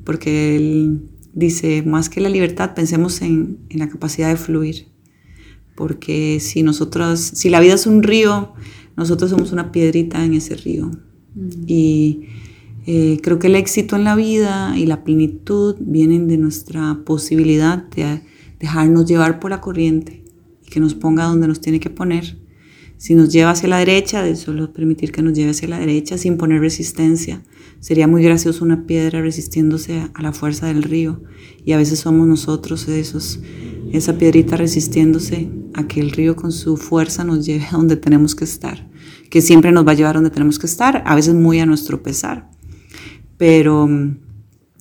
porque 0.05 0.57
él 0.57 1.09
dice, 1.33 1.83
más 1.83 2.09
que 2.09 2.21
la 2.21 2.29
libertad, 2.29 2.75
pensemos 2.75 3.23
en, 3.23 3.59
la 3.71 3.89
capacidad 3.89 4.29
de 4.29 4.37
fluir, 4.37 4.87
porque 5.75 6.39
si 6.41 6.63
nosotros, 6.63 7.21
si 7.21 7.51
la 7.51 7.61
vida 7.61 7.75
es 7.75 7.87
un 7.87 8.03
río, 8.03 8.53
nosotros 8.97 9.31
somos 9.31 9.51
una 9.51 9.73
piedrita 9.73 10.25
en 10.25 10.35
ese 10.35 10.55
río. 10.55 10.91
Mm. 11.35 11.49
Y 11.67 12.29
eh, 12.87 13.19
creo 13.23 13.39
que 13.39 13.49
el 13.49 13.57
éxito 13.57 13.97
en 13.97 14.05
la 14.05 14.15
vida 14.15 14.79
y 14.79 14.87
la 14.87 15.03
plenitud 15.03 15.77
vienen 15.81 16.29
de 16.29 16.37
nuestra 16.37 17.01
posibilidad 17.05 17.79
de 17.79 18.21
dejarnos 18.61 19.07
llevar 19.07 19.41
por 19.41 19.51
la 19.51 19.61
corriente 19.61 20.23
y 20.65 20.71
que 20.71 20.81
nos 20.81 20.95
ponga 20.95 21.25
donde 21.25 21.49
nos 21.49 21.61
tiene 21.61 21.81
que 21.81 21.91
poner. 21.91 22.37
Si 22.97 23.15
nos 23.15 23.33
lleva 23.33 23.51
hacia 23.51 23.69
la 23.69 23.79
derecha, 23.79 24.23
de 24.23 24.37
solo 24.37 24.73
permitir 24.73 25.13
que 25.13 25.23
nos 25.23 25.35
lleve 25.35 25.51
hacia 25.51 25.69
la 25.69 25.79
derecha 25.79 26.17
sin 26.17 26.37
poner 26.37 26.61
resistencia 26.61 27.43
Sería 27.85 28.07
muy 28.07 28.23
gracioso 28.23 28.65
una 28.65 28.87
piedra 28.87 29.21
resistiéndose 29.21 30.09
a 30.15 30.23
la 30.23 30.33
fuerza 30.33 30.69
del 30.69 30.83
río 30.83 31.21
y 31.67 31.73
a 31.73 31.77
veces 31.77 31.99
somos 31.99 32.27
nosotros 32.27 32.89
esos, 32.89 33.41
esa 33.93 34.17
piedrita 34.17 34.57
resistiéndose 34.57 35.51
a 35.75 35.87
que 35.87 36.01
el 36.01 36.11
río 36.11 36.35
con 36.35 36.51
su 36.51 36.79
fuerza 36.79 37.25
nos 37.25 37.45
lleve 37.45 37.67
a 37.67 37.73
donde 37.73 37.97
tenemos 37.97 38.35
que 38.35 38.45
estar, 38.45 38.91
que 39.29 39.43
siempre 39.43 39.71
nos 39.71 39.87
va 39.87 39.93
a 39.93 39.95
llevar 39.97 40.17
a 40.17 40.21
donde 40.21 40.31
tenemos 40.31 40.59
que 40.59 40.65
estar, 40.65 41.03
a 41.05 41.15
veces 41.15 41.35
muy 41.35 41.59
a 41.61 41.67
nuestro 41.67 42.03
pesar. 42.03 42.51
Pero 43.37 43.87
mm, 43.87 44.17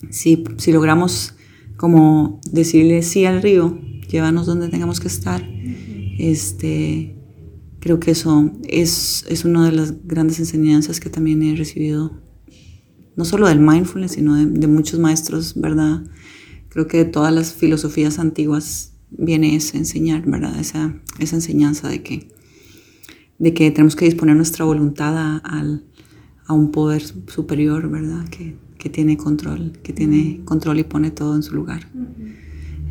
si, 0.10 0.46
si 0.56 0.72
logramos 0.72 1.36
como 1.76 2.40
decirle 2.54 3.04
sí 3.04 3.26
al 3.26 3.42
río, 3.42 3.82
llévanos 4.08 4.46
donde 4.46 4.70
tengamos 4.70 5.02
que 5.02 5.10
estar, 5.10 5.46
este, 6.20 7.18
creo 7.84 8.00
que 8.00 8.12
eso 8.12 8.50
es, 8.64 9.26
es 9.28 9.44
una 9.44 9.66
de 9.66 9.74
las 9.74 10.08
grandes 10.08 10.40
enseñanzas 10.40 11.02
que 11.02 11.10
también 11.10 11.44
he 11.44 11.54
recibido 11.54 12.14
no 13.18 13.26
solo 13.26 13.50
del 13.50 13.60
mindfulness, 13.60 14.14
sino 14.14 14.36
de, 14.38 14.68
muchos 14.68 15.02
maestros, 15.02 15.60
¿verdad? 15.60 16.02
Creo 16.70 16.88
que 16.88 17.00
de 17.00 17.06
todas 17.06 17.34
las 17.34 17.54
filosofías 17.54 18.20
antiguas 18.20 18.94
viene 19.10 19.58
ese 19.58 19.78
enseñar, 19.78 20.26
¿verdad? 20.26 20.58
Esa, 20.62 20.96
esa 21.20 21.36
enseñanza 21.36 21.90
de 21.90 22.02
que, 22.04 22.30
de 23.38 23.54
que 23.54 23.70
tenemos 23.70 23.98
que 23.98 24.06
disponer 24.06 24.38
nuestra 24.38 24.64
voluntad 24.64 25.18
a, 25.18 25.42
a 26.46 26.54
un 26.54 26.72
poder 26.72 27.04
superior, 27.28 27.90
¿verdad? 27.90 28.30
Que, 28.30 28.56
que, 28.78 28.90
tiene 28.90 29.18
control, 29.18 29.74
que 29.84 29.92
tiene 29.92 30.40
control 30.46 30.80
y 30.80 30.84
pone 30.86 31.12
todo 31.12 31.36
en 31.36 31.44
su 31.44 31.54
lugar. 31.54 31.90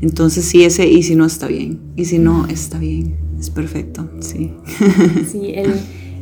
Entonces, 0.02 0.44
sí, 0.44 0.64
ese 0.64 0.86
y 0.86 1.02
si 1.02 1.14
no 1.14 1.24
está 1.24 1.46
bien, 1.46 1.80
y 1.96 2.04
si 2.04 2.18
no 2.18 2.46
está 2.48 2.78
bien, 2.78 3.16
es 3.38 3.48
perfecto, 3.48 4.10
sí. 4.20 4.52
Sí, 5.30 5.52
el 5.54 5.72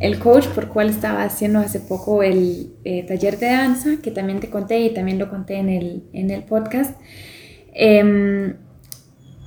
el 0.01 0.18
coach 0.18 0.47
por 0.49 0.68
cual 0.68 0.89
estaba 0.89 1.22
haciendo 1.22 1.59
hace 1.59 1.78
poco 1.78 2.22
el 2.22 2.72
eh, 2.85 3.05
taller 3.07 3.39
de 3.39 3.47
danza, 3.47 3.99
que 4.03 4.11
también 4.11 4.41
te 4.41 4.49
conté 4.49 4.81
y 4.81 4.95
también 4.95 5.18
lo 5.18 5.28
conté 5.28 5.57
en 5.57 5.68
el, 5.68 6.05
en 6.14 6.31
el 6.31 6.43
podcast. 6.43 6.99
Em, 7.74 8.57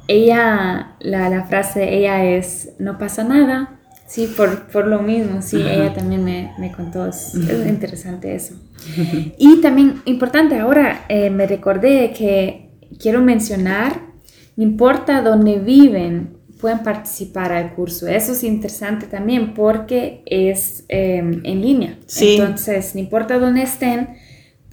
ella, 0.07 0.95
la, 0.99 1.29
la, 1.29 1.45
frase 1.45 1.95
ella 1.95 2.23
es, 2.23 2.73
no 2.77 2.99
pasa 2.99 3.23
nada, 3.23 3.79
sí, 4.05 4.31
por, 4.37 4.67
por 4.67 4.85
lo 4.85 5.01
mismo, 5.01 5.41
sí, 5.41 5.57
ella 5.57 5.93
también 5.93 6.23
me, 6.23 6.51
me 6.59 6.71
contó, 6.71 7.07
es, 7.07 7.33
interesante 7.33 8.35
eso. 8.35 8.53
Y 9.37 9.59
también 9.61 10.01
importante, 10.05 10.59
ahora 10.59 11.05
eh, 11.09 11.31
me 11.31 11.47
recordé 11.47 12.13
que 12.15 12.69
quiero 12.99 13.21
mencionar, 13.21 14.12
no 14.55 14.63
importa 14.63 15.21
dónde 15.21 15.59
viven, 15.59 16.37
pueden 16.59 16.79
participar 16.79 17.51
al 17.51 17.73
curso. 17.73 18.07
Eso 18.07 18.31
es 18.31 18.43
interesante 18.43 19.07
también 19.07 19.53
porque 19.53 20.21
es 20.25 20.85
em, 20.87 21.41
en 21.43 21.61
línea. 21.61 21.99
Entonces, 22.17 22.95
no 22.95 23.01
importa 23.01 23.37
dónde 23.37 23.63
estén, 23.63 24.09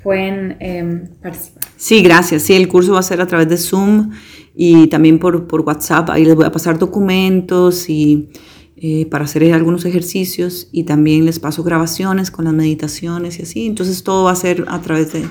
pueden 0.02 0.56
em, 0.60 1.08
participar. 1.20 1.64
Sí, 1.76 2.02
gracias. 2.02 2.42
Sí, 2.42 2.54
el 2.54 2.68
curso 2.68 2.92
va 2.92 3.00
a 3.00 3.02
ser 3.02 3.20
a 3.20 3.26
través 3.26 3.48
de 3.48 3.56
Zoom 3.56 4.10
y 4.54 4.86
también 4.86 5.18
por, 5.18 5.48
por 5.48 5.62
WhatsApp. 5.62 6.10
Ahí 6.10 6.24
les 6.24 6.34
voy 6.34 6.44
a 6.44 6.52
pasar 6.52 6.78
documentos 6.78 7.88
y 7.88 8.28
eh, 8.76 9.06
para 9.06 9.24
hacer 9.24 9.52
algunos 9.52 9.84
ejercicios 9.84 10.68
y 10.72 10.84
también 10.84 11.26
les 11.26 11.38
paso 11.38 11.62
grabaciones 11.62 12.30
con 12.30 12.44
las 12.44 12.54
meditaciones 12.54 13.38
y 13.38 13.42
así. 13.42 13.66
Entonces 13.66 14.04
todo 14.04 14.24
va 14.24 14.30
a 14.30 14.36
ser 14.36 14.64
a 14.68 14.80
través 14.80 15.12
de, 15.12 15.24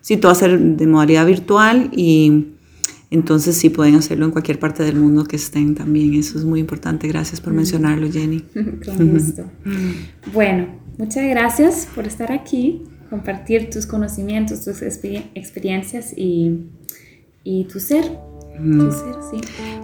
sí, 0.00 0.16
todo 0.16 0.28
va 0.28 0.32
a 0.32 0.40
ser 0.40 0.58
de 0.58 0.86
modalidad 0.86 1.26
virtual 1.26 1.90
y 1.94 2.55
entonces 3.10 3.56
sí 3.56 3.70
pueden 3.70 3.94
hacerlo 3.94 4.24
en 4.24 4.32
cualquier 4.32 4.58
parte 4.58 4.82
del 4.82 4.96
mundo 4.96 5.24
que 5.24 5.36
estén 5.36 5.74
también. 5.74 6.14
Eso 6.14 6.38
es 6.38 6.44
muy 6.44 6.60
importante. 6.60 7.06
Gracias 7.08 7.40
por 7.40 7.52
mencionarlo, 7.52 8.10
Jenny. 8.10 8.40
Con 8.84 9.12
gusto. 9.12 9.44
bueno, 10.32 10.66
muchas 10.98 11.24
gracias 11.28 11.88
por 11.94 12.06
estar 12.06 12.32
aquí, 12.32 12.82
compartir 13.08 13.70
tus 13.70 13.86
conocimientos, 13.86 14.64
tus 14.64 14.82
experiencias 14.82 16.12
y, 16.16 16.66
y 17.44 17.64
tu 17.64 17.78
ser. 17.78 18.04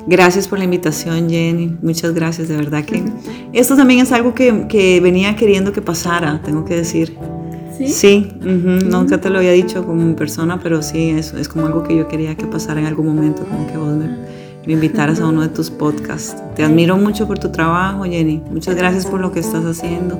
Gracias 0.06 0.48
por 0.48 0.58
la 0.58 0.64
invitación, 0.64 1.28
Jenny. 1.28 1.76
Muchas 1.82 2.14
gracias, 2.14 2.48
de 2.48 2.56
verdad 2.56 2.84
que 2.84 3.04
esto 3.52 3.76
también 3.76 4.00
es 4.00 4.12
algo 4.12 4.34
que, 4.34 4.66
que 4.66 5.00
venía 5.00 5.36
queriendo 5.36 5.72
que 5.72 5.82
pasara, 5.82 6.40
tengo 6.42 6.64
que 6.64 6.76
decir. 6.76 7.16
Sí, 7.76 7.88
sí 7.88 8.32
nunca 8.42 9.20
te 9.20 9.30
lo 9.30 9.38
había 9.38 9.52
dicho 9.52 9.84
como 9.84 10.14
persona, 10.16 10.60
pero 10.62 10.82
sí, 10.82 11.10
es, 11.10 11.32
es 11.32 11.48
como 11.48 11.66
algo 11.66 11.82
que 11.82 11.96
yo 11.96 12.08
quería 12.08 12.34
que 12.34 12.46
pasara 12.46 12.80
en 12.80 12.86
algún 12.86 13.06
momento, 13.06 13.44
como 13.44 13.66
que 13.66 13.76
vos 13.76 13.94
me, 13.94 14.08
me 14.66 14.72
invitaras 14.74 15.20
a 15.20 15.26
uno 15.26 15.42
de 15.42 15.48
tus 15.48 15.70
podcasts. 15.70 16.36
Te 16.54 16.64
admiro 16.64 16.96
mucho 16.96 17.26
por 17.26 17.38
tu 17.38 17.50
trabajo, 17.50 18.04
Jenny. 18.04 18.42
Muchas 18.50 18.76
gracias 18.76 19.06
por 19.06 19.20
lo 19.20 19.32
que 19.32 19.40
estás 19.40 19.64
haciendo 19.64 20.18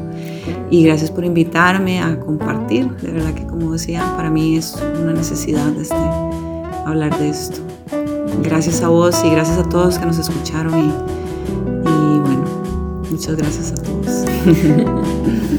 y 0.70 0.84
gracias 0.84 1.10
por 1.10 1.24
invitarme 1.24 2.00
a 2.00 2.18
compartir. 2.18 2.88
De 2.96 3.12
verdad 3.12 3.34
que, 3.34 3.46
como 3.46 3.72
decía, 3.72 4.02
para 4.16 4.30
mí 4.30 4.56
es 4.56 4.76
una 5.00 5.12
necesidad 5.12 5.72
este, 5.76 5.94
hablar 6.84 7.16
de 7.18 7.28
esto. 7.28 7.60
Gracias 8.42 8.82
a 8.82 8.88
vos 8.88 9.22
y 9.24 9.30
gracias 9.30 9.58
a 9.58 9.68
todos 9.68 9.98
que 9.98 10.06
nos 10.06 10.18
escucharon 10.18 10.78
y, 10.78 10.86
y 10.88 12.18
bueno, 12.20 12.44
muchas 13.10 13.36
gracias 13.36 13.72
a 13.72 13.82
todos. 13.82 14.24